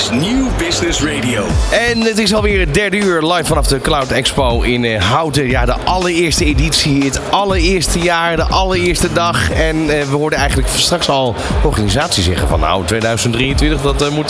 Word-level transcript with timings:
is 0.00 0.10
Nieuw 0.10 0.48
Business 0.58 1.02
Radio. 1.02 1.46
En 1.70 2.00
het 2.00 2.18
is 2.18 2.34
alweer 2.34 2.60
het 2.60 2.74
derde 2.74 2.96
uur 2.96 3.22
live 3.22 3.44
vanaf 3.44 3.66
de 3.66 3.80
Cloud 3.80 4.10
Expo 4.10 4.60
in 4.60 4.84
eh, 4.84 5.02
Houten. 5.02 5.48
Ja, 5.48 5.64
de 5.64 5.74
allereerste 5.84 6.44
editie, 6.44 7.04
het 7.04 7.20
allereerste 7.30 7.98
jaar, 7.98 8.36
de 8.36 8.42
allereerste 8.42 9.12
dag. 9.12 9.50
En 9.50 9.76
eh, 9.90 10.02
we 10.02 10.16
hoorden 10.16 10.38
eigenlijk 10.38 10.68
straks 10.68 11.08
al 11.08 11.34
de 11.62 11.66
organisatie 11.68 12.22
zeggen 12.22 12.48
van 12.48 12.60
nou, 12.60 12.84
2023, 12.84 13.82
dat 13.82 14.02
eh, 14.02 14.08
moet 14.08 14.28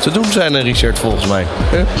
te 0.00 0.10
doen 0.12 0.24
zijn, 0.24 0.62
Richard, 0.62 0.98
volgens 0.98 1.26
mij. 1.26 1.46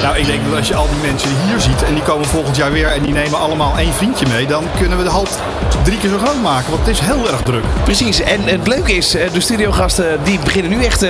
Nou, 0.02 0.16
ik 0.16 0.26
denk 0.26 0.40
dat 0.48 0.58
als 0.58 0.68
je 0.68 0.74
al 0.74 0.88
die 0.88 1.10
mensen 1.10 1.30
hier 1.46 1.60
ziet 1.60 1.82
en 1.82 1.94
die 1.94 2.02
komen 2.02 2.26
volgend 2.26 2.56
jaar 2.56 2.72
weer 2.72 2.88
en 2.88 3.02
die 3.02 3.12
nemen 3.12 3.38
allemaal 3.38 3.78
één 3.78 3.94
vriendje 3.94 4.26
mee, 4.26 4.46
dan 4.46 4.64
kunnen 4.78 4.98
we 4.98 5.04
de 5.04 5.10
halt 5.10 5.38
drie 5.84 5.98
keer 5.98 6.10
zo 6.10 6.18
groot 6.18 6.42
maken, 6.42 6.70
want 6.70 6.86
het 6.86 6.94
is 6.94 7.00
heel 7.00 7.30
erg 7.30 7.42
druk. 7.42 7.64
Precies, 7.84 8.20
en 8.20 8.42
het 8.44 8.66
leuke 8.66 8.92
is, 8.92 9.14
eh, 9.14 9.32
de 9.32 9.40
studiogasten 9.40 10.18
die 10.24 10.38
beginnen 10.38 10.70
nu 10.70 10.84
echt 10.84 11.04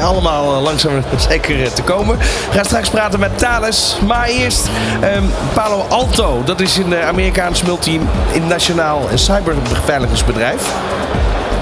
allemaal 0.00 0.62
langzaam 0.62 0.92
maar 0.94 1.02
eh, 1.50 1.66
te 1.66 1.82
komen. 1.82 2.18
We 2.18 2.52
gaan 2.52 2.64
straks 2.64 2.90
praten 2.90 3.20
met 3.20 3.38
Thales, 3.38 3.96
maar 4.06 4.26
eerst 4.26 4.68
ehm, 5.00 5.24
Palo 5.54 5.84
Alto. 5.88 6.42
Dat 6.44 6.60
is 6.60 6.76
een 6.76 6.92
eh, 6.92 7.08
Amerikaans 7.08 7.62
multinationaal 7.62 9.08
cyberbeveiligingsbedrijf. 9.14 10.72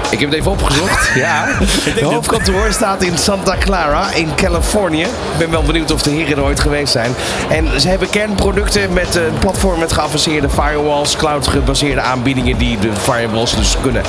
Ik 0.09 0.19
heb 0.19 0.29
het 0.29 0.39
even 0.39 0.51
opgezocht. 0.51 1.07
Ja. 1.15 1.45
Het 1.59 2.01
hoofdkantoor 2.01 2.71
staat 2.71 3.03
in 3.03 3.17
Santa 3.17 3.55
Clara 3.59 4.11
in 4.13 4.35
Californië. 4.35 5.01
Ik 5.01 5.37
ben 5.37 5.51
wel 5.51 5.63
benieuwd 5.63 5.91
of 5.91 6.01
de 6.01 6.09
heren 6.09 6.37
er 6.37 6.43
ooit 6.43 6.59
geweest 6.59 6.91
zijn. 6.91 7.11
En 7.49 7.81
ze 7.81 7.87
hebben 7.87 8.09
kernproducten 8.09 8.93
met 8.93 9.15
een 9.15 9.39
platform 9.39 9.79
met 9.79 9.93
geavanceerde 9.93 10.49
firewalls, 10.49 11.15
cloud-gebaseerde 11.15 12.01
aanbiedingen 12.01 12.57
die 12.57 12.79
de 12.79 12.91
firewalls 12.93 13.55
dus 13.55 13.75
kunnen 13.81 14.03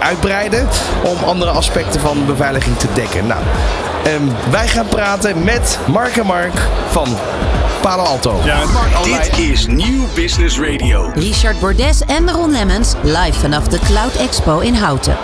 uitbreiden 0.00 0.68
om 1.02 1.16
andere 1.24 1.50
aspecten 1.50 2.00
van 2.00 2.26
beveiliging 2.26 2.78
te 2.78 2.86
dekken. 2.94 3.26
Nou, 3.26 3.40
ehm, 4.04 4.50
wij 4.50 4.68
gaan 4.68 4.88
praten 4.88 5.44
met 5.44 5.78
Mark 5.86 6.16
en 6.16 6.26
Mark 6.26 6.54
van 6.90 7.08
Palo 7.80 8.02
Alto. 8.02 8.40
Ja, 8.44 8.58
Dit 9.02 9.38
is 9.38 9.66
Nieuw 9.66 10.04
Business 10.14 10.58
Radio. 10.60 11.10
Richard 11.14 11.60
Bordes 11.60 12.02
en 12.06 12.30
Ron 12.30 12.50
Lemmens 12.50 12.94
live 13.02 13.38
vanaf 13.40 13.68
de 13.68 13.78
Cloud 13.78 14.14
Expo 14.14 14.58
in 14.58 14.74
Houten. 14.74 15.16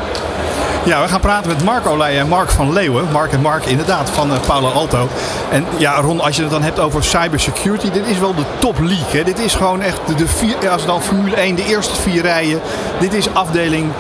Ja, 0.85 1.03
we 1.03 1.09
gaan 1.09 1.21
praten 1.21 1.49
met 1.51 1.65
Mark 1.65 1.87
Olij 1.87 2.19
en 2.19 2.29
Mark 2.29 2.51
van 2.51 2.73
Leeuwen. 2.73 3.05
Mark 3.13 3.33
en 3.33 3.41
Mark 3.41 3.65
inderdaad 3.65 4.11
van 4.11 4.33
eh, 4.33 4.41
Palo 4.47 4.71
Alto. 4.71 5.09
En 5.51 5.67
ja, 5.77 6.01
Ron, 6.01 6.21
als 6.21 6.37
je 6.37 6.43
het 6.43 6.51
dan 6.51 6.63
hebt 6.63 6.79
over 6.81 7.05
cybersecurity, 7.05 7.91
dit 7.91 8.07
is 8.07 8.19
wel 8.19 8.35
de 8.35 8.45
top 8.59 8.79
league. 8.79 9.19
Hè? 9.19 9.25
Dit 9.25 9.39
is 9.39 9.55
gewoon 9.55 9.83
echt 9.83 9.99
de, 10.07 10.15
de 10.15 10.27
vier, 10.29 10.57
als 10.71 10.81
het 10.81 10.91
dan 10.91 11.03
Formule 11.03 11.37
1, 11.37 11.55
de 11.55 11.65
eerste 11.65 11.95
vier 12.01 12.23
rijen. 12.23 12.61
Dit 13.01 13.15
is 13.15 13.35
afdeling, 13.35 13.91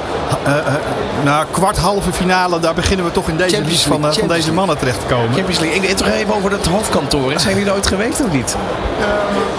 nou, 1.25 1.45
kwart 1.51 1.77
halve 1.79 2.13
finale. 2.13 2.61
Daar 2.61 2.75
beginnen 2.75 3.07
we 3.07 3.13
toch 3.13 3.29
in 3.29 3.37
deze 3.37 3.57
league 3.61 3.79
van, 3.79 4.07
eh, 4.07 4.13
van 4.19 4.29
deze 4.29 4.53
mannen 4.53 4.79
terecht 4.79 5.01
te 5.01 5.07
komen. 5.15 5.35
Champions 5.35 5.59
League. 5.59 5.81
Ik 5.89 5.97
toch 5.97 6.09
even 6.09 6.35
over 6.35 6.51
het 6.53 6.67
hoofdkantoor. 6.67 7.33
Zijn 7.41 7.55
jullie 7.57 7.71
nooit 7.71 7.87
geweest 7.87 8.21
of 8.21 8.31
niet? 8.33 8.57
Eh, 9.01 9.07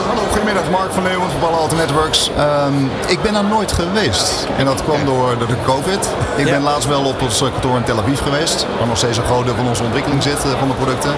hallo, 0.08 0.22
goedemiddag. 0.32 0.64
Mark 0.72 0.92
van 0.94 1.04
Leeuwen 1.04 1.30
van 1.32 1.40
Palo 1.40 1.58
Alto 1.62 1.76
Networks. 1.76 2.32
Ehm, 2.38 2.74
ik 3.08 3.22
ben 3.22 3.36
er 3.36 3.44
nooit 3.44 3.72
geweest. 3.72 4.48
En 4.58 4.66
dat 4.66 4.84
kwam 4.84 5.06
door 5.06 5.38
de, 5.40 5.46
de 5.46 5.56
COVID. 5.66 6.10
Ik 6.36 6.46
Ja. 6.46 6.52
ben 6.52 6.62
laatst 6.62 6.88
wel 6.88 7.04
op 7.04 7.22
ons 7.22 7.42
eh, 7.42 7.48
kantoor 7.52 7.76
in 7.78 7.84
Tel 7.84 7.98
Aviv 8.00 8.22
geweest. 8.22 8.66
Waar 8.78 8.88
nog 8.88 8.98
steeds 8.98 9.18
een 9.18 9.24
groot 9.26 9.46
deel 9.46 9.56
van 9.56 9.68
onze 9.68 9.84
ontwikkeling 9.84 10.24
zit 10.24 10.38
eh, 10.44 10.60
van 10.60 10.68
de 10.68 10.74
producten. 10.74 11.12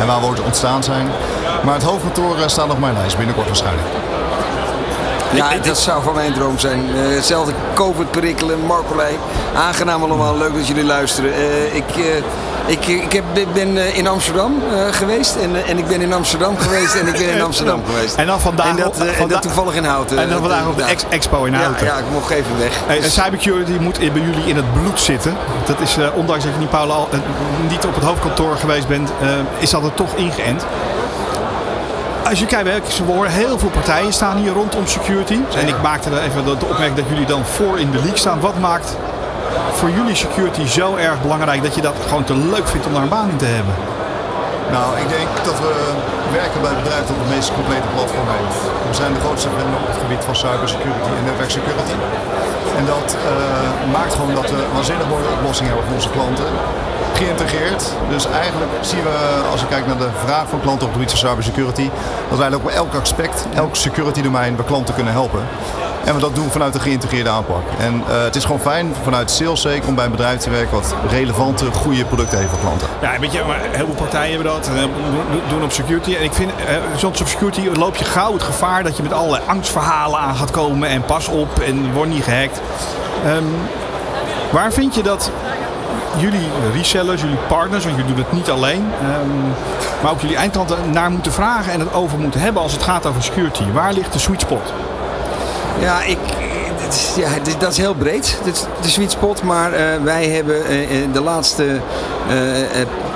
En 0.00 0.06
waar 0.06 0.20
we 0.20 0.26
ooit 0.26 0.40
ontstaan 0.40 0.82
zijn. 0.82 1.06
Maar 1.64 1.74
het 1.74 1.82
hoofdkantoor 1.82 2.36
eh, 2.38 2.48
staat 2.48 2.70
op 2.70 2.78
mijn 2.78 2.94
lijst. 2.94 3.16
Binnenkort 3.16 3.46
waarschijnlijk. 3.46 3.86
Ja, 5.34 5.48
dat 5.62 5.78
zou 5.78 6.02
van 6.02 6.14
mijn 6.14 6.32
droom 6.32 6.58
zijn. 6.58 6.80
Eh, 6.94 7.14
hetzelfde 7.14 7.52
COVID-perikelen, 7.74 8.60
Marcolij. 8.66 9.18
Aangenaam 9.56 10.02
allemaal, 10.02 10.36
leuk 10.36 10.54
dat 10.54 10.66
jullie 10.66 10.84
luisteren. 10.84 11.32
Eh, 11.34 11.74
ik, 11.74 11.84
eh, 11.96 12.16
ik, 12.66 12.86
ik 12.86 13.12
heb, 13.12 13.24
ben 13.52 13.76
in 13.94 14.06
Amsterdam 14.06 14.62
geweest 14.90 15.36
en, 15.36 15.64
en 15.66 15.78
ik 15.78 15.86
ben 15.86 16.00
in 16.00 16.12
Amsterdam 16.12 16.58
geweest 16.58 16.94
en 16.94 17.06
ik 17.06 17.12
ben 17.12 17.28
in 17.34 17.42
Amsterdam 17.42 17.82
geweest. 17.86 18.14
En 18.14 18.26
dan 18.26 18.40
vandaag 18.40 18.66
En 18.68 18.76
dat, 18.76 18.86
op- 18.86 18.92
en 18.94 19.14
vandaag- 19.14 19.28
dat 19.28 19.42
toevallig 19.42 19.74
in 19.74 19.84
Houten. 19.84 20.18
En 20.18 20.28
dan 20.28 20.40
vandaag 20.40 20.66
op 20.66 20.76
de 20.76 20.82
Ja. 20.82 20.88
ex- 20.88 21.04
expo 21.08 21.44
in 21.44 21.52
Ja, 21.52 21.58
Houten. 21.58 21.86
ja, 21.86 21.96
ik 21.96 22.04
mocht 22.12 22.30
even 22.30 22.58
weg. 22.58 22.72
Hey, 22.86 23.00
Dus- 23.00 23.14
cybersecurity 23.14 23.72
moet 23.80 23.98
bij 23.98 24.08
jullie 24.22 24.44
in 24.46 24.56
het 24.56 24.72
bloed 24.72 25.00
zitten. 25.00 25.36
Dat 25.66 25.80
is, 25.80 25.96
ondanks 26.14 26.44
dat 26.44 26.52
je 26.52 26.58
niet, 26.58 26.72
eh, 26.72 27.18
niet 27.68 27.84
op 27.86 27.94
het 27.94 28.04
hoofdkantoor 28.04 28.56
geweest 28.56 28.88
bent, 28.88 29.10
is 29.58 29.70
dat 29.70 29.82
er 29.84 29.94
toch 29.94 30.14
ingeënt. 30.14 30.64
Als 32.30 32.38
je 32.38 32.46
kijkt, 32.46 32.98
we 33.06 33.12
horen 33.12 33.30
heel 33.30 33.58
veel 33.58 33.74
partijen 33.80 34.12
staan 34.12 34.36
hier 34.36 34.52
rondom 34.52 34.86
security. 34.86 35.38
En 35.56 35.68
ik 35.68 35.82
maakte 35.82 36.10
er 36.10 36.22
even 36.22 36.44
de, 36.44 36.50
opmerking 36.50 36.94
dat 36.94 37.08
jullie 37.08 37.26
dan 37.26 37.44
voor 37.44 37.78
in 37.78 37.90
de 37.90 38.00
league 38.04 38.22
staan. 38.24 38.40
Wat 38.40 38.58
maakt 38.58 38.96
voor 39.78 39.90
jullie 39.90 40.14
security 40.14 40.64
zo 40.66 40.96
erg 40.96 41.22
belangrijk 41.22 41.62
dat 41.62 41.74
je 41.74 41.80
dat 41.80 41.96
gewoon 42.08 42.24
te 42.24 42.36
leuk 42.36 42.66
vindt 42.68 42.86
om 42.86 42.92
daar 42.92 43.02
een 43.02 43.16
baan 43.18 43.30
in 43.30 43.36
te 43.36 43.50
hebben? 43.56 43.74
Nou, 44.76 44.88
ik 45.02 45.08
denk 45.16 45.28
dat 45.48 45.58
we 45.66 45.72
werken 46.40 46.60
bij 46.66 46.74
bedrijven 46.80 47.06
dat 47.06 47.16
het 47.22 47.34
meest 47.34 47.50
complete 47.60 47.88
platform 47.94 48.28
heeft. 48.38 48.60
We 48.90 48.94
zijn 49.00 49.12
de 49.16 49.20
grootste 49.24 49.48
vendor 49.56 49.80
op 49.82 49.88
het 49.92 50.00
gebied 50.02 50.22
van 50.28 50.36
cybersecurity 50.44 51.10
en 51.18 51.24
netwerksecurity. 51.30 51.96
En 52.78 52.84
dat 52.94 53.08
eh, 53.16 53.92
maakt 53.96 54.12
gewoon 54.18 54.34
dat 54.40 54.48
we 54.54 54.60
waanzinnig 54.74 55.06
mooie 55.14 55.30
oplossingen 55.38 55.70
hebben 55.70 55.86
voor 55.88 55.98
onze 56.00 56.14
klanten. 56.16 56.48
Geïntegreerd. 57.24 57.84
Dus 58.08 58.26
eigenlijk 58.26 58.70
zien 58.80 59.02
we, 59.02 59.42
als 59.50 59.60
je 59.60 59.66
kijkt 59.66 59.86
naar 59.86 59.98
de 59.98 60.08
vraag 60.24 60.48
van 60.48 60.60
klanten 60.60 60.86
op 60.86 60.92
het 60.92 61.02
gebied 61.02 61.18
van 61.18 61.28
cybersecurity, 61.28 61.90
dat 62.28 62.38
wij 62.38 62.54
ook 62.54 62.62
bij 62.64 62.74
elk 62.74 62.94
aspect, 62.94 63.46
elk 63.54 63.76
security 63.76 64.22
domein, 64.22 64.56
we 64.56 64.64
klanten 64.64 64.94
kunnen 64.94 65.12
helpen. 65.12 65.40
En 66.04 66.14
we 66.14 66.20
dat 66.20 66.34
doen 66.34 66.50
vanuit 66.50 66.74
een 66.74 66.80
geïntegreerde 66.80 67.30
aanpak. 67.30 67.62
En 67.78 68.02
eh, 68.08 68.22
het 68.22 68.36
is 68.36 68.44
gewoon 68.44 68.60
fijn 68.60 68.94
vanuit 69.02 69.30
sales 69.30 69.66
om 69.86 69.94
bij 69.94 70.04
een 70.04 70.10
bedrijf 70.10 70.40
te 70.40 70.50
werken 70.50 70.70
wat 70.74 70.94
relevante, 71.08 71.64
goede 71.72 72.04
producten 72.04 72.38
heeft 72.38 72.50
voor 72.50 72.58
klanten. 72.60 72.88
Ja, 73.00 73.18
weet 73.20 73.32
je, 73.32 73.42
maar 73.46 73.60
heel 73.70 73.86
veel 73.86 73.94
partijen 73.94 74.34
hebben 74.34 74.52
dat. 74.52 74.68
eh, 74.74 74.82
doen- 75.48 75.62
op 75.62 75.72
security. 75.72 76.14
En 76.16 76.22
ik 76.22 76.32
vind, 76.32 76.50
eh, 76.50 76.74
soms 76.96 77.20
op 77.20 77.26
security 77.28 77.68
loop 77.74 77.96
je 77.96 78.04
gauw 78.04 78.32
het 78.32 78.42
gevaar 78.42 78.82
dat 78.82 78.96
je 78.96 79.02
met 79.02 79.12
allerlei 79.12 79.42
angstverhalen 79.46 80.18
aan 80.18 80.36
gaat 80.36 80.50
komen. 80.50 80.88
En 80.88 81.02
pas 81.04 81.28
op 81.28 81.58
en 81.58 81.92
word 81.92 82.08
niet 82.08 82.24
gehackt. 82.24 82.60
Ehm, 83.24 83.44
waar 84.50 84.72
vind 84.72 84.94
je 84.94 85.02
dat 85.02 85.30
jullie 86.16 86.48
resellers, 86.72 87.20
jullie 87.20 87.36
partners, 87.48 87.84
want 87.84 87.96
jullie 87.96 88.14
doen 88.14 88.24
het 88.24 88.32
niet 88.32 88.50
alleen, 88.50 88.84
ehm, 89.00 89.40
maar 90.02 90.12
ook 90.12 90.20
jullie 90.20 90.36
eindklanten 90.36 90.90
naar 90.90 91.10
moeten 91.10 91.32
vragen 91.32 91.72
en 91.72 91.80
het 91.80 91.92
over 91.92 92.18
moeten 92.18 92.40
hebben 92.40 92.62
als 92.62 92.72
het 92.72 92.82
gaat 92.82 93.06
over 93.06 93.22
security? 93.22 93.64
Waar 93.72 93.92
ligt 93.92 94.12
de 94.12 94.18
sweet 94.18 94.40
spot? 94.40 94.72
Ja, 95.80 96.02
ik, 96.02 96.18
ja, 97.16 97.28
dat 97.58 97.72
is 97.72 97.76
heel 97.76 97.94
breed, 97.94 98.38
de 98.82 98.88
sweet 98.88 99.10
spot. 99.10 99.42
Maar 99.42 99.72
eh, 99.72 100.02
wij 100.02 100.28
hebben 100.28 100.64
eh, 100.66 101.02
eh, 101.02 101.12
de 101.12 101.20
laatste 101.20 101.80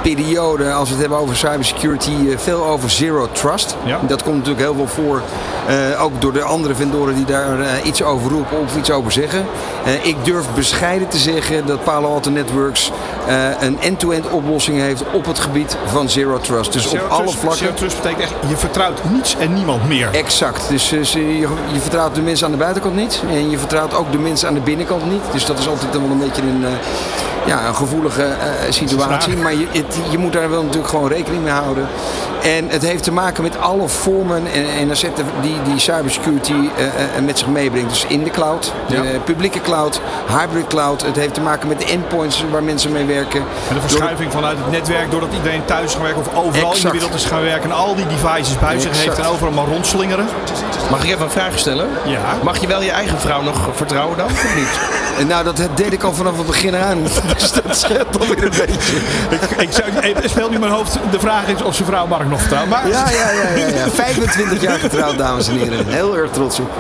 periode, 0.03 0.72
als 0.72 0.88
we 0.88 0.94
het 0.94 1.00
hebben 1.00 1.19
over 1.19 1.37
cybersecurity, 1.37 2.10
eh, 2.31 2.38
veel 2.38 2.65
over 2.66 2.91
zero 2.91 3.28
trust. 3.32 3.76
Ja. 3.84 3.98
Dat 4.06 4.22
komt 4.22 4.37
natuurlijk 4.37 4.65
heel 4.65 4.75
veel 4.75 4.87
voor, 5.04 5.22
eh, 5.66 6.03
ook 6.03 6.20
door 6.20 6.32
de 6.32 6.42
andere 6.42 6.75
vendoren 6.75 7.14
die 7.14 7.25
daar 7.25 7.60
eh, 7.60 7.66
iets 7.84 8.03
over 8.03 8.31
roepen 8.31 8.60
of 8.60 8.76
iets 8.76 8.91
over 8.91 9.12
zeggen. 9.12 9.47
Eh, 9.84 10.04
ik 10.06 10.16
durf 10.25 10.47
bescheiden 10.54 11.09
te 11.09 11.19
zeggen 11.19 11.66
dat 11.66 11.84
Palo 11.84 12.09
Alto 12.09 12.31
Networks 12.31 12.91
eh, 13.26 13.34
een 13.60 13.81
end-to-end 13.81 14.28
oplossing 14.31 14.78
heeft 14.81 15.03
op 15.12 15.26
het 15.26 15.38
gebied 15.38 15.76
van 15.87 16.09
zero 16.10 16.38
trust. 16.41 16.72
Dus 16.72 16.88
Zero 16.91 17.04
op 17.04 17.10
alle 17.10 17.22
trust- 17.22 17.38
vlakken. 17.38 17.59
Zero 17.59 17.75
trust 17.75 17.97
betekent 18.03 18.22
echt, 18.22 18.32
je 18.48 18.56
vertrouwt 18.56 19.00
niets 19.12 19.37
en 19.38 19.54
niemand 19.54 19.88
meer. 19.88 20.09
Exact. 20.12 20.69
Dus 20.69 20.93
eh, 20.93 21.03
je, 21.14 21.38
je 21.72 21.81
vertrouwt 21.81 22.14
de 22.14 22.20
mensen 22.22 22.47
aan 22.47 22.53
de 22.53 22.59
buitenkant 22.59 22.97
niet. 22.97 23.22
En 23.31 23.50
je 23.50 23.59
vertrouwt 23.59 23.94
ook 23.94 24.12
de 24.12 24.19
mensen 24.19 24.48
aan 24.48 24.54
de 24.54 24.60
binnenkant 24.60 25.10
niet. 25.10 25.22
Dus 25.32 25.47
dat 25.47 25.59
is 25.59 25.69
altijd 25.69 25.93
wel 25.93 26.10
een 26.10 26.19
beetje 26.19 26.43
een, 26.43 26.64
eh, 26.64 26.70
ja, 27.47 27.66
een 27.66 27.75
gevoelige 27.75 28.22
eh, 28.22 28.28
situatie. 28.69 29.03
Maar 29.42 29.54
je, 29.54 29.66
het- 29.72 29.98
je 30.10 30.19
moet 30.19 30.32
daar 30.32 30.50
wel 30.50 30.62
natuurlijk 30.62 30.88
gewoon 30.88 31.09
rekening 31.09 31.42
mee 31.42 31.53
houden. 31.53 31.88
En 32.44 32.69
het 32.69 32.82
heeft 32.82 33.03
te 33.03 33.12
maken 33.12 33.43
met 33.43 33.59
alle 33.60 33.88
vormen 33.88 34.43
en, 34.53 34.66
en 34.78 34.91
assetten 34.91 35.25
die, 35.43 35.55
die 35.62 35.78
cybersecurity 35.78 36.53
eh, 36.77 36.84
eh, 36.87 37.22
met 37.25 37.38
zich 37.38 37.49
meebrengt. 37.49 37.88
Dus 37.91 38.05
in 38.09 38.25
de 38.25 38.31
cloud, 38.31 38.72
de 38.88 38.94
Ja. 38.94 39.19
publieke 39.25 39.60
cloud, 39.60 40.00
hybrid 40.38 40.66
cloud. 40.66 41.03
Het 41.03 41.16
heeft 41.16 41.34
te 41.34 41.41
maken 41.41 41.69
met 41.69 41.78
de 41.81 41.84
endpoints 41.87 42.44
waar 42.50 42.62
mensen 42.62 42.93
mee 42.93 43.05
werken. 43.05 43.41
En 43.41 43.47
de 43.69 43.72
Door- 43.75 43.81
verschuiving 43.81 44.32
vanuit 44.32 44.56
het 44.59 44.71
netwerk, 44.71 45.10
doordat 45.10 45.32
iedereen 45.32 45.65
thuis 45.65 45.93
gaat 45.93 46.03
werken 46.03 46.21
of 46.21 46.34
overal 46.44 46.75
in 46.75 46.82
de 46.82 46.91
wereld 46.91 47.14
is 47.14 47.25
gaan 47.25 47.43
werken 47.43 47.70
en 47.70 47.76
al 47.76 47.94
die 47.94 48.06
devices 48.06 48.58
bij 48.58 48.79
zich 48.81 49.02
heeft 49.05 49.19
en 49.19 49.26
overal 49.26 49.52
maar 49.52 49.67
rondslingeren. 49.67 50.26
Mag 50.90 51.05
ik 51.05 51.11
even 51.11 51.25
een 51.25 51.31
vraag 51.31 51.58
stellen? 51.58 51.88
Ja. 52.05 52.20
Mag 52.43 52.61
je 52.61 52.67
wel 52.67 52.82
je 52.82 52.90
eigen 52.90 53.19
vrouw 53.20 53.43
nog 53.43 53.69
vertrouwen 53.75 54.17
dan, 54.17 54.26
of 54.26 54.55
niet? 54.56 54.79
En 55.19 55.26
nou, 55.26 55.44
dat 55.44 55.56
deed 55.75 55.93
ik 55.93 56.02
al 56.02 56.12
vanaf 56.12 56.37
het 56.37 56.47
begin 56.47 56.76
aan. 56.76 56.99
Dus 57.38 57.52
dat 57.52 57.76
scheelt 57.76 58.19
alweer 58.20 58.44
een 58.44 58.50
beetje. 58.67 58.97
Ik, 59.31 59.40
ik 59.56 59.73
zou, 59.73 59.88
het 60.14 60.31
speelt 60.31 60.49
nu 60.49 60.55
in 60.55 60.61
mijn 60.61 60.73
hoofd, 60.73 60.99
de 61.11 61.20
vraag 61.20 61.47
is 61.47 61.62
of 61.62 61.75
zijn 61.75 61.88
vrouw 61.88 62.06
Mark 62.06 62.29
nog 62.34 62.42
vertrouwt. 62.42 62.69
Maar 62.69 62.88
Ja, 62.88 63.10
ja, 63.10 63.31
ja, 63.31 63.48
ja, 63.56 63.66
ja. 63.66 63.90
25 64.04 64.60
jaar 64.60 64.78
getrouwd, 64.78 65.19
dames 65.19 65.48
en 65.48 65.56
heren. 65.58 65.86
Heel 65.86 66.16
erg 66.16 66.31
trots 66.31 66.58
op. 66.60 66.70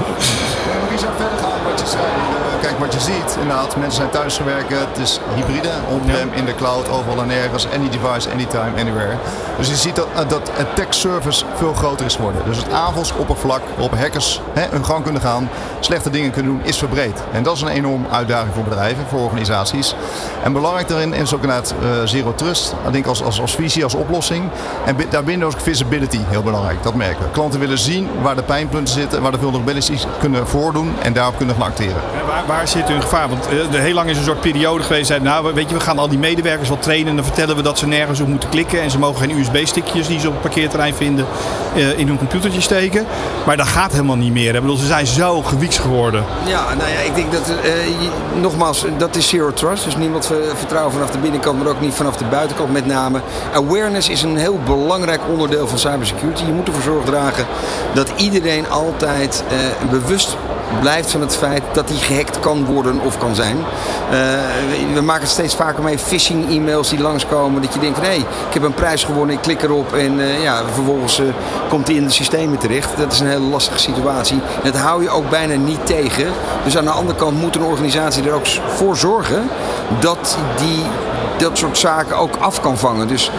Verder 0.98 1.38
gaan 1.38 1.62
wat 1.70 1.80
je 1.80 1.86
zei. 1.86 2.02
Eh, 2.02 2.60
kijk, 2.60 2.78
wat 2.78 2.92
je 2.92 3.00
ziet, 3.00 3.36
inderdaad, 3.40 3.76
mensen 3.76 3.96
zijn 3.96 4.10
thuisgewerken. 4.10 4.78
Het 4.78 4.98
is 4.98 5.20
hybride, 5.34 5.70
on-prem, 5.90 6.32
in 6.32 6.44
de 6.44 6.54
cloud, 6.54 6.88
overal 6.88 7.20
en 7.20 7.26
nergens. 7.26 7.66
Any 7.74 7.88
device, 7.88 8.30
anytime, 8.30 8.70
anywhere. 8.78 9.16
Dus 9.56 9.68
je 9.68 9.76
ziet 9.76 9.96
dat, 9.96 10.06
uh, 10.12 10.28
dat 10.28 10.50
het 10.52 10.76
tech 10.76 10.86
service 10.94 11.44
veel 11.54 11.72
groter 11.72 12.06
is 12.06 12.14
geworden. 12.14 12.42
Dus 12.44 12.56
het 12.56 12.72
aanvalsoppervlak 12.72 13.60
waarop 13.76 13.98
hackers 13.98 14.40
hè, 14.52 14.66
hun 14.70 14.84
gang 14.84 15.02
kunnen 15.04 15.22
gaan, 15.22 15.48
slechte 15.80 16.10
dingen 16.10 16.30
kunnen 16.30 16.52
doen, 16.52 16.64
is 16.64 16.78
verbreed. 16.78 17.22
En 17.32 17.42
dat 17.42 17.56
is 17.56 17.62
een 17.62 17.68
enorme 17.68 18.08
uitdaging 18.10 18.54
voor 18.54 18.64
bedrijven, 18.64 19.04
voor 19.08 19.20
organisaties. 19.20 19.94
En 20.42 20.52
belangrijk 20.52 20.88
daarin 20.88 21.12
is 21.12 21.34
ook 21.34 21.42
inderdaad 21.42 21.74
uh, 21.82 21.88
zero 22.04 22.34
trust. 22.34 22.74
Ik 22.86 22.92
denk 22.92 23.06
als, 23.06 23.22
als, 23.22 23.40
als 23.40 23.54
visie, 23.54 23.84
als 23.84 23.94
oplossing. 23.94 24.44
En 24.84 24.96
daarbinnen 25.10 25.46
ook 25.46 25.60
visibility, 25.60 26.20
heel 26.28 26.42
belangrijk. 26.42 26.82
Dat 26.82 26.94
merken 26.94 27.22
we. 27.24 27.30
Klanten 27.30 27.60
willen 27.60 27.78
zien 27.78 28.08
waar 28.22 28.36
de 28.36 28.42
pijnpunten 28.42 28.94
zitten, 28.94 29.22
waar 29.22 29.32
de 29.32 29.38
vulnerabilities 29.38 30.06
kunnen 30.20 30.46
voordoen 30.46 30.83
en 31.02 31.12
daarop 31.12 31.36
kunnen 31.36 31.54
gaan 31.54 31.64
acteren. 31.64 32.02
Waar, 32.26 32.44
waar 32.46 32.68
zit 32.68 32.88
in 32.88 33.02
gevaar? 33.02 33.28
Want 33.28 33.46
uh, 33.72 33.80
heel 33.80 33.94
lang 33.94 34.10
is 34.10 34.16
een 34.16 34.24
soort 34.24 34.40
periode 34.40 34.84
geweest. 34.84 35.06
Zei, 35.06 35.20
nou, 35.20 35.54
weet 35.54 35.68
je, 35.68 35.74
we 35.74 35.80
gaan 35.80 35.98
al 35.98 36.08
die 36.08 36.18
medewerkers 36.18 36.68
wel 36.68 36.78
trainen 36.78 37.08
en 37.08 37.16
dan 37.16 37.24
vertellen 37.24 37.56
we 37.56 37.62
dat 37.62 37.78
ze 37.78 37.86
nergens 37.86 38.20
op 38.20 38.28
moeten 38.28 38.48
klikken 38.48 38.80
en 38.80 38.90
ze 38.90 38.98
mogen 38.98 39.20
geen 39.20 39.38
USB-stickjes 39.38 40.06
die 40.06 40.20
ze 40.20 40.26
op 40.26 40.32
het 40.32 40.42
parkeerterrein 40.42 40.94
vinden 40.94 41.26
uh, 41.76 41.98
in 41.98 42.06
hun 42.06 42.18
computertje 42.18 42.60
steken. 42.60 43.06
Maar 43.46 43.56
dat 43.56 43.66
gaat 43.66 43.92
helemaal 43.92 44.16
niet 44.16 44.32
meer. 44.32 44.54
Ik 44.54 44.60
bedoel, 44.60 44.76
ze 44.76 44.86
zijn 44.86 45.06
zo 45.06 45.42
gewieks 45.42 45.78
geworden. 45.78 46.24
Ja, 46.46 46.74
nou 46.74 46.90
ja, 46.90 46.98
ik 46.98 47.14
denk 47.14 47.32
dat, 47.32 47.46
je, 47.46 48.08
nogmaals, 48.40 48.84
dat 48.98 49.16
is 49.16 49.28
zero 49.28 49.52
trust. 49.52 49.84
Dus 49.84 49.96
niemand 49.96 50.30
vertrouwen 50.54 50.92
vanaf 50.92 51.10
de 51.10 51.18
binnenkant, 51.18 51.58
maar 51.58 51.72
ook 51.72 51.80
niet 51.80 51.94
vanaf 51.94 52.16
de 52.16 52.24
buitenkant 52.24 52.72
met 52.72 52.86
name. 52.86 53.20
Awareness 53.54 54.08
is 54.08 54.22
een 54.22 54.36
heel 54.36 54.58
belangrijk 54.64 55.20
onderdeel 55.30 55.68
van 55.68 55.78
cybersecurity. 55.78 56.44
Je 56.44 56.52
moet 56.52 56.66
ervoor 56.66 56.82
zorg 56.82 57.04
dragen 57.04 57.46
dat 57.94 58.12
iedereen 58.16 58.70
altijd 58.70 59.44
uh, 59.52 59.90
bewust 59.90 60.36
blijft 60.80 61.10
van 61.10 61.20
het 61.20 61.36
feit 61.36 61.62
dat 61.72 61.88
die 61.88 61.96
gehackt 61.96 62.40
kan 62.40 62.64
worden 62.64 63.00
of 63.00 63.18
kan 63.18 63.34
zijn. 63.34 63.56
Uh, 63.56 64.18
we 64.94 65.00
maken 65.00 65.22
het 65.22 65.30
steeds 65.30 65.54
vaker 65.54 65.82
mee 65.82 65.98
phishing 65.98 66.50
e-mails 66.50 66.88
die 66.88 67.00
langskomen. 67.00 67.62
Dat 67.62 67.74
je 67.74 67.80
denkt 67.80 67.96
van 67.96 68.06
hey, 68.06 68.16
ik 68.18 68.54
heb 68.54 68.62
een 68.62 68.74
prijs 68.74 69.04
gewonnen, 69.04 69.34
ik 69.34 69.40
klik 69.40 69.62
erop 69.62 69.92
en 69.92 70.18
uh, 70.18 70.42
ja, 70.42 70.62
vervolgens 70.72 71.20
uh, 71.20 71.26
komt 71.68 71.86
die 71.86 71.96
in 71.96 72.04
de 72.04 72.12
systemen 72.12 72.58
terecht. 72.58 72.96
Dat 72.96 73.12
is 73.12 73.20
een 73.20 73.26
hele 73.26 73.40
lastige 73.40 73.78
situatie. 73.78 74.40
Dat 74.62 74.76
hou 74.76 75.02
je 75.02 75.10
ook 75.10 75.30
bijna 75.30 75.54
niet 75.54 75.86
tegen. 75.86 76.26
Dus 76.64 76.76
aan 76.76 76.84
de 76.84 76.90
andere 76.90 77.18
kant 77.18 77.40
moet 77.40 77.56
een 77.56 77.62
organisatie 77.62 78.24
er 78.24 78.32
ook 78.32 78.46
voor 78.76 78.96
zorgen 78.96 79.48
dat 80.00 80.38
die 80.56 80.82
dat 81.36 81.58
soort 81.58 81.78
zaken 81.78 82.16
ook 82.16 82.36
af 82.36 82.60
kan 82.60 82.78
vangen. 82.78 83.08
Dus 83.08 83.30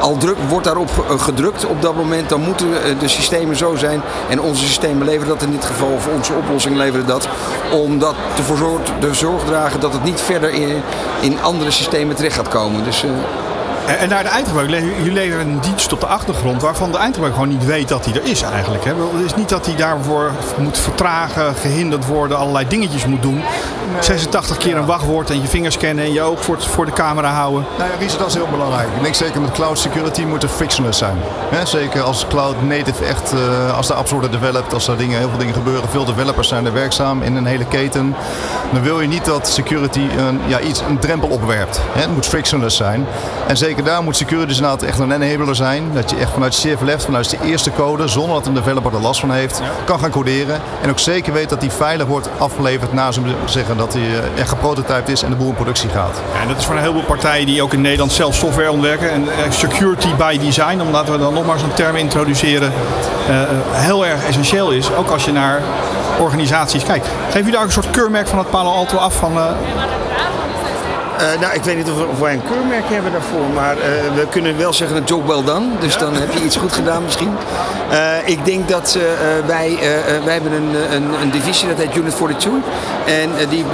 al 0.00 0.16
druk, 0.16 0.36
wordt 0.48 0.64
daarop 0.64 0.90
gedrukt 1.18 1.66
op 1.66 1.82
dat 1.82 1.94
moment, 1.94 2.28
dan 2.28 2.40
moeten 2.40 2.98
de 2.98 3.08
systemen 3.08 3.56
zo 3.56 3.76
zijn. 3.76 4.02
En 4.28 4.40
onze 4.40 4.64
systemen 4.64 5.06
leveren 5.06 5.28
dat 5.28 5.42
in 5.42 5.50
dit 5.50 5.64
geval, 5.64 5.88
of 5.88 6.06
onze 6.06 6.32
oplossing 6.32 6.76
leveren 6.76 7.06
dat. 7.06 7.28
Om 7.72 7.98
dat 7.98 8.14
ervoor 8.36 8.56
zorg, 8.56 8.80
de 9.00 9.14
zorg 9.14 9.44
dragen 9.44 9.80
dat 9.80 9.92
het 9.92 10.04
niet 10.04 10.20
verder 10.20 10.50
in, 10.50 10.82
in 11.20 11.42
andere 11.42 11.70
systemen 11.70 12.16
terecht 12.16 12.36
gaat 12.36 12.48
komen. 12.48 12.84
Dus, 12.84 13.04
uh, 13.04 13.10
en 14.02 14.08
naar 14.08 14.22
de 14.22 14.28
eindgebruiker, 14.28 14.96
jullie 14.96 15.12
leveren 15.12 15.48
een 15.48 15.60
dienst 15.60 15.92
op 15.92 16.00
de 16.00 16.06
achtergrond 16.06 16.62
waarvan 16.62 16.92
de 16.92 16.98
eindgebruiker 16.98 17.42
gewoon 17.42 17.58
niet 17.58 17.66
weet 17.66 17.88
dat 17.88 18.04
hij 18.04 18.14
er 18.14 18.24
is 18.24 18.42
eigenlijk. 18.42 18.84
Hè? 18.84 18.92
Het 19.16 19.24
is 19.24 19.34
niet 19.34 19.48
dat 19.48 19.66
hij 19.66 19.76
daarvoor 19.76 20.32
moet 20.58 20.78
vertragen, 20.78 21.54
gehinderd 21.54 22.06
worden, 22.06 22.36
allerlei 22.38 22.68
dingetjes 22.68 23.06
moet 23.06 23.22
doen. 23.22 23.42
86 24.00 24.56
keer 24.56 24.76
een 24.76 24.86
wachtwoord 24.86 25.30
en 25.30 25.40
je 25.40 25.46
vingers 25.46 25.74
scannen 25.74 26.04
en 26.04 26.12
je 26.12 26.22
oog 26.22 26.44
voor, 26.44 26.62
voor 26.62 26.86
de 26.86 26.92
camera 26.92 27.32
houden. 27.32 27.66
Nou 27.78 27.90
ja, 27.90 27.96
Ries, 27.98 28.18
dat 28.18 28.26
is 28.26 28.34
heel 28.34 28.48
belangrijk. 28.50 28.88
Ik 28.96 29.02
denk 29.02 29.14
zeker 29.14 29.40
met 29.40 29.52
cloud 29.52 29.78
security 29.78 30.22
moet 30.22 30.42
er 30.42 30.48
frictionless 30.48 30.98
zijn. 30.98 31.16
Zeker 31.64 32.02
als 32.02 32.26
cloud 32.26 32.62
native 32.62 33.04
echt, 33.04 33.32
uh, 33.34 33.76
als 33.76 33.86
de 33.86 33.94
apps 33.94 34.10
worden 34.10 34.30
developed, 34.30 34.74
als 34.74 34.88
er 34.88 34.96
dingen, 34.96 35.18
heel 35.18 35.28
veel 35.28 35.38
dingen 35.38 35.54
gebeuren, 35.54 35.88
veel 35.88 36.04
developers 36.04 36.48
zijn 36.48 36.66
er 36.66 36.72
werkzaam 36.72 37.22
in 37.22 37.36
een 37.36 37.46
hele 37.46 37.64
keten. 37.64 38.16
Dan 38.72 38.82
wil 38.82 39.00
je 39.00 39.08
niet 39.08 39.24
dat 39.24 39.48
security 39.48 40.08
een, 40.18 40.40
ja, 40.46 40.60
iets, 40.60 40.80
een 40.80 40.98
drempel 40.98 41.28
opwerpt. 41.28 41.80
Het 41.92 42.14
moet 42.14 42.26
frictionless 42.26 42.76
zijn. 42.76 43.06
En 43.46 43.56
zeker 43.56 43.84
daar 43.84 44.02
moet 44.02 44.16
security 44.16 44.46
dus 44.46 44.56
inderdaad 44.56 44.82
echt 44.82 44.98
een 44.98 45.22
enabler 45.22 45.56
zijn. 45.56 45.90
Dat 45.92 46.10
je 46.10 46.16
echt 46.16 46.32
vanuit 46.32 46.54
CF 46.54 46.80
left, 46.80 47.04
vanuit 47.04 47.30
de 47.30 47.38
eerste 47.42 47.72
code, 47.72 48.08
zonder 48.08 48.34
dat 48.34 48.46
een 48.46 48.54
developer 48.54 48.94
er 48.94 49.00
last 49.00 49.20
van 49.20 49.30
heeft, 49.30 49.62
kan 49.84 49.98
gaan 49.98 50.10
coderen. 50.10 50.60
En 50.82 50.90
ook 50.90 50.98
zeker 50.98 51.32
weet 51.32 51.48
dat 51.48 51.60
die 51.60 51.70
veilig 51.70 52.06
wordt 52.06 52.28
afgeleverd 52.38 52.92
na 52.92 53.12
ze 53.12 53.20
dat 53.76 53.92
hij 53.92 54.02
echt 54.36 54.48
geprototyped 54.48 55.08
is 55.08 55.22
en 55.22 55.30
de 55.30 55.36
boel 55.36 55.48
in 55.48 55.54
productie 55.54 55.88
gaat. 55.88 56.20
Ja, 56.34 56.40
en 56.40 56.48
dat 56.48 56.58
is 56.58 56.64
voor 56.64 56.74
een 56.74 56.80
heleboel 56.80 57.02
partijen 57.02 57.46
die 57.46 57.62
ook 57.62 57.72
in 57.72 57.80
Nederland 57.80 58.12
zelf 58.12 58.34
software 58.34 58.70
ontwerpen. 58.70 59.10
En 59.10 59.28
security 59.48 60.14
by 60.14 60.38
design, 60.38 60.80
om 60.80 60.90
laten 60.90 61.12
we 61.12 61.18
dan 61.18 61.34
nog 61.34 61.46
maar 61.46 61.58
zo'n 61.58 61.74
term 61.74 61.96
introduceren, 61.96 62.72
uh, 63.30 63.40
heel 63.70 64.06
erg 64.06 64.26
essentieel 64.26 64.70
is. 64.70 64.94
Ook 64.94 65.10
als 65.10 65.24
je 65.24 65.32
naar 65.32 65.62
organisaties 66.18 66.84
kijkt. 66.84 67.08
Geef 67.24 67.34
jullie 67.34 67.52
daar 67.52 67.60
ook 67.60 67.66
een 67.66 67.72
soort 67.72 67.90
keurmerk 67.90 68.26
van 68.26 68.38
het 68.38 68.50
Palo 68.50 68.70
Alto 68.70 68.96
af 68.96 69.14
van... 69.14 69.38
Uh, 71.20 71.40
nou, 71.40 71.54
ik 71.54 71.62
weet 71.62 71.76
niet 71.76 71.90
of, 71.90 72.06
of, 72.10 72.18
wij 72.18 72.32
een 72.32 72.42
keurmerk 72.42 72.84
hebben 72.86 73.12
daarvoor, 73.12 73.46
maar 73.54 73.76
uh, 73.76 73.82
we 74.14 74.26
kunnen 74.30 74.58
wel 74.58 74.72
zeggen 74.72 74.96
een 74.96 75.04
job 75.04 75.26
well 75.26 75.44
done. 75.44 75.66
Dus 75.80 75.92
ja. 75.92 75.98
dan 75.98 76.14
heb 76.14 76.32
je 76.32 76.44
iets 76.44 76.56
goed 76.56 76.72
gedaan 76.72 77.02
misschien. 77.02 77.36
Uh, 77.92 78.28
ik 78.28 78.44
denk 78.44 78.68
dat 78.68 78.98
wij, 79.46 79.78
wij 80.24 80.32
hebben 80.32 80.52
een, 80.52 80.74
een, 80.90 81.20
een, 81.22 81.30
divisie, 81.30 81.68
dat 81.68 81.76
heet 81.78 81.96
Unit 81.96 82.16
42. 82.16 82.52
En 83.04 83.48
die 83.48 83.64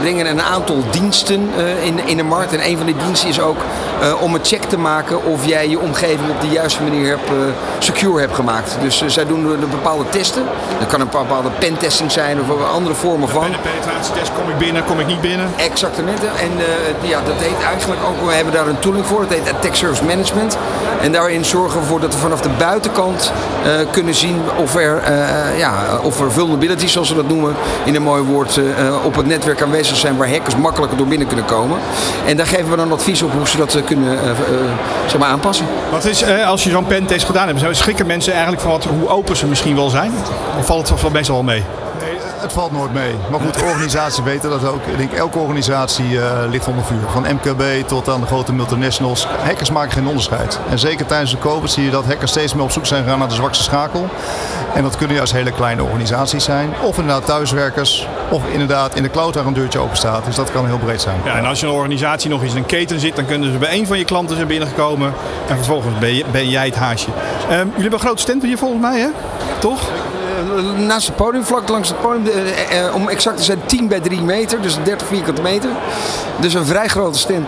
brengen 0.00 0.26
een 0.26 0.42
aantal 0.42 0.82
diensten 0.90 1.50
in, 1.82 2.06
in 2.06 2.16
de 2.16 2.22
markt. 2.22 2.52
En 2.52 2.66
een 2.66 2.76
van 2.76 2.86
die 2.86 2.96
diensten 3.04 3.28
is 3.28 3.40
ook 3.40 3.56
om 4.20 4.34
een 4.34 4.44
check 4.44 4.62
te 4.62 4.78
maken 4.78 5.24
of 5.24 5.46
jij 5.46 5.68
je 5.68 5.78
omgeving 5.78 6.30
op 6.30 6.40
de 6.40 6.48
juiste 6.48 6.82
manier 6.82 7.08
hebt, 7.08 7.30
secure 7.78 8.20
hebt 8.20 8.34
gemaakt. 8.34 8.76
Dus 8.80 9.02
zij 9.06 9.26
doen 9.26 9.44
een 9.44 9.70
bepaalde 9.70 10.08
testen. 10.08 10.42
Dat 10.78 10.88
kan 10.88 11.00
een 11.00 11.08
bepaalde 11.10 11.50
pentesting 11.58 12.12
zijn 12.12 12.40
of 12.40 12.66
andere 12.72 12.94
vormen 12.94 13.28
van. 13.28 13.40
Bij 13.40 13.50
de 13.50 13.58
penetratietest 13.58 14.32
kom 14.32 14.50
ik 14.50 14.58
binnen, 14.58 14.84
kom 14.84 15.00
ik 15.00 15.06
niet 15.06 15.20
binnen. 15.20 15.50
Exactement. 15.56 16.20
En 16.20 16.52
ja, 17.00 17.20
dat 17.26 17.34
heet 17.38 17.64
eigenlijk 17.66 18.00
ook, 18.08 18.28
we 18.28 18.34
hebben 18.34 18.52
daar 18.52 18.66
een 18.66 18.78
tooling 18.78 19.06
voor, 19.06 19.20
dat 19.20 19.38
heet 19.38 19.52
Attack 19.52 19.74
Service 19.74 20.04
Management. 20.04 20.58
En 21.00 21.12
daarin 21.12 21.44
zorgen 21.44 21.74
we 21.74 21.80
ervoor 21.80 22.00
dat 22.00 22.14
we 22.14 22.20
vanaf 22.20 22.40
de 22.40 22.48
buitenkant 22.58 23.32
uh, 23.66 23.72
kunnen 23.90 24.14
zien 24.14 24.40
of 24.56 24.74
er, 24.74 25.02
uh, 25.10 25.58
ja, 25.58 25.72
of 26.02 26.20
er 26.20 26.32
vulnerabilities, 26.32 26.92
zoals 26.92 27.08
we 27.08 27.14
dat 27.14 27.28
noemen, 27.28 27.54
in 27.84 27.94
een 27.94 28.02
mooi 28.02 28.22
woord, 28.22 28.60
op 29.04 29.16
het 29.16 29.26
netwerk 29.26 29.62
aanwezig 29.62 29.96
zijn 29.96 30.16
waar 30.16 30.30
hackers 30.30 30.56
makkelijker 30.56 30.98
door 30.98 31.06
binnen 31.06 31.26
kunnen 31.26 31.44
komen. 31.44 31.78
En 32.26 32.36
daar 32.36 32.46
geven 32.46 32.70
we 32.70 32.76
dan 32.76 32.92
advies 32.92 33.22
op 33.22 33.32
hoe 33.32 33.48
ze 33.48 33.56
dat 33.56 33.84
kunnen 33.84 34.18
zeg 35.06 35.18
maar 35.18 35.28
aanpassen. 35.28 35.66
Wat 35.90 36.04
is, 36.04 36.24
als 36.46 36.64
je 36.64 36.70
zo'n 36.70 36.86
pentest 36.86 37.26
gedaan 37.26 37.48
hebt, 37.48 37.76
schrikken 37.76 38.06
mensen 38.06 38.32
eigenlijk 38.32 38.62
van 38.62 38.70
wat, 38.70 38.84
hoe 38.84 39.08
open 39.08 39.36
ze 39.36 39.46
misschien 39.46 39.76
wel 39.76 39.90
zijn? 39.90 40.12
Of 40.58 40.66
valt 40.66 40.88
het 40.88 41.12
meestal 41.12 41.34
wel 41.34 41.44
mee? 41.44 41.64
Het 42.40 42.52
valt 42.52 42.72
nooit 42.72 42.92
mee. 42.92 43.14
Maar 43.30 43.40
goed, 43.40 43.62
organisaties 43.62 44.22
weten 44.24 44.50
dat 44.50 44.66
ook. 44.66 44.86
Ik 44.86 44.96
denk 44.96 45.12
elke 45.12 45.38
organisatie 45.38 46.10
uh, 46.10 46.32
ligt 46.50 46.68
onder 46.68 46.84
vuur. 46.84 47.08
Van 47.12 47.22
MKB 47.22 47.86
tot 47.86 48.08
aan 48.08 48.20
de 48.20 48.26
grote 48.26 48.52
multinationals. 48.52 49.26
Hackers 49.26 49.70
maken 49.70 49.92
geen 49.92 50.06
onderscheid. 50.06 50.60
En 50.70 50.78
zeker 50.78 51.06
tijdens 51.06 51.30
de 51.30 51.38
COVID 51.38 51.70
zie 51.70 51.84
je 51.84 51.90
dat 51.90 52.04
hackers 52.04 52.30
steeds 52.30 52.54
meer 52.54 52.64
op 52.64 52.70
zoek 52.70 52.86
zijn 52.86 53.02
gegaan 53.02 53.18
naar 53.18 53.28
de 53.28 53.34
zwakste 53.34 53.64
schakel. 53.64 54.08
En 54.74 54.82
dat 54.82 54.96
kunnen 54.96 55.16
juist 55.16 55.32
hele 55.32 55.52
kleine 55.52 55.82
organisaties 55.82 56.44
zijn. 56.44 56.70
Of 56.82 56.98
inderdaad 56.98 57.26
thuiswerkers. 57.26 58.08
Of 58.30 58.42
inderdaad 58.52 58.94
in 58.94 59.02
de 59.02 59.10
cloud 59.10 59.34
waar 59.34 59.46
een 59.46 59.52
deurtje 59.52 59.78
open 59.78 59.96
staat. 59.96 60.24
Dus 60.24 60.34
dat 60.34 60.52
kan 60.52 60.66
heel 60.66 60.78
breed 60.78 61.00
zijn. 61.00 61.20
Ja, 61.24 61.36
en 61.36 61.44
als 61.44 61.60
je 61.60 61.66
een 61.66 61.72
organisatie 61.72 62.30
nog 62.30 62.42
eens 62.42 62.52
in 62.52 62.58
een 62.58 62.66
keten 62.66 63.00
zit, 63.00 63.16
dan 63.16 63.26
kunnen 63.26 63.52
ze 63.52 63.58
bij 63.58 63.78
een 63.78 63.86
van 63.86 63.98
je 63.98 64.04
klanten 64.04 64.36
zijn 64.36 64.48
binnengekomen. 64.48 65.12
En 65.48 65.56
vervolgens 65.56 65.98
ben, 66.32 66.48
jij 66.48 66.66
het 66.66 66.76
haasje. 66.76 67.08
Um, 67.10 67.56
jullie 67.56 67.72
hebben 67.72 67.92
een 67.92 67.98
grote 67.98 68.22
stand 68.22 68.42
hier 68.42 68.58
volgens 68.58 68.80
mij, 68.80 69.00
hè? 69.00 69.08
Toch? 69.58 69.80
Naast 70.62 71.06
het 71.06 71.16
podium, 71.16 71.44
vlak 71.44 71.68
langs 71.68 71.88
het 71.88 72.00
podium. 72.00 72.26
Uh, 72.26 72.86
uh, 72.86 72.94
om 72.94 73.08
exact 73.08 73.36
te 73.36 73.42
zijn 73.42 73.58
10 73.66 73.88
bij 73.88 74.00
3 74.00 74.20
meter, 74.20 74.62
dus 74.62 74.76
30 74.84 75.06
vierkante 75.06 75.42
meter. 75.42 75.70
Dus 76.40 76.54
een 76.54 76.66
vrij 76.66 76.88
grote 76.88 77.18
stand 77.18 77.46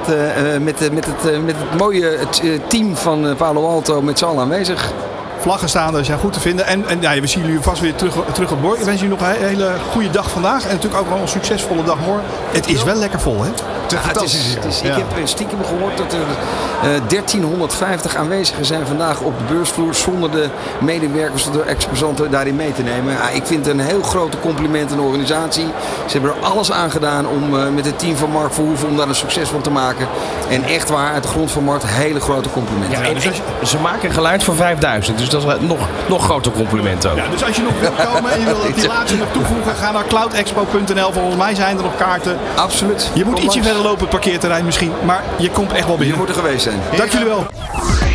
met, 0.61 0.93
met, 0.93 1.07
het, 1.07 1.45
met 1.45 1.55
het 1.59 1.79
mooie 1.79 2.19
team 2.67 2.97
van 2.97 3.37
Palo 3.37 3.67
Alto 3.67 4.03
met 4.03 4.19
z'n 4.19 4.25
allen 4.25 4.43
aanwezig. 4.43 4.93
Vlaggen 5.41 5.69
staan, 5.69 5.93
dat 5.93 6.07
zijn 6.07 6.19
goed 6.19 6.33
te 6.33 6.41
vinden. 6.41 6.67
En, 6.67 6.89
en 6.89 7.01
ja, 7.01 7.21
we 7.21 7.27
zien 7.27 7.45
jullie 7.45 7.61
vast 7.61 7.81
weer 7.81 7.95
terug, 7.95 8.15
terug 8.33 8.53
op 8.53 8.63
boord. 8.63 8.79
Ik 8.79 8.85
wens 8.85 9.01
jullie 9.01 9.17
nog 9.17 9.29
een 9.29 9.35
hele 9.35 9.73
goede 9.91 10.11
dag 10.11 10.31
vandaag. 10.31 10.65
En 10.65 10.75
natuurlijk 10.75 11.03
ook 11.03 11.09
wel 11.09 11.19
een 11.19 11.29
succesvolle 11.29 11.85
dag 11.85 11.99
morgen. 12.07 12.25
Het 12.53 12.69
is 12.69 12.83
wel 12.83 12.97
lekker 12.97 13.21
vol, 13.21 13.43
hè? 13.43 13.51
Ja, 13.91 13.99
het 14.03 14.23
is, 14.23 14.55
het 14.55 14.65
is, 14.65 14.81
ik 14.81 14.93
heb 14.93 15.07
stiekem 15.25 15.65
gehoord 15.65 15.97
dat 15.97 16.13
er 16.13 16.19
uh, 16.19 17.09
1350 17.09 18.17
aanwezigen 18.17 18.65
zijn 18.65 18.87
vandaag 18.87 19.21
op 19.21 19.39
de 19.39 19.55
beursvloer 19.55 19.95
zonder 19.95 20.31
de 20.31 20.49
medewerkers 20.81 21.47
of 21.47 21.53
de 21.53 21.63
exposanten 21.63 22.31
daarin 22.31 22.57
mee 22.57 22.73
te 22.73 22.83
nemen. 22.83 23.13
Ja, 23.13 23.29
ik 23.29 23.47
vind 23.47 23.67
het 23.67 23.75
een 23.75 23.81
heel 23.81 24.03
grote 24.03 24.39
compliment 24.39 24.91
aan 24.91 24.97
de 24.97 25.03
organisatie. 25.03 25.67
Ze 26.07 26.13
hebben 26.13 26.31
er 26.31 26.49
alles 26.49 26.73
aan 26.73 26.91
gedaan 26.91 27.27
om 27.29 27.55
uh, 27.55 27.69
met 27.69 27.85
het 27.85 27.99
team 27.99 28.17
van 28.17 28.31
Mark 28.31 28.53
Verhoeven 28.53 28.89
om 28.89 28.97
daar 28.97 29.09
een 29.09 29.15
succes 29.15 29.49
van 29.49 29.61
te 29.61 29.71
maken. 29.71 30.09
En 30.49 30.65
echt 30.65 30.89
waar, 30.89 31.13
uit 31.13 31.23
de 31.23 31.29
grond 31.29 31.51
van 31.51 31.65
Mark, 31.65 31.83
hele 31.85 32.21
grote 32.21 32.51
complimenten. 32.51 33.01
Ja, 33.01 33.09
en, 33.09 33.17
en, 33.61 33.67
ze 33.67 33.79
maken 33.79 34.13
geluid 34.13 34.45
voor 34.45 34.55
5000, 34.55 35.19
dus 35.19 35.29
dat 35.29 35.45
is 35.45 35.53
een 35.53 35.67
nog, 35.67 35.89
nog 36.09 36.25
groter 36.25 36.53
compliment 36.53 37.07
ook. 37.07 37.17
Ja, 37.17 37.29
dus 37.31 37.45
als 37.45 37.57
je 37.57 37.63
nog 37.63 37.81
wil 37.81 38.07
komen 38.13 38.33
en 38.33 38.41
je 38.41 38.47
wil 38.55 38.75
die 38.75 38.87
laatste 38.87 39.17
nog 39.17 39.29
toevoegen, 39.33 39.75
ga 39.75 39.91
naar 39.91 40.05
cloudexpo.nl. 40.07 41.13
Volgens 41.13 41.37
mij 41.37 41.55
zijn 41.55 41.77
er 41.77 41.83
nog 41.83 41.97
kaarten. 41.97 42.39
Absoluut. 42.55 43.11
Je 43.13 43.25
moet 43.25 43.39
ietsje 43.39 43.63
verder 43.63 43.80
lopen 43.83 44.01
het 44.01 44.11
parkeerterrein 44.11 44.65
misschien, 44.65 44.93
maar 45.05 45.25
je 45.39 45.51
komt 45.51 45.73
echt 45.73 45.87
wel 45.87 45.97
binnen. 45.97 46.15
Je 46.15 46.21
moet 46.21 46.29
er 46.29 46.43
geweest 46.43 46.63
zijn. 46.63 46.81
Dank 46.97 47.11
jullie 47.11 47.27
wel. 47.27 47.47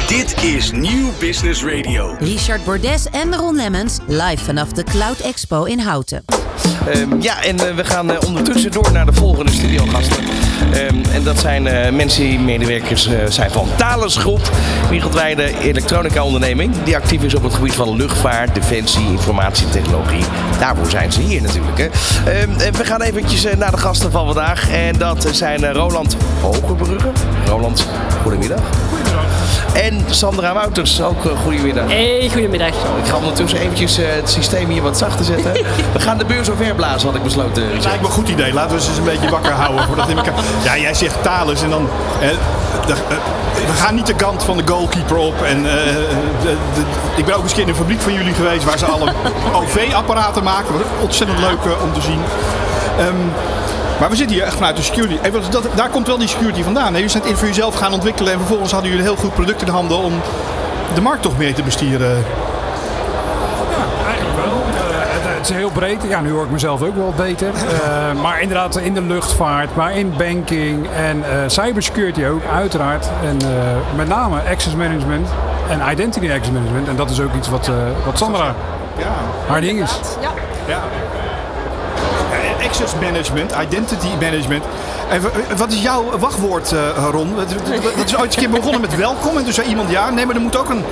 Dit 0.07 0.43
is 0.43 0.71
Nieuw 0.71 1.09
Business 1.19 1.63
Radio. 1.63 2.15
Richard 2.19 2.65
Bordes 2.65 3.09
en 3.09 3.35
Ron 3.35 3.55
Lemmens 3.55 3.97
live 4.07 4.43
vanaf 4.43 4.71
de 4.71 4.83
Cloud 4.83 5.19
Expo 5.19 5.63
in 5.63 5.79
Houten. 5.79 6.23
Ehm, 6.87 7.21
ja, 7.21 7.43
en 7.43 7.59
eh, 7.59 7.75
we 7.75 7.85
gaan 7.85 8.11
eh, 8.11 8.27
ondertussen 8.27 8.71
door 8.71 8.91
naar 8.91 9.05
de 9.05 9.13
volgende 9.13 9.51
studiogasten. 9.51 10.23
Ehm, 10.75 11.13
en 11.13 11.23
dat 11.23 11.39
zijn 11.39 11.67
eh, 11.67 11.91
mensen 11.91 12.23
die 12.23 12.39
medewerkers 12.39 13.07
eh, 13.07 13.17
zijn 13.29 13.51
van 13.51 13.67
Thales 13.75 14.17
Groep, 14.17 14.51
wereldwijde 14.89 15.59
elektronica-onderneming, 15.59 16.73
die 16.83 16.95
actief 16.95 17.23
is 17.23 17.35
op 17.35 17.43
het 17.43 17.53
gebied 17.53 17.73
van 17.73 17.95
luchtvaart, 17.95 18.55
defensie, 18.55 19.07
informatietechnologie. 19.11 20.23
Daarvoor 20.59 20.89
zijn 20.89 21.11
ze 21.11 21.21
hier 21.21 21.41
natuurlijk. 21.41 21.77
Hè. 21.77 21.85
Ehm, 22.31 22.59
en 22.59 22.73
we 22.73 22.85
gaan 22.85 23.01
eventjes 23.01 23.45
eh, 23.45 23.57
naar 23.57 23.71
de 23.71 23.77
gasten 23.77 24.11
van 24.11 24.25
vandaag. 24.25 24.69
En 24.69 24.97
dat 24.97 25.27
zijn 25.31 25.63
eh, 25.63 25.71
Roland 25.71 26.17
Hogebrugge. 26.41 27.11
Roland, 27.45 27.87
goedemiddag. 28.21 28.61
En 29.73 30.05
Sandra 30.09 30.53
Wouters, 30.53 31.01
ook 31.01 31.25
uh, 31.25 31.31
goedemiddag. 31.43 31.87
Hey, 31.87 32.29
goedemiddag. 32.33 32.67
Ik 32.69 33.09
ga 33.09 33.15
ondertussen 33.17 33.59
eventjes 33.59 33.97
eh, 33.97 34.05
het 34.15 34.29
systeem 34.29 34.69
hier 34.69 34.81
wat 34.81 34.97
zachter 34.97 35.25
zetten. 35.25 35.51
We 35.93 35.99
gaan 35.99 36.17
de 36.17 36.25
beurs 36.25 36.49
over 36.49 36.75
blazen, 36.75 37.07
had 37.07 37.15
ik 37.17 37.23
besloten. 37.23 37.73
Dat 37.73 37.83
lijkt 37.83 38.01
me 38.01 38.07
een 38.07 38.13
goed 38.13 38.27
idee. 38.29 38.53
Laten 38.53 38.75
we 38.75 38.81
ze 38.81 38.89
eens 38.89 38.97
een 38.97 39.03
beetje 39.03 39.29
wakker 39.29 39.51
houden. 39.51 39.85
Voordat 39.85 40.09
in 40.09 40.17
elkaar... 40.17 40.33
Ja, 40.63 40.77
jij 40.77 40.93
zegt 40.93 41.23
Thales 41.23 41.63
en 41.63 41.69
dan... 41.69 41.87
eh, 42.21 42.27
de- 42.87 42.93
eh, 42.93 43.17
we 43.65 43.73
gaan 43.73 43.95
niet 43.95 44.07
de 44.07 44.13
kant 44.15 44.43
van 44.43 44.57
de 44.57 44.63
goalkeeper 44.65 45.17
op. 45.17 45.41
En, 45.41 45.57
eh, 45.57 45.73
de, 46.41 46.55
de- 46.73 46.81
ik 47.15 47.25
ben 47.25 47.35
ook 47.35 47.41
eens 47.41 47.49
een 47.51 47.57
keer 47.57 47.63
in 47.65 47.69
een 47.69 47.75
fabriek 47.75 48.01
van 48.01 48.13
jullie 48.13 48.33
geweest... 48.33 48.63
waar 48.63 48.77
ze 48.77 48.85
alle 48.85 49.11
OV-apparaten 49.59 50.43
maken. 50.43 50.71
Dat 50.73 50.81
is 50.81 51.03
ontzettend 51.03 51.39
leuk 51.39 51.65
eh, 51.65 51.83
om 51.83 51.93
te 51.93 52.01
zien. 52.01 52.19
Ehm, 52.99 53.15
maar 53.99 54.09
we 54.09 54.15
zitten 54.15 54.35
hier 54.35 54.45
echt 54.45 54.53
vanuit 54.55 54.75
de 54.75 54.81
security. 54.81 55.17
En 55.21 55.31
wat- 55.31 55.51
dat, 55.51 55.67
daar 55.75 55.89
komt 55.89 56.07
wel 56.07 56.17
die 56.17 56.27
security 56.27 56.63
vandaan. 56.63 56.85
hè? 56.87 56.93
Jullie 56.93 57.09
zijn 57.09 57.23
het 57.23 57.37
voor 57.37 57.47
jezelf 57.47 57.75
gaan 57.75 57.93
ontwikkelen... 57.93 58.31
en 58.33 58.39
vervolgens 58.39 58.71
hadden 58.71 58.89
jullie 58.91 59.05
een 59.05 59.11
heel 59.13 59.21
goed 59.23 59.33
product 59.33 59.59
in 59.59 59.65
de 59.65 59.71
handen... 59.71 59.97
om 59.97 60.13
de 60.93 61.01
markt 61.01 61.21
toch 61.21 61.37
meer 61.37 61.53
te 61.53 61.63
bestieren. 61.63 62.23
Eigenlijk 64.07 64.35
wel. 64.45 64.53
Eh, 64.53 64.97
het, 64.99 65.37
het 65.37 65.49
is 65.49 65.55
heel 65.55 65.69
breed. 65.69 66.01
Ja, 66.07 66.21
nu 66.21 66.31
hoor 66.31 66.43
ik 66.43 66.49
mezelf 66.51 66.81
ook 66.81 66.95
wel 66.95 67.13
beter. 67.17 67.47
Eh, 67.47 68.21
maar 68.21 68.41
inderdaad 68.41 68.77
in 68.77 68.93
de 68.93 69.01
luchtvaart, 69.01 69.75
maar 69.75 69.95
in 69.97 70.13
banking 70.17 70.87
en 70.95 71.23
eh, 71.23 71.37
cybersecurity 71.47 72.25
ook, 72.25 72.41
uiteraard. 72.53 73.07
En 73.23 73.37
eh, 73.41 73.95
met 73.95 74.07
name 74.07 74.37
access 74.49 74.75
management 74.75 75.27
en 75.69 75.81
identity 75.91 76.31
access 76.31 76.51
management. 76.51 76.87
En 76.87 76.95
dat 76.95 77.09
is 77.09 77.19
ook 77.21 77.33
iets 77.33 77.49
wat, 77.49 77.67
eh, 77.67 77.73
wat 78.05 78.17
Sandra 78.17 78.55
Ja. 78.97 79.05
haar 79.47 79.61
ding 79.61 79.81
is. 79.81 79.99
Ja. 80.21 80.29
Ja. 80.67 80.79
Access 82.75 82.99
management, 82.99 83.51
identity 83.61 84.07
management. 84.19 84.63
En 85.09 85.21
wat 85.57 85.71
is 85.71 85.81
jouw 85.81 86.17
wachtwoord, 86.19 86.71
eh, 86.71 87.07
Ron? 87.11 87.35
Dat 87.35 87.49
dat 87.49 88.05
is 88.05 88.15
ooit 88.17 88.25
eens 88.25 88.35
een 88.35 88.41
keer 88.41 88.49
begonnen 88.49 88.81
met 88.81 88.95
welkom. 88.95 89.37
En 89.37 89.43
toen 89.43 89.53
zei 89.53 89.67
iemand 89.67 89.89
ja, 89.89 90.09
nee, 90.09 90.25
maar 90.25 90.35
er 90.35 90.41
moet 90.41 90.57
ook 90.57 90.69
een, 90.69 90.83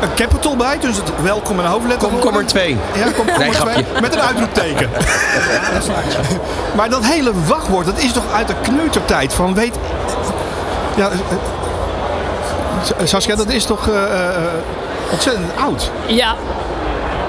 een 0.00 0.14
capital 0.14 0.56
bij. 0.56 0.78
Dus 0.78 0.96
het 0.96 1.10
welkom 1.22 1.58
en 1.58 1.64
een 1.64 1.70
hoofdletter. 1.70 2.08
Kom, 2.08 2.18
kom 2.18 2.36
er 2.36 2.46
twee. 2.46 2.76
Ja, 2.94 3.04
kom, 3.04 3.14
kom 3.14 3.38
Nee, 3.38 3.48
er 3.48 3.54
twee. 3.54 3.72
grapje. 3.72 3.84
Met 4.00 4.14
een 4.14 4.20
uitroepteken. 4.20 4.90
maar 6.76 6.90
dat 6.90 7.04
hele 7.04 7.30
wachtwoord, 7.46 7.86
dat 7.86 7.98
is 7.98 8.12
toch 8.12 8.32
uit 8.32 8.48
de 8.48 8.54
kneutertijd 8.62 9.32
van 9.34 9.54
weet... 9.54 9.74
Ja, 10.96 11.08
eh, 11.08 11.18
eh, 12.98 13.06
Saskia, 13.06 13.36
dat 13.36 13.48
is 13.48 13.64
toch 13.64 13.88
eh, 13.88 14.04
eh, 14.04 14.42
ontzettend 15.10 15.46
oud. 15.56 15.90
Ja. 16.06 16.34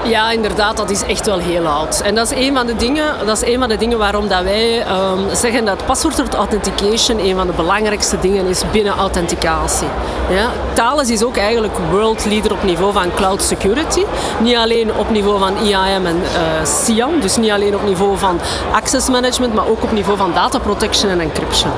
Ja, 0.08 0.30
inderdaad, 0.30 0.76
dat 0.76 0.90
is 0.90 1.02
echt 1.02 1.26
wel 1.26 1.38
heel 1.38 1.66
oud. 1.66 2.00
En 2.00 2.14
dat 2.14 2.30
is 2.30 2.46
een 2.46 2.54
van 2.54 2.66
de 2.66 2.76
dingen, 2.76 3.26
dat 3.26 3.42
is 3.42 3.48
een 3.52 3.58
van 3.58 3.68
de 3.68 3.76
dingen 3.76 3.98
waarom 3.98 4.28
dat 4.28 4.42
wij 4.42 4.82
ehm, 4.82 5.34
zeggen 5.34 5.64
dat 5.64 5.86
password 5.86 6.34
authentication 6.34 7.18
een 7.18 7.36
van 7.36 7.46
de 7.46 7.52
belangrijkste 7.52 8.18
dingen 8.20 8.46
is 8.46 8.62
binnen 8.72 8.92
authenticatie. 8.96 9.88
Ja, 10.30 10.50
Thales 10.72 11.10
is 11.10 11.24
ook 11.24 11.36
eigenlijk 11.36 11.74
world 11.90 12.24
leader 12.24 12.52
op 12.52 12.62
niveau 12.62 12.92
van 12.92 13.14
cloud 13.14 13.42
security. 13.42 14.04
Niet 14.40 14.56
alleen 14.56 14.94
op 14.94 15.10
niveau 15.10 15.38
van 15.38 15.66
IAM 15.66 16.06
en 16.06 16.20
eh 16.34 16.64
SIAM, 16.64 17.20
dus 17.20 17.36
niet 17.36 17.50
alleen 17.50 17.74
op 17.74 17.84
niveau 17.84 18.18
van 18.18 18.40
access 18.72 19.08
management, 19.08 19.54
maar 19.54 19.68
ook 19.68 19.82
op 19.82 19.92
niveau 19.92 20.18
van 20.18 20.32
data 20.34 20.58
protection 20.58 21.10
en 21.10 21.20
encryption. 21.20 21.70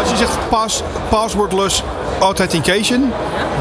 Als 0.00 0.10
je 0.10 0.16
zegt 0.16 0.38
pass, 0.48 0.82
passwordless 1.08 1.82
authentication, 2.20 3.12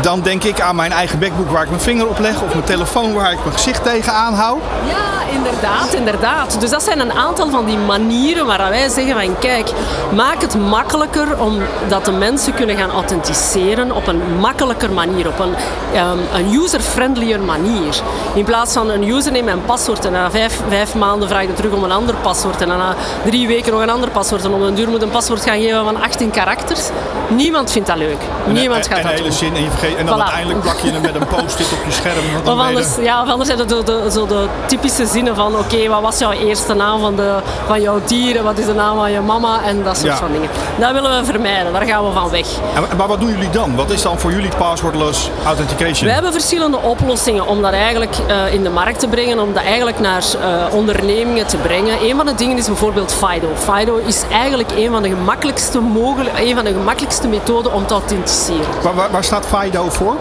dan 0.01 0.21
denk 0.21 0.43
ik 0.43 0.61
aan 0.61 0.75
mijn 0.75 0.91
eigen 0.91 1.19
backbook 1.19 1.49
waar 1.49 1.63
ik 1.63 1.69
mijn 1.69 1.81
vinger 1.81 2.07
op 2.07 2.19
leg 2.19 2.41
of 2.41 2.53
mijn 2.53 2.63
telefoon 2.65 3.13
waar 3.13 3.31
ik 3.31 3.39
mijn 3.43 3.53
gezicht 3.53 3.83
tegenaan 3.83 4.33
hou. 4.33 4.59
Ja, 4.87 5.17
inderdaad, 5.35 5.93
inderdaad. 5.93 6.59
Dus 6.59 6.69
dat 6.69 6.83
zijn 6.83 6.99
een 6.99 7.11
aantal 7.11 7.49
van 7.49 7.65
die 7.65 7.77
manieren 7.77 8.45
waar 8.45 8.69
wij 8.69 8.89
zeggen 8.89 9.13
van 9.13 9.39
kijk, 9.39 9.69
maak 10.15 10.41
het 10.41 10.55
makkelijker 10.59 11.39
om 11.39 11.57
dat 11.87 12.05
de 12.05 12.11
mensen 12.11 12.53
kunnen 12.53 12.77
gaan 12.77 12.91
authenticeren 12.91 13.91
op 13.91 14.07
een 14.07 14.21
makkelijker 14.39 14.91
manier, 14.91 15.27
op 15.27 15.39
een, 15.39 15.55
ehm, 15.93 16.17
een 16.33 16.53
user-friendlier 16.53 17.39
manier. 17.39 18.01
In 18.33 18.45
plaats 18.45 18.73
van 18.73 18.89
een 18.89 19.07
username 19.07 19.51
en 19.51 19.61
paswoord 19.65 20.05
en 20.05 20.11
na 20.11 20.31
vijf, 20.31 20.59
vijf 20.69 20.95
maanden 20.95 21.27
vraag 21.27 21.41
je 21.41 21.53
terug 21.53 21.71
om 21.71 21.83
een 21.83 21.91
ander 21.91 22.15
paswoord 22.15 22.61
en 22.61 22.67
na 22.67 22.95
drie 23.25 23.47
weken 23.47 23.71
nog 23.71 23.81
een 23.81 23.89
ander 23.89 24.09
paswoord 24.09 24.43
en 24.43 24.51
om 24.51 24.61
een 24.61 24.75
duur 24.75 24.89
moet 24.89 25.01
een 25.01 25.09
paswoord 25.09 25.43
gaan 25.43 25.59
geven 25.59 25.83
van 25.83 26.01
18 26.01 26.31
karakters. 26.31 26.89
Niemand 27.27 27.71
vindt 27.71 27.87
dat 27.87 27.97
leuk. 27.97 28.21
Niemand 28.45 28.87
en, 28.87 28.91
gaat 28.91 28.97
en 28.97 29.03
dat 29.03 29.11
hele 29.11 29.23
doen. 29.23 29.37
zin 29.37 29.55
en, 29.55 29.63
je 29.63 29.69
vergeet, 29.69 29.86
en 29.95 30.05
dan 30.05 30.15
Voilà. 30.15 30.21
uiteindelijk 30.21 30.61
plak 30.61 30.79
je 30.79 30.91
hem 30.91 31.01
met 31.01 31.15
een 31.15 31.27
post-it 31.27 31.71
op 31.71 31.85
je 31.85 31.91
scherm. 31.91 32.17
Of 32.45 32.59
anders, 32.65 32.97
er- 32.97 33.03
ja, 33.03 33.21
of 33.21 33.29
anders 33.29 33.47
zijn 33.49 33.59
het 33.59 33.69
de, 33.69 33.83
de, 33.83 34.09
zo 34.11 34.25
de 34.27 34.45
typische 34.65 35.05
zinnen 35.05 35.35
van 35.35 35.55
oké, 35.55 35.87
wat 35.87 36.01
was 36.01 36.17
jouw 36.19 36.31
eerste 36.31 36.73
naam 36.73 36.99
van, 36.99 37.15
de, 37.15 37.35
van 37.67 37.81
jouw 37.81 37.99
dier 38.05 38.37
en 38.37 38.43
wat 38.43 38.57
is 38.57 38.65
de 38.65 38.73
naam 38.73 38.95
van 38.97 39.11
je 39.11 39.19
mama 39.19 39.63
en 39.63 39.83
dat 39.83 39.95
soort 39.97 40.07
Ja. 40.11 40.17
van 40.17 40.31
dingen. 40.31 40.49
Dat 40.79 40.91
willen 40.91 41.19
we 41.19 41.25
vermijden, 41.25 41.73
daar 41.73 41.85
gaan 41.85 42.05
we 42.05 42.11
van 42.11 42.29
weg. 42.29 42.45
En- 42.75 42.97
Maar 42.97 43.07
wat 43.07 43.19
doen 43.19 43.29
jullie 43.29 43.49
dan? 43.49 43.75
Wat 43.75 43.89
is 43.91 44.01
dan 44.01 44.19
voor 44.19 44.31
jullie 44.31 44.51
passwordless 44.57 45.29
authentication? 45.45 46.07
We 46.07 46.13
hebben 46.13 46.31
verschillende 46.31 46.77
oplossingen 46.77 47.47
om 47.47 47.61
dat 47.61 47.71
eigenlijk 47.73 48.15
eh, 48.27 48.53
in 48.53 48.63
de 48.63 48.69
markt 48.69 48.99
te 48.99 49.07
brengen, 49.07 49.39
om 49.39 49.53
dat 49.53 49.63
eigenlijk 49.63 49.99
naar 49.99 50.23
eh, 50.41 50.73
ondernemingen 50.75 51.47
te 51.47 51.57
brengen. 51.57 51.97
Een 52.03 52.15
van 52.15 52.25
de 52.25 52.35
dingen 52.35 52.57
is 52.57 52.65
bijvoorbeeld 52.65 53.13
FIDO. 53.13 53.47
FIDO 53.55 53.95
is 54.05 54.21
eigenlijk 54.31 54.71
een 54.71 54.91
van 54.91 55.01
de 55.01 55.09
gemakkelijkste, 55.09 55.79
mogelijk, 55.79 56.39
een 56.39 56.55
van 56.55 56.63
de 56.63 56.71
gemakkelijkste 56.73 57.27
methoden 57.27 57.73
om 57.73 57.85
te 57.87 57.93
authenticeren. 57.93 58.65
Waar, 58.81 58.95
waar, 58.95 59.11
waar 59.11 59.23
staat 59.23 59.45
FIDO 59.45 59.76
voor? 59.85 60.15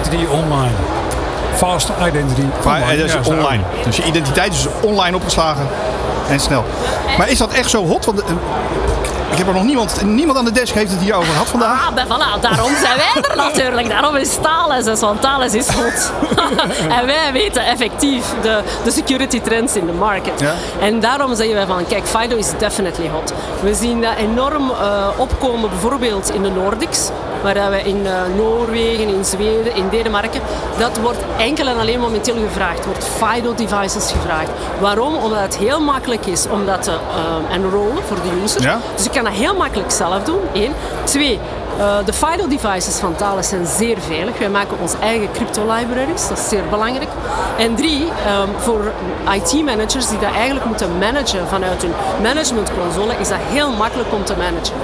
Identity 0.00 0.26
online. 0.30 0.74
Fast 1.54 1.90
identity. 2.06 2.42
Maar, 2.64 2.80
dat 2.80 3.04
is 3.04 3.12
Ja, 3.12 3.22
zo. 3.22 3.30
online. 3.30 3.62
Dus 3.84 3.96
je 3.96 4.04
identiteit 4.04 4.52
is 4.52 4.66
online 4.80 5.16
opgeslagen 5.16 5.66
en 6.28 6.40
snel. 6.40 6.64
Maar 7.18 7.30
is 7.30 7.38
dat 7.38 7.52
echt 7.52 7.70
zo 7.70 7.86
hot? 7.86 8.04
Want, 8.04 8.22
eh, 8.22 8.26
ik 9.30 9.38
heb 9.38 9.46
er 9.46 9.54
nog 9.54 9.64
niemand, 9.64 10.02
niemand 10.04 10.38
aan 10.38 10.44
de 10.44 10.52
desk 10.52 10.74
heeft 10.74 10.90
het 10.90 11.00
hier 11.00 11.14
over 11.14 11.32
gehad 11.32 11.46
vandaag. 11.46 11.88
Ah, 11.88 11.94
ben, 11.94 12.06
voilà, 12.06 12.40
daarom 12.40 12.72
zijn 12.80 12.96
wij 12.96 13.22
er 13.30 13.36
natuurlijk. 13.36 13.88
Daarom 13.88 14.16
is 14.16 14.38
Thales, 14.42 15.00
want 15.00 15.20
Thales 15.20 15.54
is 15.54 15.68
hot. 15.68 16.12
en 16.98 17.06
wij 17.06 17.32
weten 17.32 17.64
effectief 17.66 18.24
de, 18.42 18.60
de 18.84 18.90
security 18.90 19.40
trends 19.40 19.76
in 19.76 19.86
de 19.86 19.92
market. 19.92 20.40
Ja. 20.40 20.52
En 20.80 21.00
daarom 21.00 21.34
zeggen 21.34 21.54
wij 21.54 21.66
van, 21.66 21.86
kijk, 21.86 22.06
FIDO 22.06 22.36
is 22.36 22.48
definitely 22.58 23.08
hot. 23.08 23.32
We 23.60 23.74
zien 23.74 24.00
dat 24.00 24.14
enorm 24.18 24.70
eh, 24.70 25.08
opkomen 25.16 25.70
bijvoorbeeld 25.70 26.34
in 26.34 26.42
de 26.42 26.50
Nordics. 26.50 27.10
Waar 27.42 27.54
dat 27.54 27.68
we 27.68 27.82
in 27.82 28.06
eh, 28.06 28.12
Noorwegen, 28.36 29.08
in 29.08 29.24
Zweden, 29.24 29.74
in 29.74 29.88
Denemarken, 29.90 30.40
dat 30.78 30.98
wordt 30.98 31.18
enkel 31.38 31.66
en 31.66 31.78
alleen 31.78 32.00
momenteel 32.00 32.36
gevraagd. 32.46 32.84
Wordt 32.84 33.04
FIDO-devices 33.04 34.10
gevraagd. 34.12 34.50
Waarom? 34.80 35.14
Omdat 35.14 35.40
het 35.40 35.56
heel 35.56 35.80
makkelijk 35.80 36.26
is 36.26 36.46
om 36.48 36.66
dat 36.66 36.82
te 36.82 36.90
eh, 36.90 37.54
enrollen 37.54 38.02
voor 38.06 38.16
de 38.16 38.42
user. 38.44 38.62
Ja. 38.62 38.78
Dus 38.94 39.04
je 39.04 39.10
kan 39.10 39.24
dat 39.24 39.32
heel 39.32 39.54
makkelijk 39.54 39.90
zelf 39.90 40.22
doen. 40.24 40.40
Eén. 40.54 40.72
Twee. 41.04 41.40
eh, 41.78 41.96
de 42.04 42.12
FIDO 42.12 42.48
devices 42.48 42.96
van 42.98 43.14
Thales 43.16 43.48
zijn 43.48 43.66
zeer 43.66 43.96
veilig. 44.00 44.38
Wij 44.38 44.48
maken 44.48 44.76
onze 44.80 44.96
eigen 44.98 45.28
crypto 45.32 45.62
libraries, 45.72 46.28
dat 46.28 46.38
is 46.38 46.48
zeer 46.48 46.62
belangrijk. 46.70 47.08
En 47.58 47.74
drie, 47.74 48.08
ehm, 48.26 48.48
voor 48.56 48.92
IT-managers 49.34 50.08
die 50.08 50.18
dat 50.18 50.32
eigenlijk 50.32 50.66
moeten 50.66 50.98
managen 50.98 51.48
vanuit 51.48 51.82
hun 51.82 51.92
managementconsole, 52.22 53.14
is 53.20 53.28
dat 53.28 53.38
heel 53.40 53.70
makkelijk 53.70 54.12
om 54.12 54.24
te 54.24 54.34
managen. 54.36 54.74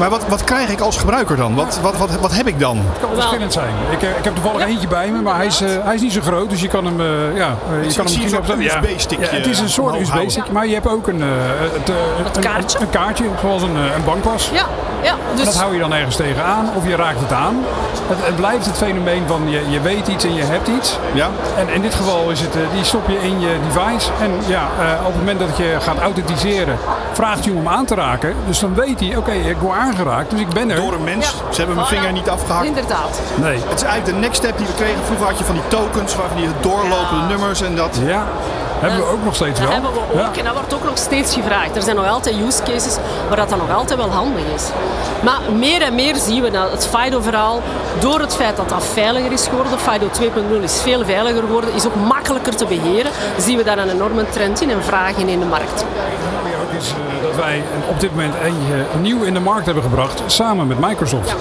Maar 0.00 0.10
wat, 0.10 0.28
wat 0.28 0.44
krijg 0.44 0.68
ik 0.68 0.80
als 0.80 0.96
gebruiker 0.96 1.36
dan? 1.36 1.54
Wat, 1.54 1.80
wat, 1.82 1.96
wat, 1.96 2.10
wat 2.20 2.34
heb 2.34 2.46
ik 2.46 2.58
dan? 2.58 2.76
Het 2.76 3.00
kan 3.00 3.10
verschillend 3.14 3.52
zijn. 3.52 3.74
Ik, 3.90 4.02
eh, 4.02 4.08
ik 4.08 4.24
heb 4.24 4.34
toevallig 4.34 4.66
eentje 4.66 4.88
bij 4.88 5.10
me, 5.10 5.22
maar 5.22 5.36
hij 5.36 5.46
is, 5.46 5.60
eh, 5.60 5.68
hij 5.82 5.94
is 5.94 6.00
niet 6.00 6.12
zo 6.12 6.20
groot. 6.20 6.50
Dus 6.50 6.60
je 6.60 6.68
kan 6.68 6.84
hem, 6.84 7.00
eh, 7.00 7.06
ja, 7.36 7.56
je 7.80 7.88
Ik 7.88 7.94
kan 7.94 8.04
hem 8.06 8.18
misschien 8.18 8.36
op 8.36 8.46
ja. 8.46 8.78
USB-stickje 8.82 9.26
Ja, 9.26 9.36
het 9.36 9.46
is 9.46 9.58
een 9.58 9.68
soort. 9.68 10.00
USB-stick, 10.00 10.50
maar 10.52 10.66
je 10.66 10.74
hebt 10.74 10.88
ook 10.88 11.06
een, 11.06 11.22
eh, 11.22 11.28
het, 11.72 12.36
een, 12.36 12.42
kaartje? 12.42 12.78
Een, 12.78 12.84
een 12.84 12.90
kaartje, 12.90 13.24
zoals 13.40 13.62
een, 13.62 13.76
een 13.76 14.04
bankpas. 14.04 14.50
Ja, 14.52 14.66
ja 15.02 15.14
dus... 15.34 15.44
Dat 15.44 15.56
hou 15.56 15.74
je 15.74 15.80
dan 15.80 15.92
ergens 15.92 16.16
tegenaan 16.16 16.70
of 16.74 16.86
je 16.86 16.96
raakt 16.96 17.20
het 17.20 17.32
aan. 17.32 17.64
Het, 18.08 18.18
het 18.20 18.36
blijft 18.36 18.66
het 18.66 18.76
fenomeen 18.76 19.22
van 19.26 19.50
je, 19.50 19.70
je 19.70 19.80
weet 19.80 20.08
iets 20.08 20.24
en 20.24 20.34
je 20.34 20.42
hebt 20.42 20.68
iets. 20.68 20.98
Ja? 21.12 21.28
En 21.56 21.68
in 21.68 21.82
dit 21.82 21.94
geval 21.94 22.30
is 22.30 22.40
het, 22.40 22.52
die 22.74 22.84
stop 22.84 23.08
je 23.08 23.18
in 23.22 23.40
je 23.40 23.56
device. 23.68 24.10
En 24.20 24.30
ja, 24.46 24.68
eh, 24.80 25.06
op 25.06 25.12
het 25.12 25.16
moment 25.16 25.38
dat 25.38 25.56
je 25.56 25.76
gaat 25.80 25.98
authenticeren, 25.98 26.78
vraagt 27.12 27.44
hij 27.44 27.54
om 27.54 27.58
hem 27.58 27.68
aan 27.68 27.84
te 27.84 27.94
raken. 27.94 28.34
Dus 28.46 28.58
dan 28.58 28.74
weet 28.74 29.00
hij, 29.00 29.16
oké, 29.16 29.32
ik 29.32 29.56
word 29.56 29.76
aangeraakt, 29.90 30.30
dus 30.30 30.40
ik 30.40 30.48
ben 30.48 30.70
er. 30.70 30.76
Door 30.76 30.92
een 30.92 31.04
mens. 31.04 31.26
Ja. 31.26 31.52
Ze 31.52 31.58
hebben 31.58 31.76
mijn 31.76 31.88
vinger 31.88 32.12
niet 32.12 32.28
afgehakt. 32.28 32.66
Inderdaad. 32.66 33.20
Nee. 33.40 33.58
Het 33.68 33.74
is 33.74 33.82
eigenlijk 33.82 34.04
de 34.04 34.20
next 34.26 34.36
step 34.36 34.56
die 34.56 34.66
we 34.66 34.74
kregen. 34.74 35.04
Vroeger 35.04 35.26
had 35.26 35.38
je 35.38 35.44
van 35.44 35.54
die 35.54 35.68
tokens, 35.68 36.16
waarvan 36.16 36.36
die 36.36 36.48
doorlopende 36.60 37.26
nummers 37.28 37.60
en 37.60 37.76
dat. 37.76 38.00
Ja, 38.04 38.26
Hebben 38.80 38.98
we 38.98 39.12
ook 39.12 39.24
nog 39.24 39.34
steeds 39.34 39.58
Dat 39.60 39.68
wel. 39.68 39.72
hebben 39.72 39.92
we 39.92 40.22
ook 40.22 40.36
en 40.36 40.44
dat 40.44 40.52
wordt 40.54 40.74
ook 40.74 40.84
nog 40.84 40.98
steeds 40.98 41.34
gevraagd. 41.34 41.76
Er 41.76 41.82
zijn 41.82 41.96
nog 41.96 42.08
altijd 42.08 42.36
use 42.46 42.62
cases 42.62 42.96
waar 43.28 43.36
dat 43.36 43.48
dan 43.48 43.58
nog 43.58 43.72
altijd 43.76 43.98
wel 43.98 44.10
handig 44.10 44.42
is. 44.54 44.64
Maar 45.22 45.38
meer 45.58 45.82
en 45.82 45.94
meer 45.94 46.16
zien 46.16 46.42
we 46.42 46.50
dat 46.50 46.70
het 46.70 46.86
FIDO-verhaal, 46.86 47.60
door 47.98 48.20
het 48.20 48.34
feit 48.34 48.56
dat 48.56 48.68
dat 48.68 48.84
veiliger 48.84 49.32
is 49.32 49.46
geworden, 49.48 49.78
FIDO 49.78 50.06
2.0 50.58 50.62
is 50.62 50.80
veel 50.82 51.04
veiliger 51.04 51.40
geworden, 51.42 51.74
is 51.74 51.86
ook 51.86 51.94
makkelijker 51.94 52.56
te 52.56 52.64
beheren, 52.66 53.12
zien 53.38 53.56
we 53.56 53.64
daar 53.64 53.78
een 53.78 53.90
enorme 53.90 54.28
trend 54.28 54.60
in 54.60 54.70
en 54.70 54.82
vraag 54.82 55.16
in 55.16 55.28
in 55.28 55.40
de 55.40 55.46
markt. 55.46 55.84
Weer 56.44 56.54
ook 56.62 56.80
is 56.80 56.88
eh, 56.88 57.22
dat 57.22 57.36
wij 57.36 57.62
op 57.88 58.00
dit 58.00 58.10
moment 58.10 58.34
eentje 58.42 58.84
nieuw 59.00 59.22
in 59.22 59.34
de 59.34 59.40
markt 59.40 59.64
hebben 59.64 59.82
gebracht, 59.82 60.22
samen 60.26 60.66
met 60.66 60.78
Microsoft. 60.78 61.28
Ja. 61.28 61.36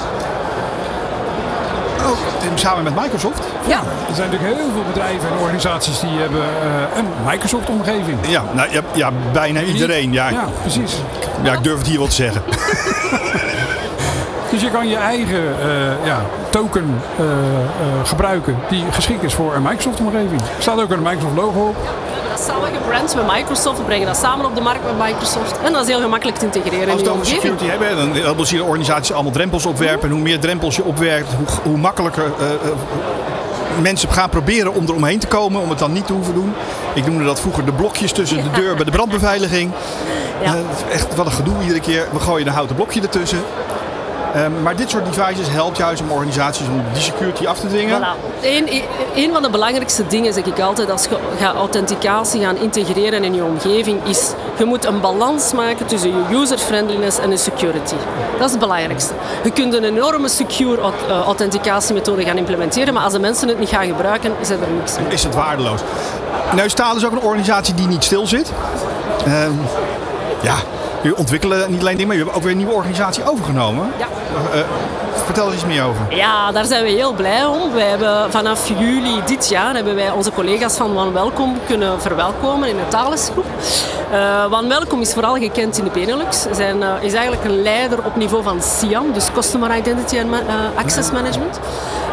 Ook 2.07 2.17
samen 2.55 2.83
met 2.83 2.95
Microsoft. 2.95 3.39
Ja, 3.67 3.79
Er 4.09 4.15
zijn 4.15 4.29
natuurlijk 4.29 4.57
heel 4.59 4.71
veel 4.73 4.83
bedrijven 4.93 5.29
en 5.29 5.37
organisaties 5.37 5.99
die 5.99 6.09
hebben 6.09 6.41
eh, 6.41 6.97
een 6.97 7.05
Microsoft-omgeving. 7.25 8.17
Ja, 8.27 8.43
nou, 8.53 8.71
ja, 8.71 8.81
ja 8.93 9.11
bijna 9.31 9.61
iedereen. 9.61 10.13
Ja, 10.13 10.29
Ja, 10.29 10.43
precies. 10.61 10.97
ja, 11.43 11.53
ik 11.53 11.63
durf 11.63 11.77
het 11.77 11.87
hier 11.87 11.97
wel 11.97 12.07
te 12.07 12.13
zeggen. 12.13 12.41
Dus 14.49 14.61
je 14.61 14.71
kan 14.71 14.87
je 14.87 14.95
eigen 14.95 15.61
eh, 15.61 16.05
ja, 16.05 16.21
token 16.49 17.01
eh, 17.17 17.25
eh, 17.25 18.05
gebruiken 18.05 18.55
die 18.69 18.83
geschikt 18.91 19.23
is 19.23 19.33
voor 19.33 19.55
een 19.55 19.61
Microsoft-omgeving. 19.61 20.41
Er 20.41 20.47
staat 20.61 20.81
ook 20.81 20.89
een 20.91 21.01
Microsoft-logo 21.01 21.59
op. 21.59 21.75
samen 22.45 22.69
gebrand 22.81 23.15
met 23.15 23.27
Microsoft, 23.27 23.77
we 23.77 23.83
brengen 23.83 24.07
dat 24.07 24.17
samen 24.17 24.45
op 24.45 24.55
de 24.55 24.61
markt 24.61 24.83
met 24.83 25.07
Microsoft 25.07 25.59
en 25.63 25.73
dat 25.73 25.81
is 25.81 25.87
heel 25.87 26.01
gemakkelijk 26.01 26.37
te 26.37 26.45
integreren 26.45 26.89
Als 26.89 27.01
we 27.01 27.09
je 27.09 27.17
het 27.17 27.27
security 27.27 27.65
hebben, 27.65 28.13
dan 28.23 28.45
zien 28.45 28.57
de 28.57 28.63
organisaties 28.63 29.13
allemaal 29.13 29.31
drempels 29.31 29.65
opwerpen. 29.65 30.09
En 30.09 30.15
hoe 30.15 30.23
meer 30.23 30.39
drempels 30.39 30.75
je 30.75 30.83
opwerkt, 30.83 31.33
hoe, 31.33 31.47
hoe 31.63 31.77
makkelijker 31.77 32.31
eh, 32.39 32.51
eh, 32.51 32.57
mensen 33.81 34.09
gaan 34.09 34.29
proberen 34.29 34.73
om 34.73 34.87
er 34.87 34.95
omheen 34.95 35.19
te 35.19 35.27
komen, 35.27 35.61
om 35.61 35.69
het 35.69 35.79
dan 35.79 35.91
niet 35.91 36.07
te 36.07 36.13
hoeven 36.13 36.33
doen. 36.33 36.53
Ik 36.93 37.05
noemde 37.05 37.23
dat 37.23 37.39
vroeger 37.39 37.65
de 37.65 37.71
blokjes 37.71 38.11
tussen 38.11 38.43
de 38.43 38.51
deur 38.51 38.75
bij 38.75 38.85
de 38.85 38.91
brandbeveiliging. 38.91 39.71
Ja. 40.43 40.53
Is 40.53 40.93
echt 40.93 41.15
wat 41.15 41.25
een 41.25 41.31
gedoe 41.31 41.61
iedere 41.61 41.79
keer. 41.79 42.07
We 42.11 42.19
gooien 42.19 42.47
een 42.47 42.53
houten 42.53 42.75
blokje 42.75 43.01
ertussen. 43.01 43.39
Ehm, 44.33 44.61
maar 44.61 44.75
dit 44.75 44.89
soort 44.89 45.05
devices 45.05 45.49
helpt 45.49 45.77
juist 45.77 46.01
om 46.01 46.11
organisaties 46.11 46.67
om 46.67 46.81
die 46.93 47.01
security 47.01 47.47
af 47.47 47.59
te 47.59 47.67
dwingen. 47.67 48.01
Voilà. 48.01 48.43
Eén, 48.43 48.67
een 49.15 49.31
van 49.33 49.41
de 49.41 49.49
belangrijkste 49.49 50.07
dingen, 50.07 50.33
zeg 50.33 50.45
ik 50.45 50.59
altijd, 50.59 50.91
als 50.91 51.03
je 51.03 51.17
gaat 51.39 51.55
authenticatie 51.55 52.41
gaan 52.41 52.57
integreren 52.57 53.23
in 53.23 53.33
je 53.33 53.43
omgeving, 53.43 54.03
is 54.05 54.31
je 54.57 54.65
moet 54.65 54.85
een 54.85 55.01
balans 55.01 55.53
maken 55.53 55.85
tussen 55.85 56.09
je 56.09 56.37
user-friendliness 56.37 57.19
en 57.19 57.29
je 57.29 57.37
security. 57.37 57.95
Dat 58.37 58.45
is 58.45 58.51
het 58.51 58.59
belangrijkste. 58.59 59.13
Je 59.43 59.51
kunt 59.51 59.73
een 59.73 59.83
enorme 59.83 60.27
secure 60.29 60.81
eh, 60.81 61.21
authenticatiemethode 61.21 62.23
gaan 62.23 62.37
implementeren, 62.37 62.93
maar 62.93 63.03
als 63.03 63.13
de 63.13 63.19
mensen 63.19 63.47
het 63.47 63.59
niet 63.59 63.69
gaan 63.69 63.85
gebruiken, 63.85 64.31
is 64.39 64.49
er 64.49 64.57
niks 64.77 64.97
mee. 64.97 65.13
is 65.13 65.23
het 65.23 65.35
waardeloos. 65.35 65.79
Neustaal 66.55 66.95
is 66.95 67.05
ook 67.05 67.11
een 67.11 67.21
organisatie 67.21 67.73
die 67.73 67.87
niet 67.87 68.03
stil 68.03 68.27
zit. 68.27 68.51
Ehm, 69.25 69.51
ja, 70.41 70.55
jullie 71.01 71.17
ontwikkelen 71.17 71.71
niet 71.71 71.79
alleen 71.79 71.97
dingen, 71.97 72.07
maar 72.07 72.15
jullie 72.17 72.31
hebben 72.31 72.33
ook 72.33 72.41
weer 72.41 72.51
een 72.51 72.57
nieuwe 72.57 72.73
organisatie 72.73 73.29
overgenomen. 73.31 73.91
Ja. 73.97 74.07
Eh, 74.51 74.59
eh, 74.59 74.65
vertel 75.25 75.47
er 75.47 75.53
iets 75.53 75.65
meer 75.65 75.83
over. 75.83 76.15
Ja, 76.15 76.51
daar 76.51 76.65
zijn 76.65 76.83
we 76.83 76.89
heel 76.89 77.13
blij 77.13 77.45
om. 77.45 77.71
We 77.71 77.81
hebben 77.81 78.31
vanaf 78.31 78.69
juli 78.79 79.21
dit 79.25 79.49
jaar 79.49 79.75
hebben 79.75 79.95
wij 79.95 80.11
onze 80.11 80.31
collega's 80.31 80.75
van 80.75 80.97
One 80.97 81.11
Welcome 81.11 81.53
kunnen 81.67 82.01
verwelkomen 82.01 82.69
in 82.69 82.75
de 82.75 82.87
Thalesgroep. 82.87 83.45
Eh 84.11 84.45
One 84.51 84.67
Welcome 84.67 85.01
is 85.01 85.13
vooral 85.13 85.35
gekend 85.35 85.77
in 85.77 85.83
de 85.83 85.89
Benelux. 85.89 86.41
Ze 86.41 86.49
Zijn, 86.53 86.83
eh, 86.83 86.93
is 87.01 87.13
eigenlijk 87.13 87.43
een 87.43 87.61
leider 87.61 88.05
op 88.05 88.15
niveau 88.15 88.43
van 88.43 88.61
CIAM, 88.61 89.13
dus 89.13 89.31
Customer 89.33 89.75
Identity 89.77 90.19
and 90.19 90.31
eh, 90.33 90.55
Access 90.75 91.11
Management. 91.11 91.59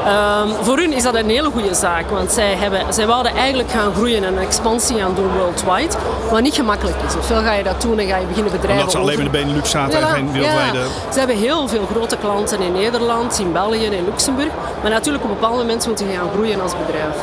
Ehm, 0.04 0.48
voor 0.62 0.76
hun 0.76 0.92
is 0.92 1.02
dat 1.02 1.14
een 1.14 1.28
hele 1.28 1.50
goede 1.50 1.74
zaak, 1.74 2.10
want 2.10 2.32
zij, 2.32 2.54
hebben, 2.54 2.80
zij 2.94 3.06
wouden 3.06 3.34
eigenlijk 3.34 3.70
gaan 3.70 3.94
groeien 3.94 4.24
en 4.24 4.36
een 4.36 4.42
expansie 4.42 4.96
gaan 4.98 5.14
doen 5.14 5.30
worldwide, 5.38 5.94
wat 6.30 6.40
niet 6.40 6.54
gemakkelijk 6.54 6.96
is. 7.06 7.16
Ofwel 7.16 7.42
ga 7.42 7.52
je 7.52 7.62
dat 7.62 7.82
doen 7.82 7.98
en 7.98 8.06
ga 8.08 8.16
je 8.16 8.26
beginnen 8.26 8.52
bedrijven 8.52 8.78
Omdat 8.78 8.92
ze 8.92 8.98
alleen 8.98 9.14
over- 9.14 9.26
in 9.26 9.32
de 9.32 9.38
Benelux 9.38 9.70
zaten 9.70 10.00
en 10.00 10.06
ja, 10.06 10.12
geen 10.12 10.32
wereldwijde... 10.32 10.78
ja. 10.78 11.12
Ze 11.12 11.18
hebben 11.18 11.36
heel 11.36 11.68
veel 11.68 11.86
grote 11.90 12.16
klanten 12.16 12.60
in 12.60 12.72
Nederland, 12.72 13.38
in 13.38 13.52
België 13.52 13.86
en 13.86 13.92
in 13.92 14.04
Luxemburg. 14.04 14.50
Maar 14.82 14.90
natuurlijk 14.90 15.24
op 15.24 15.30
een 15.30 15.36
bepaald 15.36 15.56
moment 15.56 15.86
moeten 15.86 16.06
gaan 16.06 16.28
groeien 16.34 16.60
als 16.60 16.72
bedrijf. 16.86 17.16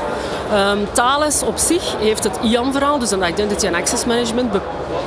Ehm, 0.54 0.78
Thales 0.92 1.44
op 1.44 1.58
zich 1.58 1.96
heeft 2.00 2.24
het 2.24 2.40
IAM-verhaal, 2.42 3.00
dus 3.00 3.12
een 3.12 3.28
Identity 3.28 3.68
and 3.68 3.76
Access 3.76 4.06
Management, 4.06 4.54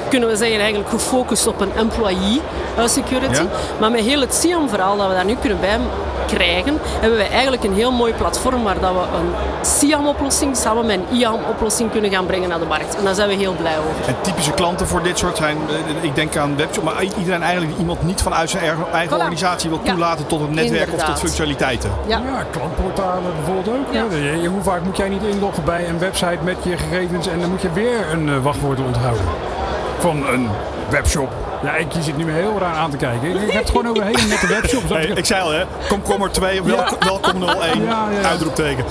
kunnen 0.09 0.29
we 0.29 0.37
zeggen 0.37 0.59
eigenlijk 0.59 0.91
gefocust 0.91 1.47
op 1.47 1.61
een 1.61 1.73
employee 1.77 2.41
eh, 2.77 2.87
security. 2.87 3.43
Ja. 3.43 3.47
Maar 3.81 3.91
met 3.91 4.01
heel 4.01 4.21
het 4.21 4.35
SIAM-verhaal 4.35 4.97
dat 4.97 5.09
we 5.09 5.15
daar 5.15 5.25
nu 5.25 5.37
kunnen 5.41 5.61
bij 5.61 5.79
krijgen, 6.27 6.79
hebben 7.01 7.19
wij 7.19 7.31
eigenlijk 7.31 7.65
een 7.65 7.75
heel 7.75 7.93
mooi 7.93 8.13
platform 8.15 8.63
waar 8.63 8.81
dat 8.81 8.93
we 8.93 8.99
een 9.17 9.31
SIAM-oplossing 9.63 10.57
samen 10.57 10.87
met 10.87 10.97
een 11.11 11.17
IAM-oplossing 11.19 11.91
kunnen 11.91 12.11
gaan 12.11 12.27
brengen 12.27 12.49
naar 12.49 12.59
de 12.59 12.65
markt. 12.67 12.97
En 12.97 13.05
daar 13.05 13.15
zijn 13.15 13.29
we 13.29 13.35
heel 13.35 13.53
blij 13.55 13.79
over. 13.79 14.09
En 14.09 14.15
typische 14.21 14.53
klanten 14.53 14.87
voor 14.87 15.03
dit 15.03 15.19
soort 15.19 15.37
zijn, 15.37 15.57
eh, 15.69 16.05
ik 16.05 16.15
denk 16.15 16.37
aan 16.37 16.57
webshop, 16.57 16.85
maar 16.85 17.03
iedereen 17.19 17.43
eigenlijk 17.43 17.71
die 17.73 17.81
iemand 17.81 18.03
niet 18.03 18.23
vanuit 18.23 18.51
zijn 18.51 18.63
eigen- 18.65 18.85
Voilà. 19.09 19.13
organisatie 19.13 19.71
wil 19.71 19.81
Ja. 19.83 19.91
toelaten 19.93 20.27
tot 20.27 20.41
het 20.41 20.51
netwerk 20.51 20.93
of 20.93 21.03
tot 21.03 21.19
functionaliteiten. 21.19 21.91
Ja. 22.07 22.21
Ja, 22.27 22.45
klantportalen 22.51 23.33
bijvoorbeeld 23.37 23.69
ook. 23.79 23.93
Ja. 23.93 24.49
hoe 24.49 24.63
vaak 24.63 24.83
moet 24.83 24.97
jij 24.97 25.09
niet 25.09 25.23
inloggen 25.23 25.65
bij 25.65 25.89
een 25.89 25.99
website 25.99 26.39
met 26.43 26.57
je 26.63 26.77
gegevens 26.77 27.27
en 27.29 27.41
dan 27.41 27.51
moet 27.51 27.63
je 27.63 27.73
weer 27.73 28.13
een 28.13 28.29
eh, 28.29 28.39
wachtwoord 28.43 28.79
onthouden. 28.81 29.25
Van 29.99 30.27
een 30.27 30.49
webshop. 30.89 31.29
Ja, 31.63 31.75
ik, 31.77 31.93
je 31.93 32.03
zit 32.03 32.17
nu 32.17 32.31
heel 32.31 32.59
raar 32.59 32.75
aan 32.75 32.91
te 32.91 32.97
kijken. 32.97 33.29
Ik, 33.29 33.41
ik 33.43 33.51
heb 33.51 33.61
het 33.61 33.71
gewoon 33.71 33.89
over 33.89 34.03
hele 34.05 34.23
nette 34.29 34.47
webshops. 34.47 34.89
Hey, 34.89 35.05
ik 35.05 35.25
zei 35.25 35.43
al, 35.43 35.51
hè, 35.51 35.65
komkommer 35.89 36.31
2, 36.31 36.63
welkom, 36.63 36.99
welkom 36.99 37.43
01, 37.43 37.83
Ja, 37.83 38.09
ja. 38.21 38.29
uitroepteken. 38.29 38.85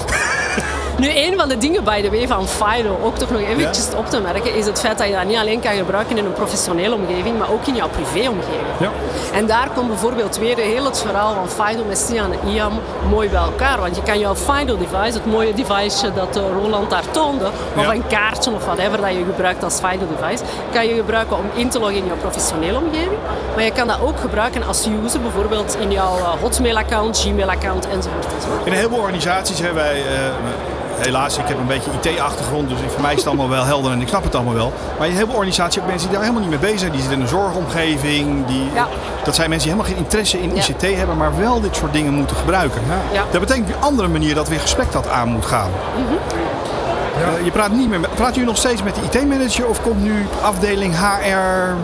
Nu, 0.97 1.10
een 1.15 1.34
van 1.38 1.49
de 1.49 1.58
dingen, 1.58 1.84
by 1.84 2.01
the 2.01 2.10
way, 2.10 2.27
van 2.27 2.47
FIDO, 2.47 2.99
ook 3.03 3.17
toch 3.17 3.29
nog 3.31 3.41
eventjes 3.41 3.88
op 3.97 4.10
te 4.10 4.19
merken, 4.21 4.55
is 4.55 4.65
het 4.65 4.79
feit 4.79 4.97
dat 4.97 5.08
je 5.08 5.13
dat 5.13 5.25
niet 5.25 5.38
alleen 5.38 5.60
kan 5.60 5.73
gebruiken 5.75 6.17
in 6.17 6.25
een 6.25 6.34
professionele 6.34 6.95
omgeving, 6.95 7.38
maar 7.38 7.51
ook 7.51 7.65
in 7.67 7.75
jouw 7.75 7.88
privéomgeving. 7.89 8.67
Ja. 8.79 8.89
En 9.34 9.45
daar 9.45 9.69
komt 9.75 9.88
bijvoorbeeld 9.88 10.38
weer 10.38 10.58
heel 10.58 10.86
het 10.86 10.99
verhaal 10.99 11.34
van 11.34 11.65
FIDO 11.65 11.84
met 11.88 11.97
Sian 11.97 12.31
en 12.31 12.49
IAM 12.49 12.79
mooi 13.10 13.29
bij 13.29 13.39
elkaar. 13.41 13.79
Want 13.79 13.95
je 13.95 14.01
kan 14.03 14.19
jouw 14.19 14.36
FIDO-device, 14.36 15.13
het 15.17 15.25
mooie 15.25 15.53
device 15.53 16.13
dat 16.13 16.36
eh, 16.38 16.43
Roland 16.62 16.89
daar 16.89 17.12
toonde, 17.12 17.45
of 17.75 17.81
Ja. 17.81 17.93
een 17.93 18.08
kaartje 18.08 18.51
of 18.51 18.65
whatever 18.65 19.01
dat 19.01 19.10
je 19.12 19.23
gebruikt 19.25 19.63
als 19.63 19.79
FIDO-device, 19.79 20.43
kan 20.73 20.88
je 20.88 20.93
gebruiken 20.95 21.38
om 21.38 21.45
in 21.53 21.69
te 21.69 21.79
loggen 21.79 21.97
in 21.97 22.05
jouw 22.05 22.17
professionele 22.17 22.77
omgeving. 22.77 23.19
Maar 23.55 23.63
je 23.63 23.71
kan 23.71 23.88
dat 23.88 24.01
ook 24.01 24.19
gebruiken 24.19 24.63
als 24.67 24.88
user, 25.03 25.21
bijvoorbeeld 25.21 25.77
in 25.79 25.91
jouw 25.91 26.17
eh, 26.17 26.29
Hotmail-account, 26.41 27.19
Gmail-account 27.19 27.88
enzovoort. 27.88 28.25
enzovoort. 28.36 28.65
In 28.65 28.71
een 28.71 28.77
heleboel 28.77 28.99
organisaties 28.99 29.60
hebben 29.60 29.84
wij, 29.84 29.95
eh, 29.97 30.34
helaas, 30.97 31.38
ik 31.38 31.47
heb 31.47 31.58
een 31.58 31.67
beetje 31.67 31.89
IT-achtergrond, 32.01 32.69
dus 32.69 32.77
voor 32.88 33.01
mij 33.01 33.12
is 33.12 33.17
het 33.17 33.27
allemaal 33.27 33.49
wel 33.49 33.63
helder 33.63 33.91
en 33.91 34.01
ik 34.01 34.08
snap 34.08 34.23
het 34.23 34.36
allemaal 34.36 34.53
wel. 34.53 34.73
Maar 34.97 35.05
in 35.05 35.12
een 35.12 35.17
heleboel 35.17 35.36
organisaties 35.36 35.81
ook 35.81 35.88
mensen 35.88 36.08
die 36.10 36.17
daar 36.17 36.27
helemaal 36.27 36.49
niet 36.49 36.60
mee 36.62 36.69
bezig 36.71 36.79
zijn. 36.79 36.91
Die 36.91 36.99
zitten 36.99 37.17
in 37.17 37.23
een 37.23 37.29
zorgomgeving. 37.31 38.45
Die, 38.45 38.69
Ja. 38.73 38.88
Dat 39.23 39.36
zijn 39.36 39.49
mensen 39.49 39.69
die 39.69 39.77
helemaal 39.77 39.97
geen 39.97 40.05
interesse 40.05 40.41
in 40.41 40.55
Ja. 40.55 40.62
ICT 40.62 40.97
hebben, 40.97 41.17
maar 41.17 41.38
wel 41.38 41.62
dit 41.62 41.75
soort 41.75 41.93
dingen 41.93 42.13
moeten 42.13 42.36
gebruiken. 42.36 42.81
Ja. 43.13 43.23
Dat 43.31 43.39
betekent 43.41 43.67
op 43.69 43.75
een 43.75 43.81
andere 43.81 44.08
manier 44.08 44.36
dat 44.36 44.47
weer 44.47 44.60
gesprek 44.60 44.91
dat 44.91 45.10
aan 45.10 45.27
moet 45.27 45.45
gaan. 45.45 45.69
Eh, 47.38 47.45
je 47.45 47.51
praat 47.51 47.71
niet 47.71 47.89
meer 47.89 47.99
met, 47.99 48.15
praat 48.15 48.36
u 48.38 48.43
nog 48.45 48.58
steeds 48.58 48.84
met 48.84 48.95
de 48.95 49.01
IT-manager 49.19 49.67
of 49.67 49.81
komt 49.81 50.03
nu 50.03 50.25
afdeling 50.41 50.93
HR 50.99 51.75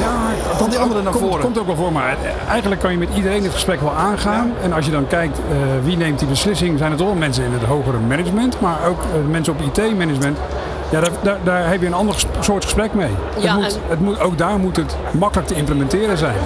Ja, 0.00 0.27
dan 0.58 0.70
die 0.70 0.78
andere 0.78 1.02
naar 1.02 1.12
komt, 1.12 1.24
voren? 1.24 1.40
komt 1.40 1.58
ook 1.58 1.66
wel 1.66 1.76
voor, 1.76 1.92
maar 1.92 2.16
eigenlijk 2.48 2.80
kan 2.80 2.90
je 2.92 2.98
met 2.98 3.08
iedereen 3.14 3.42
het 3.42 3.52
gesprek 3.52 3.80
wel 3.80 3.92
aangaan. 3.92 4.52
En 4.62 4.72
als 4.72 4.84
je 4.84 4.90
dan 4.90 5.06
kijkt 5.06 5.38
eh, 5.38 5.56
wie 5.84 5.96
neemt 5.96 6.18
die 6.18 6.28
beslissing, 6.28 6.78
zijn 6.78 6.90
het 6.90 6.98
toch 6.98 7.08
wel 7.08 7.16
mensen 7.16 7.44
in 7.44 7.52
het 7.52 7.62
hogere 7.62 7.98
management, 8.08 8.60
maar 8.60 8.78
ook 8.88 9.00
eh, 9.02 9.30
mensen 9.30 9.52
op 9.52 9.60
IT-management. 9.60 10.38
Ja, 10.90 11.00
daar, 11.00 11.10
daar, 11.22 11.36
daar 11.44 11.68
heb 11.70 11.80
je 11.80 11.86
een 11.86 11.94
ander 11.94 12.24
soort 12.40 12.64
gesprek 12.64 12.94
mee. 12.94 13.10
Ja, 13.38 13.46
het 13.52 13.54
moet, 13.62 13.74
en- 13.74 13.80
het 13.88 14.00
moet, 14.00 14.20
ook 14.20 14.38
daar 14.38 14.58
moet 14.58 14.76
het 14.76 14.96
makkelijk 15.10 15.48
te 15.48 15.54
implementeren 15.54 16.18
zijn. 16.18 16.36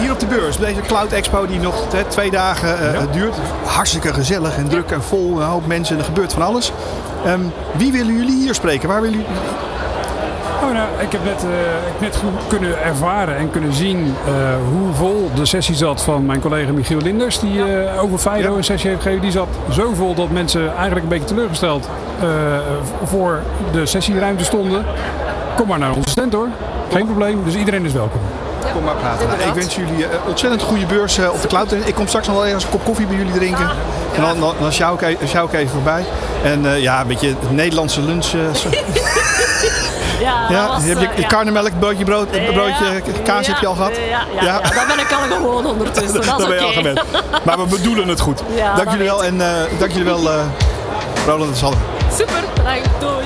Hier 0.00 0.12
op 0.12 0.20
de 0.20 0.26
beurs, 0.26 0.56
deze 0.58 0.80
Cloud 0.80 1.12
Expo 1.12 1.46
die 1.46 1.60
nog 1.60 1.92
hè, 1.92 2.04
twee 2.04 2.30
dagen 2.30 2.78
eh, 2.78 2.92
Ja. 2.94 3.06
duurt. 3.12 3.34
Hartstikke 3.64 4.12
gezellig 4.12 4.56
en 4.56 4.68
druk 4.68 4.90
en 4.90 5.02
vol, 5.02 5.40
een 5.40 5.46
hoop 5.46 5.66
mensen 5.66 5.94
en 5.94 6.00
er 6.00 6.06
gebeurt 6.06 6.32
van 6.32 6.42
alles. 6.42 6.72
Ehm, 7.24 7.40
wie 7.76 7.92
willen 7.92 8.14
jullie 8.16 8.36
hier 8.42 8.54
spreken? 8.54 8.88
Waar 8.88 9.00
willen 9.00 9.18
jullie... 9.18 9.34
Oh, 10.62 10.72
nou, 10.72 10.88
ik 10.98 11.12
heb 11.12 11.24
net, 11.24 11.42
eh, 11.44 11.48
ik 11.94 12.00
net 12.00 12.16
goed 12.16 12.32
kunnen 12.48 12.82
ervaren 12.82 13.36
en 13.36 13.50
kunnen 13.50 13.72
zien 13.74 14.14
eh, 14.26 14.32
hoe 14.72 14.92
vol 14.94 15.30
de 15.34 15.46
sessie 15.46 15.74
zat 15.74 16.02
van 16.02 16.26
mijn 16.26 16.40
collega 16.40 16.72
Michiel 16.72 16.98
Linders. 17.00 17.38
Die 17.38 17.62
eh, 17.64 18.02
over 18.02 18.18
Fido 18.18 18.50
Ja. 18.50 18.56
een 18.56 18.64
sessie 18.64 18.90
heeft 18.90 19.02
gegeven. 19.02 19.22
Die 19.22 19.30
zat 19.30 19.48
zo 19.72 19.92
vol 19.94 20.14
dat 20.14 20.30
mensen 20.30 20.68
eigenlijk 20.74 21.02
een 21.02 21.08
beetje 21.08 21.26
teleurgesteld 21.26 21.88
eh, 22.20 22.26
voor 23.04 23.40
de 23.72 23.86
sessieruimte 23.86 24.44
stonden. 24.44 24.84
Kom 25.56 25.68
maar 25.68 25.78
naar 25.78 25.94
onze 25.94 26.10
stand 26.10 26.32
hoor. 26.32 26.48
Geen 26.92 27.06
probleem, 27.06 27.44
dus 27.44 27.54
iedereen 27.54 27.84
is 27.84 27.92
welkom. 27.92 28.20
Kom 28.72 28.84
maar 28.84 28.94
praten. 28.94 29.26
Nou, 29.28 29.40
ik 29.40 29.54
wens 29.54 29.76
jullie 29.76 30.06
ontzettend 30.28 30.62
goede 30.62 30.86
beurs 30.86 31.18
op 31.18 31.42
de 31.42 31.48
cloud. 31.48 31.72
Ik 31.72 31.94
kom 31.94 32.06
straks 32.06 32.26
nog 32.26 32.36
wel 32.36 32.44
ergens 32.44 32.64
een 32.64 32.70
kop 32.70 32.84
koffie 32.84 33.06
bij 33.06 33.16
jullie 33.16 33.32
drinken. 33.32 33.68
En 34.14 34.22
dan, 34.22 34.40
dan, 34.40 34.54
dan 34.60 34.72
sjouw 34.72 34.94
ik, 34.94 35.00
e- 35.02 35.16
even 35.58 35.68
voorbij. 35.68 36.04
En 36.42 36.66
eh, 36.66 36.82
ja, 36.82 37.00
een 37.00 37.06
beetje 37.06 37.28
het 37.28 37.50
Nederlandse 37.50 38.00
lunch. 38.00 38.26
eh, 40.16 40.20
Ja, 40.20 40.40
dat 40.40 40.50
ja, 40.50 40.66
was, 40.68 40.84
heb 40.84 41.00
je 41.00 41.22
eh, 41.22 41.28
karnemelk, 41.28 41.78
broodje 41.78 42.04
brood, 42.04 42.30
eh, 42.30 42.52
broodje 42.52 42.84
Ja, 42.84 43.00
kaas 43.24 43.46
heb 43.46 43.56
je 43.56 43.66
al 43.66 43.74
gehad? 43.74 43.96
Ja, 43.96 44.02
ja, 44.34 44.42
ja, 44.42 44.60
daar 44.60 44.86
ben 44.86 44.98
ik 44.98 45.12
al 45.12 45.36
gewoon 45.36 45.66
ondertussen. 45.66 46.26
Dat 46.26 46.48
ben 46.48 46.54
je 46.54 46.60
al 46.60 46.72
gewend. 46.72 47.02
Maar 47.44 47.58
we 47.58 47.66
bedoelen 47.66 48.08
het 48.08 48.20
goed. 48.20 48.42
Ja, 48.56 48.74
dank 48.74 48.84
dat 48.88 48.92
jullie 48.92 49.06
wel. 49.08 49.24
En 49.24 49.40
eh, 49.40 49.78
dank 49.78 49.90
jullie 49.90 50.06
wel, 50.06 50.30
eh 50.30 50.44
Roland 51.26 51.50
en 51.50 51.56
Sander. 51.56 51.78
Super, 52.16 52.44
bedankt. 52.54 52.88
Doei. 53.00 53.24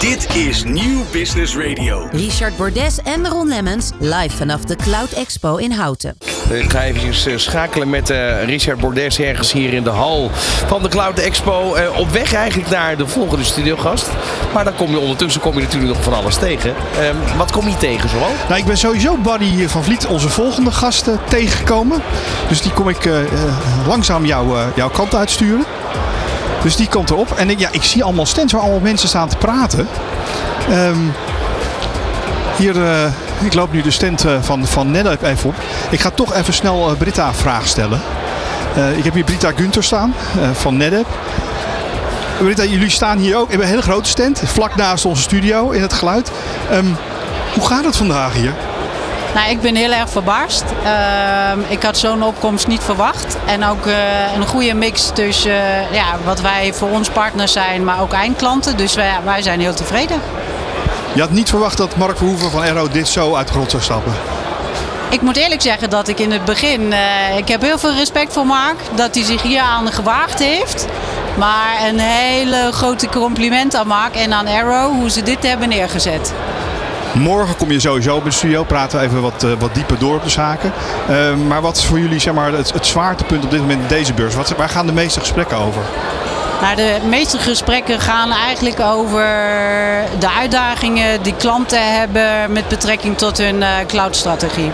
Dit 0.00 0.34
is 0.36 0.64
Nieuw 0.64 1.00
Business 1.12 1.56
Radio. 1.56 2.08
Richard 2.12 2.56
Bordes 2.56 2.98
en 3.02 3.28
Ron 3.28 3.48
Lemmens 3.48 3.90
live 3.98 4.36
vanaf 4.36 4.60
de 4.60 4.76
Cloud 4.76 5.12
Expo 5.12 5.56
in 5.56 5.72
Houten. 5.72 6.16
Ik 6.52 6.70
ga 6.70 6.82
even 6.82 7.40
schakelen 7.40 7.90
met 7.90 8.10
eh, 8.10 8.44
Richard 8.44 8.78
Bordes 8.80 9.18
ergens 9.18 9.52
hier 9.52 9.72
in 9.72 9.82
de 9.82 9.90
hal 9.90 10.30
van 10.66 10.82
de 10.82 10.88
Cloud 10.88 11.18
Expo. 11.18 11.74
Eh, 11.74 11.98
op 11.98 12.10
weg 12.10 12.34
eigenlijk 12.34 12.70
naar 12.70 12.96
de 12.96 13.06
volgende 13.06 13.44
studiogast. 13.44 14.08
Maar 14.52 14.64
dan 14.64 14.74
kom 14.74 14.90
je 14.90 14.98
ondertussen 14.98 15.40
kom 15.40 15.54
je 15.54 15.60
natuurlijk 15.60 15.92
nog 15.94 16.02
van 16.02 16.14
alles 16.14 16.36
tegen. 16.36 16.74
Ehm, 17.00 17.36
wat 17.36 17.52
kom 17.52 17.68
je 17.68 17.76
tegen 17.76 18.08
zoal? 18.08 18.30
Nou, 18.48 18.60
ik 18.60 18.66
ben 18.66 18.76
sowieso 18.76 19.16
Buddy 19.16 19.66
van 19.66 19.84
Vliet, 19.84 20.06
onze 20.06 20.28
volgende 20.28 20.70
gast, 20.70 21.06
eh, 21.06 21.14
tegengekomen. 21.28 22.02
Dus 22.48 22.62
die 22.62 22.72
kom 22.72 22.88
ik 22.88 23.04
eh, 23.04 23.20
eh, 23.20 23.28
langzaam 23.86 24.24
jou, 24.24 24.58
eh, 24.58 24.66
jouw 24.74 24.90
kant 24.90 25.14
uitsturen. 25.14 25.64
Dus 26.62 26.76
die 26.76 26.88
komt 26.88 27.10
erop. 27.10 27.30
En 27.36 27.50
ik, 27.50 27.58
ja, 27.58 27.68
ik 27.72 27.82
zie 27.82 28.04
allemaal 28.04 28.26
stands 28.26 28.52
waar 28.52 28.62
allemaal 28.62 28.80
mensen 28.80 29.08
staan 29.08 29.28
te 29.28 29.36
praten. 29.36 29.88
Ehm, 30.70 30.98
hier, 32.56 32.82
eh, 32.82 33.04
ik 33.44 33.54
loop 33.54 33.72
nu 33.72 33.82
de 33.82 33.90
stand 33.90 34.24
eh, 34.24 34.32
van, 34.40 34.66
van 34.66 34.96
even 34.96 35.48
op. 35.48 35.54
Ik 35.90 36.00
ga 36.00 36.10
toch 36.10 36.34
even 36.34 36.54
snel 36.54 36.90
eh, 36.90 36.96
Britta 36.96 37.26
een 37.28 37.34
vraag 37.34 37.66
stellen. 37.66 38.00
Eh, 38.76 38.96
ik 38.96 39.04
heb 39.04 39.14
hier 39.14 39.24
Britta 39.24 39.52
Gunter 39.56 39.84
staan 39.84 40.14
van 40.52 40.76
NetApp. 40.76 41.06
Britta, 42.38 42.64
jullie 42.64 42.90
staan 42.90 43.18
hier 43.18 43.36
ook. 43.36 43.44
We 43.44 43.48
hebben 43.48 43.66
een 43.66 43.72
hele 43.72 43.92
grote 43.92 44.08
stand, 44.08 44.42
vlak 44.44 44.76
naast 44.76 45.04
onze 45.04 45.22
studio 45.22 45.70
in 45.70 45.82
het 45.82 45.92
geluid. 45.92 46.30
Ehm, 46.70 46.86
hoe 47.54 47.66
gaat 47.66 47.84
het 47.84 47.96
vandaag 47.96 48.34
hier? 48.34 48.52
Nou, 49.34 49.50
ik 49.50 49.60
ben 49.60 49.74
heel 49.74 49.92
erg 49.92 50.10
verbaasd. 50.10 50.64
Ehm, 50.84 51.58
ik 51.68 51.82
had 51.82 51.98
zo'n 51.98 52.22
opkomst 52.22 52.66
niet 52.66 52.82
verwacht. 52.82 53.36
En 53.46 53.64
ook 53.64 53.86
een 54.36 54.46
goede 54.46 54.74
mix 54.74 55.10
tussen 55.14 55.60
ja, 55.92 56.16
wat 56.24 56.40
wij 56.40 56.74
voor 56.74 56.90
ons 56.90 57.08
partners 57.08 57.52
zijn, 57.52 57.84
maar 57.84 58.00
ook 58.00 58.12
eindklanten. 58.12 58.76
Dus 58.76 58.94
wij, 58.94 59.12
wij 59.24 59.42
zijn 59.42 59.60
heel 59.60 59.74
tevreden. 59.74 60.20
Je 61.14 61.20
had 61.20 61.30
niet 61.30 61.48
verwacht 61.48 61.76
dat 61.76 61.96
Mark 61.96 62.16
Verhoeven 62.16 62.50
van 62.50 62.62
Aero 62.62 62.88
dit 62.88 63.08
zo 63.08 63.34
uit 63.34 63.46
de 63.46 63.52
grond 63.52 63.70
zou 63.70 63.82
stappen. 63.82 64.12
Ik 65.10 65.20
moet 65.20 65.36
eerlijk 65.36 65.62
zeggen 65.62 65.90
dat 65.90 66.08
ik 66.08 66.18
in 66.18 66.32
het 66.32 66.44
begin, 66.44 66.92
eh, 66.92 67.36
ik 67.36 67.48
heb 67.48 67.60
heel 67.60 67.78
veel 67.78 67.94
respect 67.94 68.32
voor 68.32 68.46
Mark. 68.46 68.76
Dat 68.94 69.14
hij 69.14 69.24
zich 69.24 69.42
hier 69.42 69.60
aan 69.60 69.92
gewaagd 69.92 70.38
heeft. 70.38 70.86
Maar 71.38 71.88
een 71.88 71.98
hele 71.98 72.72
grote 72.72 73.08
compliment 73.08 73.74
aan 73.74 73.86
Mark 73.86 74.14
en 74.14 74.32
aan 74.32 74.46
Arrow 74.46 74.92
hoe 74.92 75.10
ze 75.10 75.22
dit 75.22 75.42
hebben 75.42 75.68
neergezet. 75.68 76.32
Morgen 77.12 77.56
kom 77.56 77.70
je 77.70 77.80
sowieso 77.80 78.16
op 78.16 78.24
de 78.24 78.30
studio, 78.30 78.64
praten 78.64 78.98
we 78.98 79.04
even 79.04 79.22
wat, 79.22 79.44
eh, 79.44 79.50
wat 79.58 79.74
dieper 79.74 79.98
door 79.98 80.16
op 80.16 80.24
de 80.24 80.30
zaken. 80.30 80.72
Eh, 81.08 81.34
maar 81.34 81.60
wat 81.60 81.76
is 81.76 81.84
voor 81.84 81.98
jullie 81.98 82.20
zeg 82.20 82.34
maar, 82.34 82.52
het, 82.52 82.72
het 82.72 82.86
zwaartepunt 82.86 83.44
op 83.44 83.50
dit 83.50 83.60
moment 83.60 83.80
in 83.82 83.88
deze 83.88 84.12
beurs? 84.12 84.34
Wat, 84.34 84.56
waar 84.56 84.68
gaan 84.68 84.86
de 84.86 84.92
meeste 84.92 85.20
gesprekken 85.20 85.56
over? 85.56 85.82
Nou, 86.62 86.76
de 86.76 86.98
meeste 87.08 87.38
gesprekken 87.38 88.00
gaan 88.00 88.30
eigenlijk 88.30 88.80
over 88.80 89.24
de 90.18 90.30
uitdagingen 90.38 91.22
die 91.22 91.34
klanten 91.34 91.98
hebben 91.98 92.52
met 92.52 92.68
betrekking 92.68 93.18
tot 93.18 93.38
hun 93.38 93.62
eh, 93.62 93.68
cloudstrategie. 93.86 94.70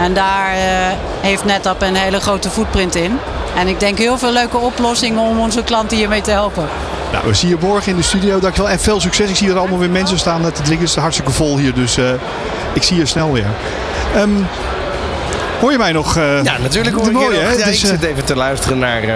En 0.00 0.14
daar 0.14 0.52
eh, 0.52 0.96
heeft 1.20 1.44
NetApp 1.44 1.82
een 1.82 1.94
hele 1.94 2.20
grote 2.20 2.50
footprint 2.50 2.94
in. 2.94 3.18
En 3.56 3.68
ik 3.68 3.80
denk 3.80 3.98
heel 3.98 4.18
veel 4.18 4.32
leuke 4.32 4.56
oplossingen 4.58 5.20
om 5.20 5.38
onze 5.38 5.62
klanten 5.62 5.96
hiermee 5.96 6.20
te 6.20 6.30
helpen. 6.30 6.68
Nou, 7.12 7.26
we 7.26 7.34
zien 7.34 7.50
je 7.50 7.56
morgen 7.60 7.90
in 7.90 7.96
de 7.96 8.02
studio. 8.02 8.38
Dankjewel 8.38 8.70
en 8.70 8.80
veel 8.80 9.00
succes. 9.00 9.30
Ik 9.30 9.36
zie 9.36 9.50
er 9.50 9.58
allemaal 9.58 9.78
weer 9.78 9.90
mensen 9.90 10.18
staan 10.18 10.42
te 10.42 10.52
drinken. 10.52 10.86
Het 10.86 10.88
is 10.88 10.96
hartstikke 10.96 11.32
vol 11.32 11.58
hier, 11.58 11.74
dus 11.74 11.96
eh, 11.96 12.10
ik 12.72 12.82
zie 12.82 12.96
je 12.96 13.06
snel 13.06 13.32
weer. 13.32 13.46
Ehm, 14.14 14.30
hoor 15.60 15.72
je 15.72 15.78
mij 15.78 15.92
nog? 15.92 16.16
eh? 16.16 16.42
Ja, 16.42 16.58
natuurlijk 16.62 16.96
hoor 16.96 17.06
ik 17.06 17.12
Mooi, 17.12 17.26
je 17.36 17.42
nog. 17.42 17.58
Ja, 17.58 17.66
ik 17.66 17.72
is, 17.72 17.82
eh, 17.82 17.88
zit 17.88 18.02
even 18.02 18.24
te 18.24 18.36
luisteren 18.36 18.78
naar 18.78 19.02
eh, 19.02 19.14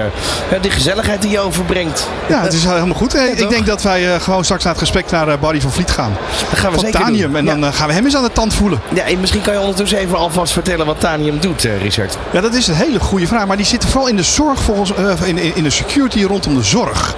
die 0.60 0.70
gezelligheid 0.70 1.22
die 1.22 1.30
je 1.30 1.40
overbrengt. 1.40 2.08
Ja, 2.28 2.42
het 2.42 2.52
is 2.52 2.64
helemaal 2.64 2.94
goed. 2.94 3.14
Ik 3.14 3.38
toch? 3.38 3.50
denk 3.50 3.66
dat 3.66 3.82
wij 3.82 4.20
gewoon 4.20 4.44
straks 4.44 4.62
naar 4.64 4.72
het 4.72 4.82
gesprek 4.82 5.10
naar 5.10 5.38
Barry 5.38 5.60
van 5.60 5.72
Vliet 5.72 5.90
gaan. 5.90 6.16
Dat 6.50 6.58
gaan 6.58 6.70
we 6.70 6.76
van 6.76 6.84
zeker 6.84 7.00
Tanium. 7.00 7.26
doen. 7.26 7.36
En 7.36 7.44
dan 7.44 7.60
Ja. 7.60 7.70
gaan 7.70 7.86
we 7.88 7.92
hem 7.94 8.04
eens 8.04 8.16
aan 8.16 8.22
de 8.22 8.32
tand 8.32 8.54
voelen. 8.54 8.80
Ja, 8.94 9.02
en 9.04 9.20
misschien 9.20 9.42
kan 9.42 9.52
je 9.52 9.60
ondertussen 9.60 9.98
even 9.98 10.18
alvast 10.18 10.52
vertellen 10.52 10.86
wat 10.86 11.00
Tanium 11.00 11.40
doet, 11.40 11.68
Richard. 11.82 12.16
Ja, 12.30 12.40
dat 12.40 12.54
is 12.54 12.66
een 12.66 12.74
hele 12.74 13.00
goede 13.00 13.26
vraag. 13.26 13.46
Maar 13.46 13.56
die 13.56 13.66
zitten 13.66 13.88
vooral 13.88 14.08
in 14.08 14.16
de 14.16 14.22
zorg, 14.22 14.60
volgens, 14.62 14.92
in, 15.24 15.38
in 15.38 15.52
in 15.54 15.62
de 15.62 15.70
security 15.70 16.24
rondom 16.24 16.54
de 16.54 16.62
zorg. 16.62 17.14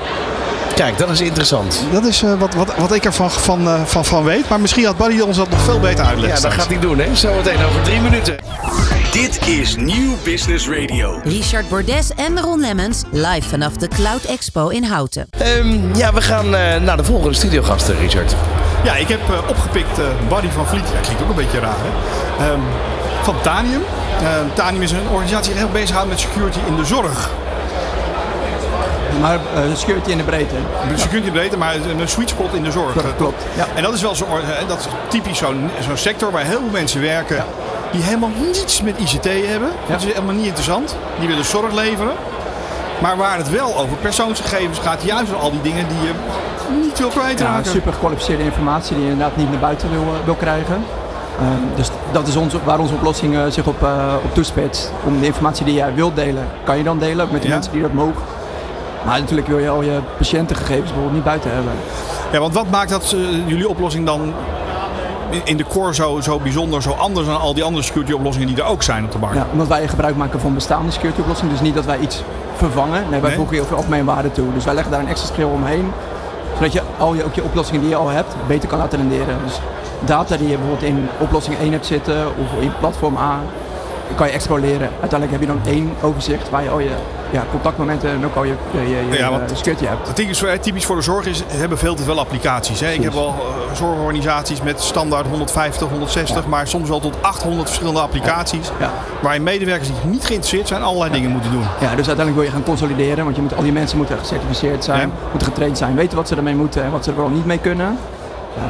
Kijk, 0.75 0.99
dat 0.99 1.11
is 1.11 1.21
interessant. 1.21 1.81
Dat 1.93 2.05
is 2.05 2.23
wat, 2.39 2.55
wat, 2.55 2.73
wat 2.77 2.93
ik 2.95 3.05
ervan 3.05 3.31
van, 3.31 3.69
van, 3.87 4.05
van 4.05 4.25
weet. 4.25 4.49
Maar 4.49 4.61
misschien 4.61 4.85
had 4.85 4.97
Barry 4.97 5.21
ons 5.21 5.37
dat 5.37 5.51
nog 5.51 5.61
veel 5.61 5.81
beter 5.81 6.05
uitleggen. 6.05 6.37
Ja, 6.43 6.49
dat 6.49 6.53
gaat 6.53 6.67
hij 6.67 6.79
doen, 6.79 6.99
hè? 6.99 7.15
Zometeen 7.17 7.65
over 7.65 7.83
drie 7.83 8.01
minuten. 8.01 8.37
Dit 9.15 9.49
is 9.49 9.77
Nieuw 9.77 10.17
Business 10.25 10.69
Radio. 10.69 11.21
Richard 11.25 11.69
Bordes 11.69 12.11
en 12.15 12.41
Ron 12.41 12.61
Lemmens 12.61 13.03
live 13.11 13.49
vanaf 13.49 13.73
de 13.73 13.89
Cloud 13.89 14.25
Expo 14.25 14.69
in 14.69 14.85
Houten. 14.85 15.27
Ehm, 15.31 15.97
ja, 15.97 16.13
we 16.13 16.21
gaan 16.21 16.55
eh, 16.55 16.81
naar 16.81 16.97
de 16.97 17.05
volgende 17.05 17.35
studiogasten, 17.35 17.99
Richard. 17.99 18.35
Ja, 18.85 18.95
ik 18.97 19.09
heb 19.09 19.21
eh, 19.21 19.49
opgepikt 19.49 19.99
eh 19.99 20.05
Barry 20.29 20.51
van 20.51 20.67
Vliet. 20.67 20.89
Ja, 20.93 21.01
klinkt 21.01 21.23
ook 21.23 21.29
een 21.29 21.35
beetje 21.35 21.59
raar, 21.59 21.77
hè? 21.77 22.45
Ehm, 22.45 22.61
van 23.23 23.41
Tanium. 23.41 23.83
Ehm, 24.23 24.45
Tanium 24.55 24.83
is 24.83 24.91
een 24.91 25.09
organisatie 25.13 25.53
die 25.53 25.61
zich 25.61 25.71
heel 25.71 25.81
bezighoudt 25.81 26.09
met 26.09 26.21
security 26.21 26.59
in 26.67 26.77
de 26.77 26.85
zorg. 26.85 27.31
Maar 29.21 29.39
security 29.75 30.11
in 30.11 30.17
de 30.17 30.25
breedte. 30.25 30.55
Security 30.95 31.31
breedte, 31.31 31.57
maar 31.57 31.75
een 31.75 32.09
sweet 32.09 32.29
spot 32.29 32.55
in 32.55 32.63
de 32.63 32.71
zorg. 32.71 32.93
Klopt, 32.93 33.17
klopt. 33.17 33.43
Ja. 33.57 33.67
En 33.75 33.83
dat 33.83 33.95
is 33.95 34.03
wel 34.03 34.15
zo, 34.15 34.27
dat 34.69 34.79
is 34.79 34.87
typisch 35.09 35.39
zo'n 35.39 35.71
zo'n 35.81 35.97
sector 35.97 36.31
waar 36.31 36.45
heel 36.45 36.59
veel 36.59 36.71
mensen 36.71 37.01
werken 37.01 37.45
die 37.95 38.03
helemaal 38.03 38.31
niets 38.41 38.83
met 38.83 38.95
ICT 38.99 39.25
hebben. 39.25 39.69
Dat 39.89 40.01
is 40.03 40.13
helemaal 40.13 40.35
niet 40.35 40.45
interessant. 40.47 40.97
Die 41.19 41.29
willen 41.29 41.45
zorg 41.45 41.73
leveren. 41.75 42.13
Maar 43.03 43.17
waar 43.17 43.37
het 43.37 43.51
wel 43.51 43.77
over 43.79 43.97
persoonsgegevens 43.97 44.79
gaat, 44.79 45.03
juist 45.03 45.35
al 45.41 45.51
die 45.51 45.61
dingen 45.63 45.87
die 45.89 45.97
je 46.07 46.13
niet 46.83 46.99
wil 46.99 47.09
Ja, 47.09 47.15
kwijtraken. 47.21 47.71
super 47.71 47.93
gekwalificeerde 47.93 48.43
informatie 48.45 48.97
die 48.97 49.05
je 49.05 49.11
inderdaad 49.11 49.37
niet 49.37 49.51
naar 49.51 49.61
buiten 49.61 49.91
wil, 49.91 50.01
eh, 50.03 50.25
wil 50.25 50.35
krijgen. 50.35 50.85
Eh, 51.39 51.47
dus 51.77 51.89
dat 52.13 52.29
is 52.29 52.37
onze, 52.37 52.59
waar 52.65 52.79
onze 52.79 52.95
oplossing 52.95 53.37
eh, 53.37 53.43
zich 53.49 53.67
op, 53.67 53.83
eh, 53.83 54.15
op 54.25 54.35
toespitst. 54.35 54.93
Om 55.05 55.21
de 55.21 55.27
informatie 55.27 55.65
die 55.65 55.75
jij 55.75 55.95
wilt 55.95 56.17
delen, 56.17 56.47
kan 56.65 56.77
je 56.79 56.83
dan 56.85 56.99
delen 56.99 57.29
met 57.31 57.43
de 57.43 57.49
Ja. 57.49 57.55
mensen 57.55 57.73
die 57.73 57.83
dat 57.83 57.93
mogen. 57.93 58.23
Maar 59.05 59.21
natuurlijk 59.21 59.47
wil 59.49 59.59
je 59.59 59.69
al 59.69 59.83
je 59.83 59.99
patiëntengegevens 60.17 60.85
bijvoorbeeld 60.85 61.15
niet 61.15 61.25
buiten 61.25 61.51
hebben. 61.53 61.73
Ja, 62.33 62.39
want 62.39 62.55
wat 62.55 62.71
maakt 62.71 62.91
dat 62.91 63.15
jullie 63.47 63.69
oplossing 63.69 64.07
dan 64.07 64.33
in- 65.45 65.57
de 65.57 65.65
core 65.65 65.95
zo, 65.95 66.21
zo 66.21 66.39
bijzonder, 66.39 66.83
zo 66.83 66.91
anders 66.91 67.27
dan 67.27 67.41
al 67.41 67.55
die 67.55 67.65
andere 67.65 67.85
security 67.85 68.13
oplossingen 68.13 68.49
die 68.49 68.57
er 68.57 68.65
ook 68.65 68.83
zijn 68.83 69.05
op 69.05 69.13
de 69.13 69.19
markt? 69.19 69.37
Ja, 69.37 69.47
omdat 69.53 69.67
wij 69.69 69.89
gebruik 69.89 70.17
maken 70.17 70.41
van 70.41 70.55
bestaande 70.55 70.91
security 70.93 71.21
oplossingen. 71.21 71.53
Dus 71.53 71.63
niet 71.63 71.75
dat 71.75 71.85
wij 71.85 71.99
iets 71.99 72.23
vervangen. 72.57 73.03
Nee, 73.11 73.21
wij 73.21 73.29
Nee? 73.29 73.39
voegen 73.39 73.55
heel 73.57 73.65
veel 73.65 73.77
algemeen 73.77 74.05
waarde 74.05 74.33
toe. 74.33 74.53
Dus 74.55 74.65
wij 74.65 74.75
leggen 74.75 74.93
daar 74.93 75.01
een 75.01 75.09
extra 75.09 75.33
schil 75.35 75.49
omheen. 75.49 75.93
Zodat 76.55 76.73
je 76.73 76.83
al 76.99 77.15
je, 77.15 77.25
ook 77.25 77.35
je 77.35 77.43
oplossingen 77.45 77.81
die 77.81 77.91
je 77.91 77.97
al 77.97 78.09
hebt, 78.09 78.35
beter 78.47 78.69
kan 78.69 78.79
laten 78.79 78.99
renderen. 78.99 79.37
Dus 79.45 79.61
data 80.01 80.37
die 80.37 80.49
je 80.49 80.57
bijvoorbeeld 80.57 80.89
in 80.91 81.09
oplossing 81.19 81.57
1 81.59 81.73
hebt 81.73 81.87
zitten 81.87 82.27
of 82.27 82.63
in 82.63 82.73
platform 82.81 83.17
A, 83.17 83.39
kan 84.15 84.27
je 84.27 84.33
exploreren. 84.33 84.89
Uiteindelijk 85.01 85.31
heb 85.31 85.41
je 85.41 85.47
dan 85.47 85.61
één 85.67 85.93
overzicht 86.01 86.51
waar 86.51 86.63
je 86.63 86.71
al 86.71 86.79
je 86.79 86.91
ja, 87.35 87.45
contactmomenten 87.51 88.11
en 88.11 88.25
ook 88.25 88.35
al 88.35 88.45
je, 88.45 88.55
je, 88.71 88.81
je, 88.81 89.07
je, 89.11 89.19
Ja, 89.19 89.31
want- 89.31 89.51
eh, 89.51 89.57
security 89.57 89.85
hebt. 89.87 90.15
Typisch 90.15 90.39
voor, 90.39 90.59
typisch 90.61 90.85
voor 90.87 90.97
de 90.97 91.03
zorg 91.03 91.27
is, 91.27 91.43
hebben 91.47 91.79
veel 91.79 91.95
te 91.95 92.03
veel 92.03 92.19
applicaties. 92.19 92.81
Hè? 92.81 92.91
Ik 92.91 93.03
heb 93.03 93.13
wel 93.13 93.27
eh, 93.29 93.75
zorgorganisaties 93.77 94.63
met 94.63 94.81
standaard 94.81 95.27
150, 95.27 95.89
160, 95.89 96.47
maar 96.47 96.67
soms 96.67 96.89
wel 96.89 97.01
tot 97.01 97.15
800 97.21 97.67
verschillende 97.69 98.01
applicaties. 98.01 98.71
Ja. 98.81 98.91
Waar 99.21 99.35
je 99.35 99.41
medewerkers 99.41 99.89
die 99.89 99.97
niet 100.11 100.25
geïnteresseerd 100.25 100.69
zijn, 100.69 100.83
allerlei 100.83 101.11
dingen 101.13 101.31
moeten 101.31 101.51
doen. 101.51 101.61
Ja, 101.63 101.95
dus 101.95 102.07
uiteindelijk 102.07 102.35
wil 102.35 102.43
je 102.45 102.51
gaan 102.51 102.63
consolideren, 102.63 103.25
want 103.25 103.37
je 103.37 103.43
moet, 103.43 103.57
al 103.57 103.63
die 103.63 103.73
mensen 103.73 103.97
moeten 103.97 104.19
gecertificeerd 104.19 104.85
zijn, 104.85 105.11
moeten 105.31 105.49
getraind 105.49 105.79
zijn, 105.79 105.95
weten 105.95 106.17
wat 106.17 106.29
ze 106.29 106.37
ermee 106.37 106.55
moeten 106.55 106.85
en 106.85 106.91
wat 106.91 107.05
ze 107.05 107.11
er 107.11 107.17
wel 107.17 107.29
niet 107.29 107.45
mee 107.47 107.59
kunnen. 107.59 107.99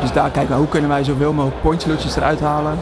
Dus 0.01 0.13
daar 0.13 0.31
kijken 0.31 0.53
we 0.53 0.59
hoe 0.59 0.69
kunnen 0.69 0.91
wij 0.91 1.05
zoveel 1.05 1.33
mogelijk 1.33 1.61
point 1.63 1.83
solutions 1.83 2.17
eruit 2.17 2.41
halen 2.41 2.79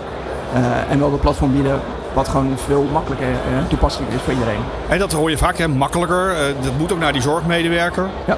eh, 0.55 0.61
en 0.91 0.99
wel 0.99 1.13
een 1.13 1.21
platform 1.21 1.53
bieden 1.53 1.81
wat 2.15 2.29
gewoon 2.29 2.55
veel 2.67 2.87
makkelijker 2.93 3.27
en 3.29 3.67
toepasselijk 3.69 4.13
is 4.13 4.21
voor 4.23 4.33
iedereen. 4.33 4.61
En 4.89 4.99
dat 4.99 5.13
hoor 5.13 5.31
je 5.31 5.39
vaak, 5.39 5.57
hè? 5.59 5.69
makkelijker. 5.69 6.31
Eh, 6.31 6.45
dat 6.63 6.73
moet 6.79 6.93
ook 6.93 6.99
naar 6.99 7.13
die 7.13 7.23
zorgmedewerker. 7.23 8.07
Ja. 8.27 8.37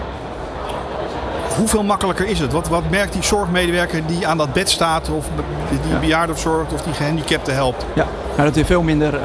Hoeveel 1.56 1.82
makkelijker 1.82 2.26
is 2.26 2.40
het? 2.40 2.52
Wat, 2.52 2.68
wat 2.68 2.82
merkt 2.90 3.12
die 3.12 3.22
zorgmedewerker 3.22 4.06
die 4.06 4.26
aan 4.26 4.36
dat 4.36 4.52
bed 4.52 4.70
staat, 4.70 5.10
of 5.10 5.26
die 5.70 5.92
Ja. 5.92 5.98
bejaarden 5.98 6.34
verzorgt, 6.38 6.72
of 6.72 6.82
die 6.82 6.92
gehandicapten 6.92 7.54
helpt? 7.54 7.86
Ja, 7.92 8.04
nou, 8.36 8.48
dat 8.48 8.54
je 8.54 8.64
veel 8.64 8.82
minder 8.82 9.14
eh, 9.14 9.20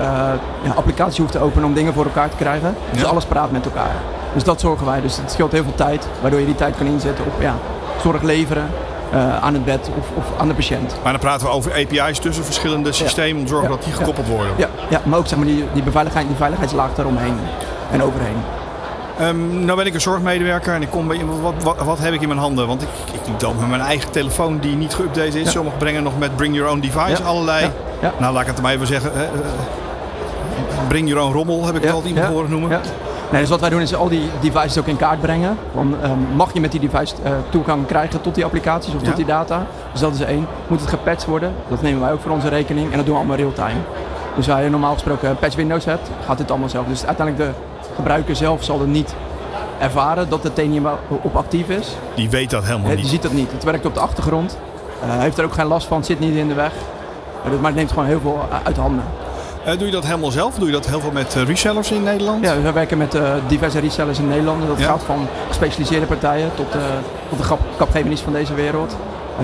ja, 0.62 0.72
applicaties 0.76 1.18
hoeft 1.18 1.32
te 1.32 1.40
openen 1.40 1.68
om 1.68 1.74
dingen 1.74 1.94
voor 1.94 2.04
elkaar 2.06 2.30
te 2.30 2.36
krijgen. 2.36 2.76
Dus 2.92 3.02
Ja. 3.02 3.08
alles 3.08 3.26
praat 3.26 3.52
met 3.52 3.66
elkaar. 3.66 3.92
Dus 4.34 4.44
dat 4.44 4.60
zorgen 4.60 4.86
wij. 4.86 5.02
Dus 5.02 5.18
het 5.18 5.32
scheelt 5.32 5.52
heel 5.52 5.64
veel 5.64 5.76
tijd, 5.76 6.08
waardoor 6.22 6.40
je 6.40 6.46
die 6.46 6.56
tijd 6.56 6.78
kan 6.78 6.86
inzetten 6.86 7.26
op 7.26 7.42
ja, 7.42 7.54
zorg 8.02 8.22
leveren 8.22 8.70
eh, 9.12 9.44
aan 9.44 9.54
het 9.54 9.66
bed 9.66 9.90
of, 9.98 10.08
of 10.16 10.40
aan 10.40 10.48
de 10.48 10.54
patiënt. 10.54 10.96
Maar 11.04 11.12
dan 11.12 11.22
praten 11.22 11.48
we 11.48 11.54
over 11.54 11.72
API's 11.72 12.20
tussen 12.20 12.44
verschillende 12.46 12.92
systemen 12.92 13.38
om 13.38 13.44
te 13.44 13.50
zorgen 13.50 13.70
Ja. 13.70 13.76
dat 13.76 13.84
die 13.86 13.94
gekoppeld 13.94 14.28
worden. 14.28 14.54
Ja, 14.58 14.68
ja, 14.90 15.02
maar 15.04 15.20
ook 15.20 15.28
zeg 15.28 15.38
maar, 15.38 15.48
die, 15.48 15.66
die, 15.74 15.84
beveiligheid, 15.84 16.28
die 16.28 16.36
veiligheidslaag 16.36 16.94
daaromheen 16.96 17.36
en 17.92 18.04
overheen. 18.04 18.36
Ehm, 19.20 19.66
nou 19.66 19.78
ben 19.78 19.86
ik 19.86 19.94
een 19.94 20.02
zorgmedewerker 20.02 20.74
en 20.74 20.82
ik 20.82 20.90
kom 20.90 21.08
bij 21.08 21.18
iemand, 21.18 21.42
wat, 21.42 21.54
wat, 21.64 21.78
wat 21.86 22.00
heb 22.00 22.14
ik 22.14 22.22
in 22.22 22.28
mijn 22.28 22.40
handen? 22.40 22.68
Want 22.68 22.82
ik, 22.82 22.88
ik 23.14 23.20
doe 23.26 23.38
dat 23.38 23.60
met 23.60 23.70
mijn 23.70 23.82
eigen 23.82 24.12
telefoon 24.12 24.58
die 24.60 24.76
niet 24.76 24.96
geüpdate 24.96 25.36
is. 25.36 25.52
Sommigen 25.52 25.78
brengen 25.80 26.04
nog 26.04 26.18
met 26.20 26.36
bring 26.36 26.56
your 26.56 26.72
own 26.72 26.80
device 26.80 27.24
allerlei. 27.24 27.72
Nou, 28.20 28.34
laat 28.34 28.42
ik 28.42 28.48
het 28.48 28.62
maar 28.62 28.74
even 28.74 28.88
zeggen. 28.88 29.12
hè, 29.14 29.24
eh, 29.24 29.30
bring 30.88 31.10
your 31.10 31.24
own 31.24 31.34
rommel 31.34 31.66
heb 31.66 31.76
ik 31.76 31.82
het 31.82 31.92
altijd 31.92 32.10
iemand 32.10 32.28
Ja. 32.28 32.34
horen 32.34 32.50
noemen. 32.50 32.82
Nee, 33.32 33.42
dus 33.42 33.50
wat 33.50 33.60
wij 33.60 33.70
doen 33.70 33.82
is 33.82 33.96
al 33.96 34.10
die 34.10 34.30
devices 34.42 34.78
ook 34.80 34.86
in 34.88 34.98
kaart 34.98 35.22
brengen. 35.22 35.58
Van, 35.74 35.96
ehm, 36.02 36.18
mag 36.36 36.54
je 36.54 36.60
met 36.60 36.72
die 36.72 36.80
device 36.80 37.16
eh, 37.24 37.32
toegang 37.50 37.86
krijgen 37.86 38.22
tot 38.22 38.36
die 38.36 38.46
applicaties 38.46 38.94
of 38.94 39.02
Ja. 39.02 39.08
tot 39.08 39.16
die 39.16 39.26
data? 39.26 39.66
Dus 39.92 40.02
dat 40.02 40.14
is 40.14 40.22
één. 40.22 40.48
Moet 40.68 40.80
het 40.80 40.90
gepatcht 40.90 41.26
worden? 41.26 41.54
Dat 41.68 41.82
nemen 41.82 42.02
wij 42.02 42.12
ook 42.12 42.22
voor 42.22 42.32
onze 42.32 42.48
rekening 42.50 42.92
en 42.92 42.96
dat 42.98 43.06
doen 43.06 43.14
we 43.14 43.20
allemaal 43.20 43.38
real-time. 43.38 43.80
Dus 44.36 44.48
waar 44.48 44.64
je 44.64 44.70
normaal 44.70 44.94
gesproken 44.94 45.36
patch 45.40 45.56
windows 45.56 45.86
hebt, 45.86 46.10
gaat 46.26 46.38
dit 46.38 46.50
allemaal 46.50 46.70
zelf. 46.70 46.86
Dus 46.88 47.06
uiteindelijk 47.06 47.48
de 47.48 47.54
gebruiker 47.96 48.36
zelf 48.36 48.64
zal 48.64 48.82
er 48.82 48.88
niet 48.88 49.16
ervaren 49.80 50.30
dat 50.30 50.42
de 50.42 50.54
Tenium 50.54 50.86
op 51.22 51.36
actief 51.36 51.70
is. 51.70 51.96
Die 52.16 52.30
weet 52.30 52.50
dat 52.50 52.64
helemaal 52.64 52.86
Nee, 52.88 52.96
die 52.96 53.04
niet. 53.04 53.14
ziet 53.14 53.22
dat 53.22 53.32
niet. 53.32 53.52
Het 53.52 53.64
werkt 53.64 53.86
op 53.86 53.94
de 53.94 54.00
achtergrond. 54.00 54.58
Eh, 55.04 55.20
heeft 55.20 55.38
er 55.38 55.46
ook 55.46 55.54
geen 55.54 55.66
last 55.68 55.88
van, 55.88 56.04
zit 56.04 56.20
niet 56.20 56.36
in 56.36 56.48
de 56.48 56.54
weg. 56.54 56.72
Maar 57.44 57.52
het- 57.52 57.62
maar 57.62 57.70
het 57.70 57.80
neemt 57.80 57.90
gewoon 57.92 58.06
heel 58.06 58.20
veel 58.20 58.40
uit 58.64 58.78
handen. 58.78 59.04
Eh, 59.64 59.78
doe 59.78 59.86
je 59.88 59.94
dat 59.94 60.06
helemaal 60.06 60.32
zelf? 60.32 60.56
Doe 60.56 60.66
je 60.68 60.74
dat 60.74 60.86
heel 60.86 61.00
veel 61.00 61.12
met 61.12 61.36
eh, 61.36 61.44
resellers 61.44 61.92
in 61.92 62.04
Nederland? 62.04 62.44
Ja, 62.46 62.62
we 62.62 62.72
werken 62.72 62.98
met 62.98 63.16
eh, 63.16 63.32
diverse 63.48 63.80
resellers 63.80 64.20
in 64.20 64.28
Nederland. 64.28 64.68
Dat 64.68 64.80
Ja. 64.80 64.86
gaat 64.86 65.02
van 65.06 65.28
gespecialiseerde 65.48 66.06
partijen 66.06 66.52
tot, 66.56 66.72
tot 67.30 67.40
de 67.42 67.48
kap- 67.48 67.60
Capgemini's 67.78 68.22
van 68.22 68.34
deze 68.34 68.54
wereld. 68.54 68.96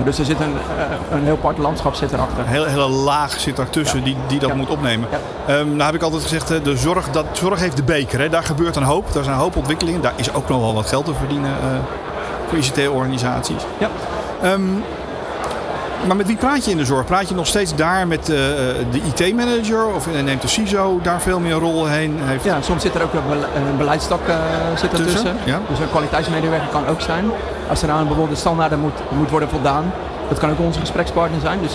Dus 0.04 0.18
er 0.18 0.24
zit 0.24 0.40
een, 0.40 0.54
een 1.12 1.24
heel 1.24 1.32
apart 1.32 1.58
landschap 1.58 1.94
zit 1.94 2.12
erachter. 2.12 2.38
Een 2.38 2.46
hele, 2.46 2.68
hele 2.68 2.88
laag 2.88 3.40
zit 3.40 3.56
daartussen 3.56 4.02
die, 4.04 4.16
die 4.26 4.38
dat 4.38 4.54
moet 4.54 4.70
opnemen. 4.70 5.08
Ehm, 5.46 5.66
nou 5.68 5.82
heb 5.82 5.94
ik 5.94 6.02
altijd 6.02 6.22
gezegd, 6.22 6.64
de 6.64 6.76
zorg, 6.76 7.10
dat, 7.10 7.24
zorg 7.32 7.60
heeft 7.60 7.76
de 7.76 7.82
beker. 7.82 8.20
Hè. 8.20 8.28
Daar 8.28 8.42
gebeurt 8.42 8.76
een 8.76 8.82
hoop. 8.82 9.12
Daar 9.12 9.22
zijn 9.24 9.36
een 9.36 9.42
hoop 9.42 9.56
ontwikkelingen. 9.56 10.00
Daar 10.00 10.12
is 10.16 10.34
ook 10.34 10.48
nog 10.48 10.60
wel 10.60 10.74
wat 10.74 10.86
geld 10.86 11.04
te 11.04 11.14
verdienen 11.14 11.50
voor 12.48 12.58
ICT-organisaties. 12.58 13.62
Ja. 13.78 13.88
Ehm, 14.42 14.60
maar 16.06 16.16
met 16.16 16.26
wie 16.26 16.36
praat 16.36 16.64
je 16.64 16.70
in 16.70 16.76
de 16.76 16.84
zorg? 16.84 17.04
Praat 17.04 17.28
je 17.28 17.34
nog 17.34 17.46
steeds 17.46 17.74
daar 17.74 18.06
met 18.06 18.20
eh, 18.20 18.36
de 18.90 19.00
IT-manager? 19.14 19.86
Of 19.94 20.06
eh, 20.06 20.22
neemt 20.22 20.42
de 20.42 20.48
CISO 20.48 20.98
daar 21.02 21.20
veel 21.20 21.40
meer 21.40 21.52
een 21.52 21.58
rol 21.58 21.86
heen? 21.86 22.18
Heeft... 22.22 22.44
Ja, 22.44 22.60
soms 22.62 22.82
zit 22.82 22.94
er 22.94 23.02
ook 23.02 23.12
een 23.12 23.20
bele- 23.28 23.48
een 23.70 23.76
beleidstak 23.76 24.28
eh, 24.28 24.34
zit 24.76 24.90
Tussen, 24.90 25.06
ertussen. 25.06 25.36
ja. 25.44 25.60
Dus 25.68 25.78
een 25.78 25.90
kwaliteitsmedewerker 25.90 26.68
kan 26.68 26.86
ook 26.86 27.00
zijn. 27.00 27.24
Als 27.68 27.82
er 27.82 27.90
aan 27.90 28.06
bijvoorbeeld 28.06 28.38
standaarden 28.38 28.80
moet, 28.80 28.98
moet 29.18 29.30
worden 29.30 29.48
voldaan, 29.48 29.92
dat 30.28 30.38
kan 30.38 30.50
ook 30.50 30.58
onze 30.60 30.80
gesprekspartner 30.80 31.40
zijn. 31.40 31.58
Dus 31.62 31.72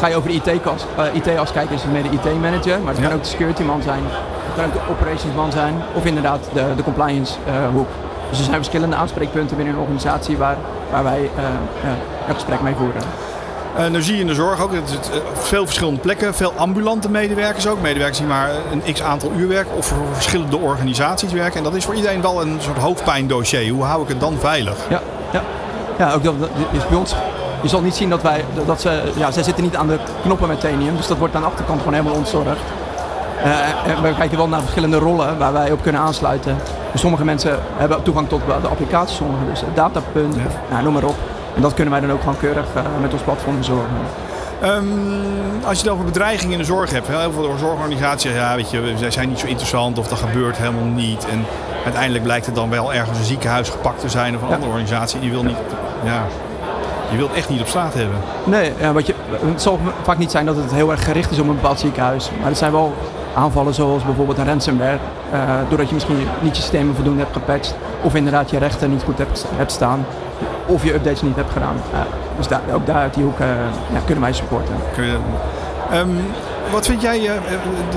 ga 0.00 0.06
je 0.08 0.16
over 0.16 0.28
de 0.28 0.34
IT-as 0.34 0.82
IT 1.12 1.38
as 1.38 1.52
kijken, 1.52 1.74
is 1.74 1.82
het 1.82 1.92
meer 1.92 2.02
de 2.02 2.08
IT-manager. 2.10 2.80
Maar 2.80 2.92
het 2.94 3.02
kan 3.02 3.12
ook 3.12 3.22
de 3.22 3.28
security 3.28 3.62
man 3.62 3.82
zijn. 3.82 4.02
Het 4.02 4.54
kan 4.56 4.64
ook 4.64 4.72
de 4.72 4.80
operations 4.90 5.34
man 5.34 5.52
zijn. 5.52 5.74
Of 5.94 6.04
inderdaad 6.04 6.40
de, 6.52 6.64
de 6.76 6.82
compliance 6.82 7.34
eh, 7.46 7.52
hoek. 7.72 7.88
Dus 8.28 8.38
er 8.38 8.44
zijn 8.44 8.56
verschillende 8.56 8.96
aanspreekpunten 8.96 9.56
binnen 9.56 9.74
een 9.74 9.80
organisatie 9.80 10.36
waar, 10.36 10.56
waar 10.90 11.04
wij 11.04 11.30
eh, 11.36 11.44
eh, 11.44 11.96
een 12.28 12.34
gesprek 12.34 12.60
mee 12.60 12.74
voeren. 12.74 13.02
Eh, 13.76 13.86
nou 13.86 14.02
zie 14.02 14.14
je 14.14 14.20
in 14.20 14.26
de 14.26 14.34
zorg 14.34 14.62
ook, 14.62 14.72
het 14.72 14.88
is, 14.88 15.10
eh, 15.10 15.20
veel 15.32 15.64
verschillende 15.64 16.00
plekken, 16.00 16.34
veel 16.34 16.52
ambulante 16.56 17.10
medewerkers 17.10 17.66
ook. 17.66 17.80
Medewerkers 17.80 18.18
die 18.18 18.26
maar 18.26 18.50
een 18.72 18.92
x 18.92 19.02
aantal 19.02 19.30
uur 19.36 19.48
werken 19.48 19.76
of 19.76 19.86
voor 19.86 20.06
verschillende 20.12 20.58
organisaties 20.58 21.32
werken. 21.32 21.56
En 21.58 21.62
dat 21.62 21.74
is 21.74 21.84
voor 21.84 21.94
iedereen 21.94 22.22
wel 22.22 22.42
een 22.42 22.56
soort 22.60 22.78
hoofdpijndossier. 22.78 23.72
Hoe 23.72 23.84
hou 23.84 24.02
ik 24.02 24.08
het 24.08 24.20
dan 24.20 24.36
veilig? 24.38 24.76
Ja, 24.88 25.00
ja. 25.32 25.42
ja 25.98 26.12
ook 26.12 26.22
dat 26.22 26.40
dat 26.40 26.48
is 26.70 26.88
bij 26.88 26.98
ons. 26.98 27.14
Je 27.62 27.68
zal 27.68 27.80
niet 27.80 27.94
zien 27.94 28.10
dat 28.10 28.22
wij, 28.22 28.44
dat 28.66 28.80
ze, 28.80 29.02
ja, 29.16 29.30
zij 29.30 29.42
zitten 29.42 29.64
niet 29.64 29.76
aan 29.76 29.86
de 29.86 29.98
knoppen 30.22 30.48
met 30.48 30.60
Tenium, 30.60 30.96
dus 30.96 31.06
dat 31.06 31.18
wordt 31.18 31.34
aan 31.34 31.40
de 31.40 31.46
achterkant 31.46 31.78
gewoon 31.78 31.94
helemaal 31.94 32.16
ontzorgd. 32.16 32.60
Eh, 33.44 33.90
en 33.92 34.02
we 34.02 34.14
kijken 34.14 34.36
wel 34.36 34.48
naar 34.48 34.60
verschillende 34.60 34.98
rollen 34.98 35.38
waar 35.38 35.52
wij 35.52 35.72
op 35.72 35.82
kunnen 35.82 36.00
aansluiten. 36.00 36.56
Sommige 36.94 37.24
mensen 37.24 37.58
hebben 37.76 38.02
toegang 38.02 38.28
tot 38.28 38.40
de 38.62 38.68
applicaties, 38.68 39.16
sommigen 39.16 39.46
dus 39.46 39.60
het 39.60 39.76
datapunt, 39.76 40.36
nou, 40.70 40.82
noem 40.82 40.92
maar 40.92 41.04
op. 41.04 41.16
En 41.54 41.62
dat 41.62 41.74
kunnen 41.74 41.92
wij 41.92 42.00
dan 42.00 42.12
ook 42.12 42.20
gewoon 42.20 42.38
keurig 42.38 42.66
eh, 42.74 42.82
met 43.00 43.12
ons 43.12 43.22
platform 43.22 43.54
verzorgen. 43.54 43.96
Ehm, 44.60 44.84
als 45.64 45.78
je 45.78 45.84
het 45.84 45.92
over 45.92 46.04
bedreigingen 46.04 46.52
in 46.52 46.58
de 46.58 46.64
zorg 46.64 46.90
hebt, 46.90 47.08
heel 47.08 47.32
veel 47.32 47.54
zorgorganisaties 47.58 48.22
zeggen, 48.22 48.40
ja, 48.40 48.56
weet 48.56 48.70
je, 48.70 48.92
zij 48.96 49.10
zijn 49.10 49.28
niet 49.28 49.38
zo 49.38 49.46
interessant 49.46 49.98
of 49.98 50.08
dat 50.08 50.18
gebeurt 50.18 50.56
helemaal 50.56 50.84
niet. 50.84 51.26
En 51.28 51.44
uiteindelijk 51.84 52.24
blijkt 52.24 52.46
het 52.46 52.54
dan 52.54 52.70
wel 52.70 52.92
ergens 52.92 53.18
een 53.18 53.24
ziekenhuis 53.24 53.68
gepakt 53.68 54.00
te 54.00 54.08
zijn 54.08 54.36
of 54.36 54.42
een 54.42 54.48
andere 54.48 54.70
organisatie. 54.70 55.20
Die 55.20 55.30
wil 55.30 55.42
niet, 55.42 55.56
ja, 56.04 56.22
je 57.10 57.16
wilt 57.16 57.32
echt 57.32 57.48
niet 57.48 57.60
op 57.60 57.66
straat 57.66 57.94
hebben. 57.94 58.16
Nee, 58.44 58.72
ja, 58.80 58.92
wat 58.92 59.06
je, 59.06 59.14
het 59.30 59.62
zal 59.62 59.78
vaak 60.02 60.18
niet 60.18 60.30
zijn 60.30 60.46
dat 60.46 60.56
het 60.56 60.72
heel 60.72 60.90
erg 60.90 61.04
gericht 61.04 61.30
is 61.30 61.38
op 61.38 61.48
een 61.48 61.54
bepaald 61.54 61.80
ziekenhuis. 61.80 62.30
Maar 62.38 62.48
het 62.48 62.58
zijn 62.58 62.72
wel 62.72 62.94
aanvallen 63.38 63.74
zoals 63.74 64.04
bijvoorbeeld 64.04 64.38
een 64.38 64.46
ransomware. 64.46 64.98
eh, 65.32 65.38
doordat 65.68 65.88
je 65.88 65.94
misschien 65.94 66.16
niet 66.40 66.56
je 66.56 66.62
systemen 66.62 66.94
voldoende 66.94 67.20
hebt 67.20 67.32
gepatcht. 67.32 67.74
Of 68.02 68.14
inderdaad 68.14 68.50
je 68.50 68.58
rechten 68.58 68.90
niet 68.90 69.02
goed 69.02 69.18
hebt, 69.18 69.46
hebt 69.56 69.72
staan. 69.72 70.06
Of 70.66 70.84
je 70.84 70.94
updates 70.94 71.22
niet 71.22 71.36
hebt 71.36 71.52
gedaan. 71.52 71.76
Eh, 71.92 71.98
dus 72.36 72.48
daar, 72.48 72.60
ook 72.74 72.86
daar 72.86 72.96
uit 72.96 73.14
die 73.14 73.24
hoek 73.24 73.38
eh, 73.38 73.46
ja, 73.92 73.98
kunnen 74.04 74.24
wij 74.24 74.32
supporten. 74.32 74.74
Kun 74.94 75.04
je, 75.04 75.16
Ehm, 75.90 76.08
wat 76.72 76.86
vind 76.86 77.02
jij 77.02 77.20
de, 77.20 77.30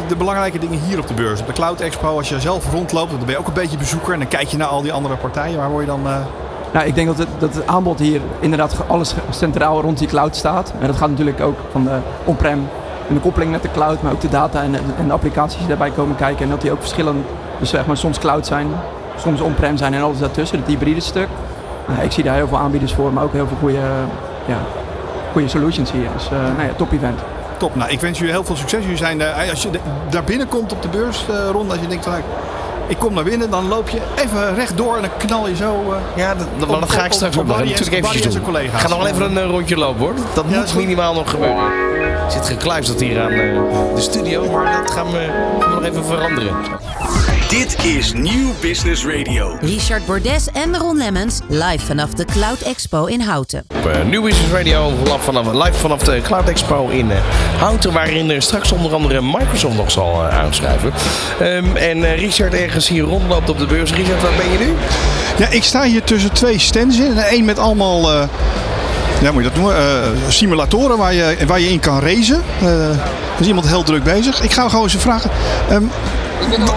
de 0.07 0.15
belangrijke 0.15 0.59
dingen 0.59 0.79
hier 0.79 0.99
op 0.99 1.07
de 1.07 1.13
beurs? 1.13 1.39
Op 1.39 1.47
de 1.47 1.53
Cloud 1.53 1.79
Expo, 1.79 2.17
als 2.17 2.29
je 2.29 2.39
zelf 2.39 2.71
rondloopt, 2.71 3.09
dan 3.09 3.19
ben 3.19 3.29
je 3.29 3.37
ook 3.37 3.47
een 3.47 3.53
beetje 3.53 3.77
bezoeker. 3.77 4.13
En 4.13 4.19
dan 4.19 4.27
kijk 4.27 4.47
je 4.47 4.57
naar 4.57 4.67
al 4.67 4.81
die 4.81 4.93
andere 4.93 5.15
partijen. 5.15 5.57
Waar 5.57 5.69
word 5.69 5.85
je 5.85 5.91
dan... 5.91 6.01
Nou, 6.73 6.85
ik 6.85 6.95
denk 6.95 7.07
dat 7.07 7.17
het, 7.17 7.27
dat 7.39 7.55
het 7.55 7.67
aanbod 7.67 7.99
hier 7.99 8.21
inderdaad 8.39 8.75
alles 8.87 9.13
centraal 9.29 9.81
rond 9.81 9.97
die 9.97 10.07
cloud 10.07 10.35
staat. 10.35 10.73
En 10.79 10.87
dat 10.87 10.95
gaat 10.95 11.09
natuurlijk 11.09 11.41
ook 11.41 11.57
van 11.71 11.83
de 11.83 11.97
on-prem 12.23 12.67
en 13.07 13.13
de 13.13 13.19
koppeling 13.19 13.51
met 13.51 13.61
de 13.61 13.71
cloud, 13.73 14.01
maar 14.01 14.11
ook 14.11 14.21
de 14.21 14.29
data 14.29 14.61
en, 14.61 14.75
en 14.97 15.07
de 15.07 15.13
applicaties 15.13 15.57
die 15.59 15.67
daarbij 15.67 15.89
komen 15.89 16.15
kijken. 16.15 16.43
En 16.43 16.49
dat 16.49 16.61
die 16.61 16.71
ook 16.71 16.79
verschillend, 16.79 17.25
dus 17.59 17.69
zeg 17.69 17.85
maar 17.85 17.97
soms 17.97 18.19
cloud 18.19 18.45
zijn, 18.47 18.67
soms 19.17 19.41
on-prem 19.41 19.77
zijn 19.77 19.93
en 19.93 20.01
alles 20.01 20.19
daartussen, 20.19 20.57
het 20.59 20.67
hybride 20.67 20.99
stuk. 20.99 21.27
Nou, 21.87 22.01
ik 22.01 22.11
zie 22.11 22.23
daar 22.23 22.35
heel 22.35 22.47
veel 22.47 22.57
aanbieders 22.57 22.93
voor, 22.93 23.13
maar 23.13 23.23
ook 23.23 23.33
heel 23.33 23.47
veel 23.47 23.57
goede, 23.59 23.79
ja, 24.45 24.57
goede 25.31 25.47
solutions 25.47 25.91
hier. 25.91 26.07
Dus 26.15 26.25
eh, 26.25 26.31
nou 26.57 26.67
ja, 26.67 26.73
top 26.75 26.91
event. 26.91 27.19
Top. 27.57 27.75
Nou, 27.75 27.89
ik 27.91 27.99
wens 27.99 28.17
jullie 28.17 28.33
heel 28.33 28.43
veel 28.43 28.55
succes. 28.55 28.81
Jullie 28.81 28.97
zijn, 28.97 29.21
eh, 29.21 29.49
als 29.49 29.61
je 29.63 29.69
de- 29.69 29.79
daar 30.09 30.23
binnenkomt 30.23 30.71
op 30.71 30.81
de 30.81 30.87
beurs 30.87 31.25
eh, 31.29 31.35
rond, 31.51 31.71
als 31.71 31.79
je 31.79 31.87
denkt 31.87 32.03
van, 32.03 32.13
nou, 32.13 32.23
ik 32.87 32.97
kom 32.97 33.13
naar 33.13 33.23
binnen, 33.23 33.49
dan 33.49 33.67
loop 33.67 33.89
je 33.89 33.97
even 34.15 34.55
rechtdoor 34.55 34.95
en 34.95 35.01
dan 35.01 35.09
knal 35.17 35.47
je 35.47 35.55
zo. 35.55 35.73
eh, 35.73 36.17
Ja, 36.17 36.35
dat, 36.35 36.47
dat, 36.57 36.69
maar 36.69 36.79
dat 36.79 36.91
ga 36.91 37.05
ik 37.05 37.11
straks 37.11 37.35
nog 37.35 37.45
Barry 37.45 37.61
en- 37.61 37.67
natuurlijk 37.69 38.01
Barry 38.01 38.15
en 38.23 38.31
zijn. 38.31 38.63
Ik 38.65 38.71
ga 38.73 38.87
nog 38.87 38.97
wel 38.97 39.07
even 39.07 39.25
een 39.25 39.37
eh, 39.37 39.49
rondje 39.49 39.77
lopen 39.77 39.99
hoor. 39.99 40.13
Dat 40.33 40.45
Ja, 40.47 40.63
is 40.63 40.73
moet 40.73 40.81
minimaal 40.83 41.13
nog 41.13 41.29
gebeuren. 41.29 41.63
Ik 42.31 42.37
zit 42.37 42.47
gekluisterd 42.47 43.01
hier 43.01 43.21
aan 43.21 43.31
eh, 43.31 43.95
de 43.95 44.01
studio, 44.01 44.51
maar 44.51 44.81
dat 44.81 44.91
gaan 44.91 45.11
we, 45.11 45.29
gaan 45.59 45.69
we 45.69 45.75
nog 45.75 45.83
even 45.83 46.05
veranderen. 46.05 46.55
Dit 47.49 47.85
is 47.85 48.13
Nieuw 48.13 48.49
Business 48.61 49.05
Radio. 49.05 49.57
Richard 49.61 50.05
Bordes 50.05 50.47
en 50.51 50.77
Ron 50.77 50.97
Lemmens 50.97 51.39
live 51.47 51.85
vanaf 51.85 52.09
de 52.13 52.25
Cloud 52.25 52.61
Expo 52.61 53.05
in 53.05 53.21
Houten. 53.21 53.65
Op 53.77 53.85
eh, 53.85 54.03
New 54.03 54.23
Business 54.23 54.51
Radio 54.51 54.89
live 55.03 55.19
vanaf, 55.19 55.53
live 55.53 55.73
vanaf 55.73 56.03
de 56.03 56.21
Cloud 56.21 56.49
Expo 56.49 56.87
in 56.87 57.11
eh, 57.11 57.17
Houten, 57.57 57.93
waarin 57.93 58.29
er 58.29 58.41
straks 58.41 58.71
onder 58.71 58.93
andere 58.93 59.21
Microsoft 59.21 59.75
nog 59.75 59.91
zal 59.91 60.23
eh, 60.23 60.39
aanschuiven. 60.39 60.93
Ehm, 61.39 61.75
en 61.75 62.15
Richard 62.15 62.53
ergens 62.53 62.87
hier 62.87 63.03
rondloopt 63.03 63.49
op 63.49 63.57
de 63.57 63.65
beurs. 63.65 63.93
Richard, 63.93 64.21
waar 64.21 64.35
ben 64.37 64.51
je 64.51 64.57
nu? 64.57 64.73
Ja, 65.37 65.49
ik 65.49 65.63
sta 65.63 65.83
hier 65.83 66.03
tussen 66.03 66.33
twee 66.33 66.59
stands 66.59 66.99
in. 66.99 67.17
Eén 67.29 67.45
met 67.45 67.59
allemaal, 67.59 68.11
eh, 68.11 68.23
ja, 69.21 69.31
moet 69.31 69.43
je 69.43 69.49
dat 69.49 69.57
noemen, 69.57 69.77
eh, 69.77 70.09
simulatoren 70.27 70.97
waar 70.97 71.13
je, 71.13 71.37
waar 71.47 71.59
je 71.59 71.69
in 71.69 71.79
kan 71.79 71.99
racen. 71.99 72.43
Eh, 72.61 72.89
er 72.89 72.99
is 73.39 73.47
iemand 73.47 73.67
heel 73.67 73.83
druk 73.83 74.03
bezig. 74.03 74.41
Ik 74.41 74.51
ga 74.51 74.69
gewoon 74.69 74.83
eens 74.83 74.95
vragen. 74.95 75.29
ehm, 75.69 75.83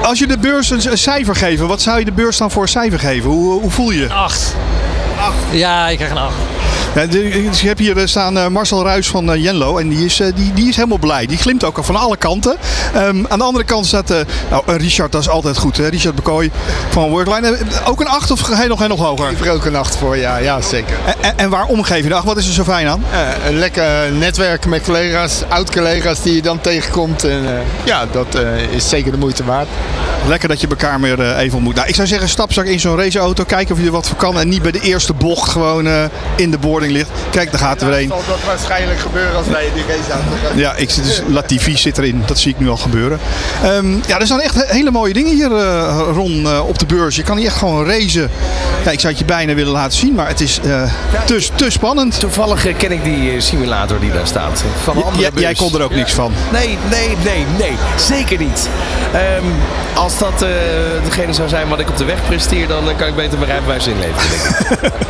als 0.02 0.18
je 0.18 0.26
de 0.26 0.38
beurs 0.38 0.70
een, 0.70 0.90
een 0.90 0.98
cijfer 0.98 1.36
geeft, 1.36 1.60
wat 1.60 1.82
zou 1.82 1.98
je 1.98 2.04
de 2.04 2.12
beurs 2.12 2.36
dan 2.36 2.50
voor 2.50 2.62
een 2.62 2.68
cijfer 2.68 2.98
geven? 2.98 3.30
Hoe, 3.30 3.60
hoe 3.60 3.70
voel 3.70 3.90
je 3.90 4.00
je? 4.00 4.12
Acht. 4.12 4.54
Ja, 5.50 5.88
ik 5.88 5.96
krijg 5.96 6.10
een 6.12 6.18
acht. 6.18 6.34
Ja, 6.94 7.06
dus 7.06 7.60
ik 7.60 7.68
heb 7.68 7.78
hier 7.78 7.98
eh, 7.98 8.06
staan 8.06 8.38
eh, 8.38 8.46
Marcel 8.46 8.82
Ruijs 8.82 9.08
van 9.08 9.32
eh, 9.32 9.42
Jenlo 9.42 9.78
en 9.78 9.88
die 9.88 10.04
is, 10.04 10.16
die, 10.34 10.52
die 10.52 10.68
is 10.68 10.76
helemaal 10.76 10.98
blij. 10.98 11.26
Die 11.26 11.38
glimt 11.38 11.64
ook 11.64 11.78
van 11.84 11.96
alle 11.96 12.16
kanten. 12.16 12.56
Ehm, 12.94 13.24
aan 13.28 13.38
de 13.38 13.44
andere 13.44 13.64
kant 13.64 13.86
staat 13.86 14.08
nou, 14.50 14.62
Richard, 14.66 15.12
dat 15.12 15.20
is 15.20 15.28
altijd 15.28 15.56
goed. 15.56 15.76
Hè? 15.76 15.88
Richard 15.88 16.14
Bekooi 16.14 16.50
van 16.88 17.08
Workline. 17.08 17.56
Ook 17.84 18.00
een 18.00 18.08
8 18.08 18.30
of 18.30 18.40
ga 18.40 18.62
je 18.62 18.68
nog, 18.68 18.88
nog 18.88 19.00
hoger? 19.00 19.30
Ik 19.30 19.44
heb 19.44 19.54
ook 19.54 19.64
een 19.64 19.76
8 19.76 19.96
voor, 19.96 20.16
ja, 20.16 20.36
ja 20.36 20.60
zeker. 20.60 20.96
En, 21.20 21.38
en, 21.38 21.50
waarom 21.50 21.82
geef 21.82 22.02
je 22.02 22.08
de 22.08 22.14
8? 22.14 22.24
Wat 22.24 22.36
is 22.36 22.46
er 22.46 22.52
zo 22.52 22.64
fijn 22.64 22.88
aan? 22.88 23.04
Een 23.46 23.58
lekker 23.58 24.12
netwerk 24.12 24.66
met 24.66 24.82
collega's, 24.82 25.42
oud-collega's 25.48 26.22
die 26.22 26.34
je 26.34 26.42
dan 26.42 26.60
tegenkomt. 26.60 27.24
En 27.24 27.42
ja, 27.84 28.06
dat 28.12 28.38
is 28.70 28.88
zeker 28.88 29.12
de 29.12 29.18
moeite 29.18 29.44
waard. 29.44 29.68
Lekker 30.26 30.48
dat 30.48 30.60
je 30.60 30.66
elkaar 30.68 31.00
weer 31.00 31.36
even 31.36 31.54
ontmoet. 31.54 31.74
Nou, 31.74 31.88
ik 31.88 31.94
zou 31.94 32.06
zeggen, 32.08 32.28
stap 32.28 32.50
straks 32.50 32.68
in 32.68 32.80
zo'n 32.80 32.96
raceauto, 32.96 33.44
kijken 33.44 33.74
of 33.74 33.80
je 33.80 33.86
er 33.86 33.92
wat 33.92 34.08
voor 34.08 34.16
kan. 34.16 34.38
En 34.38 34.48
niet 34.48 34.62
bij 34.62 34.72
de 34.72 34.80
eerste 34.80 35.12
bocht 35.12 35.50
gewoon 35.50 35.86
in 36.36 36.50
de 36.50 36.53
boarding 36.58 36.92
ligt. 36.92 37.08
Kijk, 37.30 37.50
daar 37.50 37.60
gaat 37.60 37.80
er 37.82 37.88
weer 37.88 37.98
een. 38.02 38.08
Zal 38.08 38.22
dat 38.28 38.38
waarschijnlijk 38.46 39.00
gebeuren 39.00 39.36
als 39.36 39.46
wij 39.46 39.68
die 39.74 39.82
raceauto 39.88 40.30
gaan 40.48 40.58
Ja, 40.58 40.74
ik, 40.76 40.90
zit 40.90 41.04
dus 41.04 41.22
Latifi 41.28 41.76
zit 41.76 41.98
erin. 41.98 42.22
Dat 42.26 42.38
zie 42.38 42.52
ik 42.52 42.58
nu 42.58 42.68
al 42.68 42.76
gebeuren. 42.76 43.18
Ehm, 43.62 43.92
ja, 44.06 44.18
er 44.18 44.26
staan 44.26 44.40
echt 44.40 44.54
he- 44.54 44.64
hele 44.74 44.90
mooie 44.90 45.12
dingen 45.12 45.34
hier, 45.34 45.52
eh, 45.56 46.00
Ron, 46.12 46.42
eh, 46.46 46.66
op 46.68 46.78
de 46.78 46.86
beurs. 46.86 47.16
Je 47.16 47.22
kan 47.22 47.36
hier 47.36 47.46
echt 47.46 47.56
gewoon 47.56 47.86
racen. 47.86 48.30
Ja, 48.84 48.90
ik 48.90 49.00
zou 49.00 49.12
het 49.12 49.18
je 49.18 49.24
bijna 49.28 49.54
willen 49.54 49.72
laten 49.72 49.98
zien, 49.98 50.14
maar 50.14 50.28
het 50.28 50.40
is 50.40 50.60
eh, 50.64 50.82
te, 51.26 51.48
te 51.54 51.70
spannend. 51.70 52.20
Toevallig 52.20 52.66
ken 52.76 52.92
ik 52.92 53.04
die 53.04 53.40
simulator 53.40 54.00
die 54.00 54.12
daar 54.12 54.26
staat. 54.26 54.62
Van 54.82 54.96
een 54.96 55.02
andere 55.02 55.30
jij- 55.40 55.54
kon 55.54 55.74
er 55.74 55.82
ook 55.82 55.94
niks 55.94 56.12
van. 56.12 56.32
Nee, 56.52 56.78
nee, 56.90 57.16
nee, 57.24 57.44
nee. 57.58 57.72
Zeker 57.96 58.38
niet. 58.38 58.68
Ehm, 59.12 59.44
als 59.94 60.18
dat 60.18 60.42
eh, 60.42 60.48
degene 61.04 61.32
zou 61.32 61.48
zijn 61.48 61.68
wat 61.68 61.78
ik 61.80 61.88
op 61.88 61.96
de 61.96 62.04
weg 62.04 62.18
presteer, 62.26 62.68
dan 62.68 62.84
kan 62.96 63.08
ik 63.08 63.14
beter 63.14 63.38
mijn 63.38 63.50
rijbewijs 63.50 63.86
inleveren. 63.86 64.92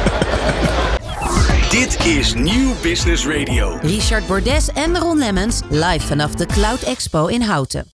Dit 1.74 2.06
is 2.06 2.34
Nieuw 2.34 2.74
Business 2.82 3.26
Radio. 3.26 3.78
Richard 3.82 4.26
Bordes 4.26 4.68
en 4.68 4.98
Ron 4.98 5.18
Lemmens 5.18 5.60
live 5.68 6.06
vanaf 6.06 6.34
de 6.34 6.46
Cloud 6.46 6.82
Expo 6.82 7.26
in 7.26 7.42
Houten. 7.42 7.92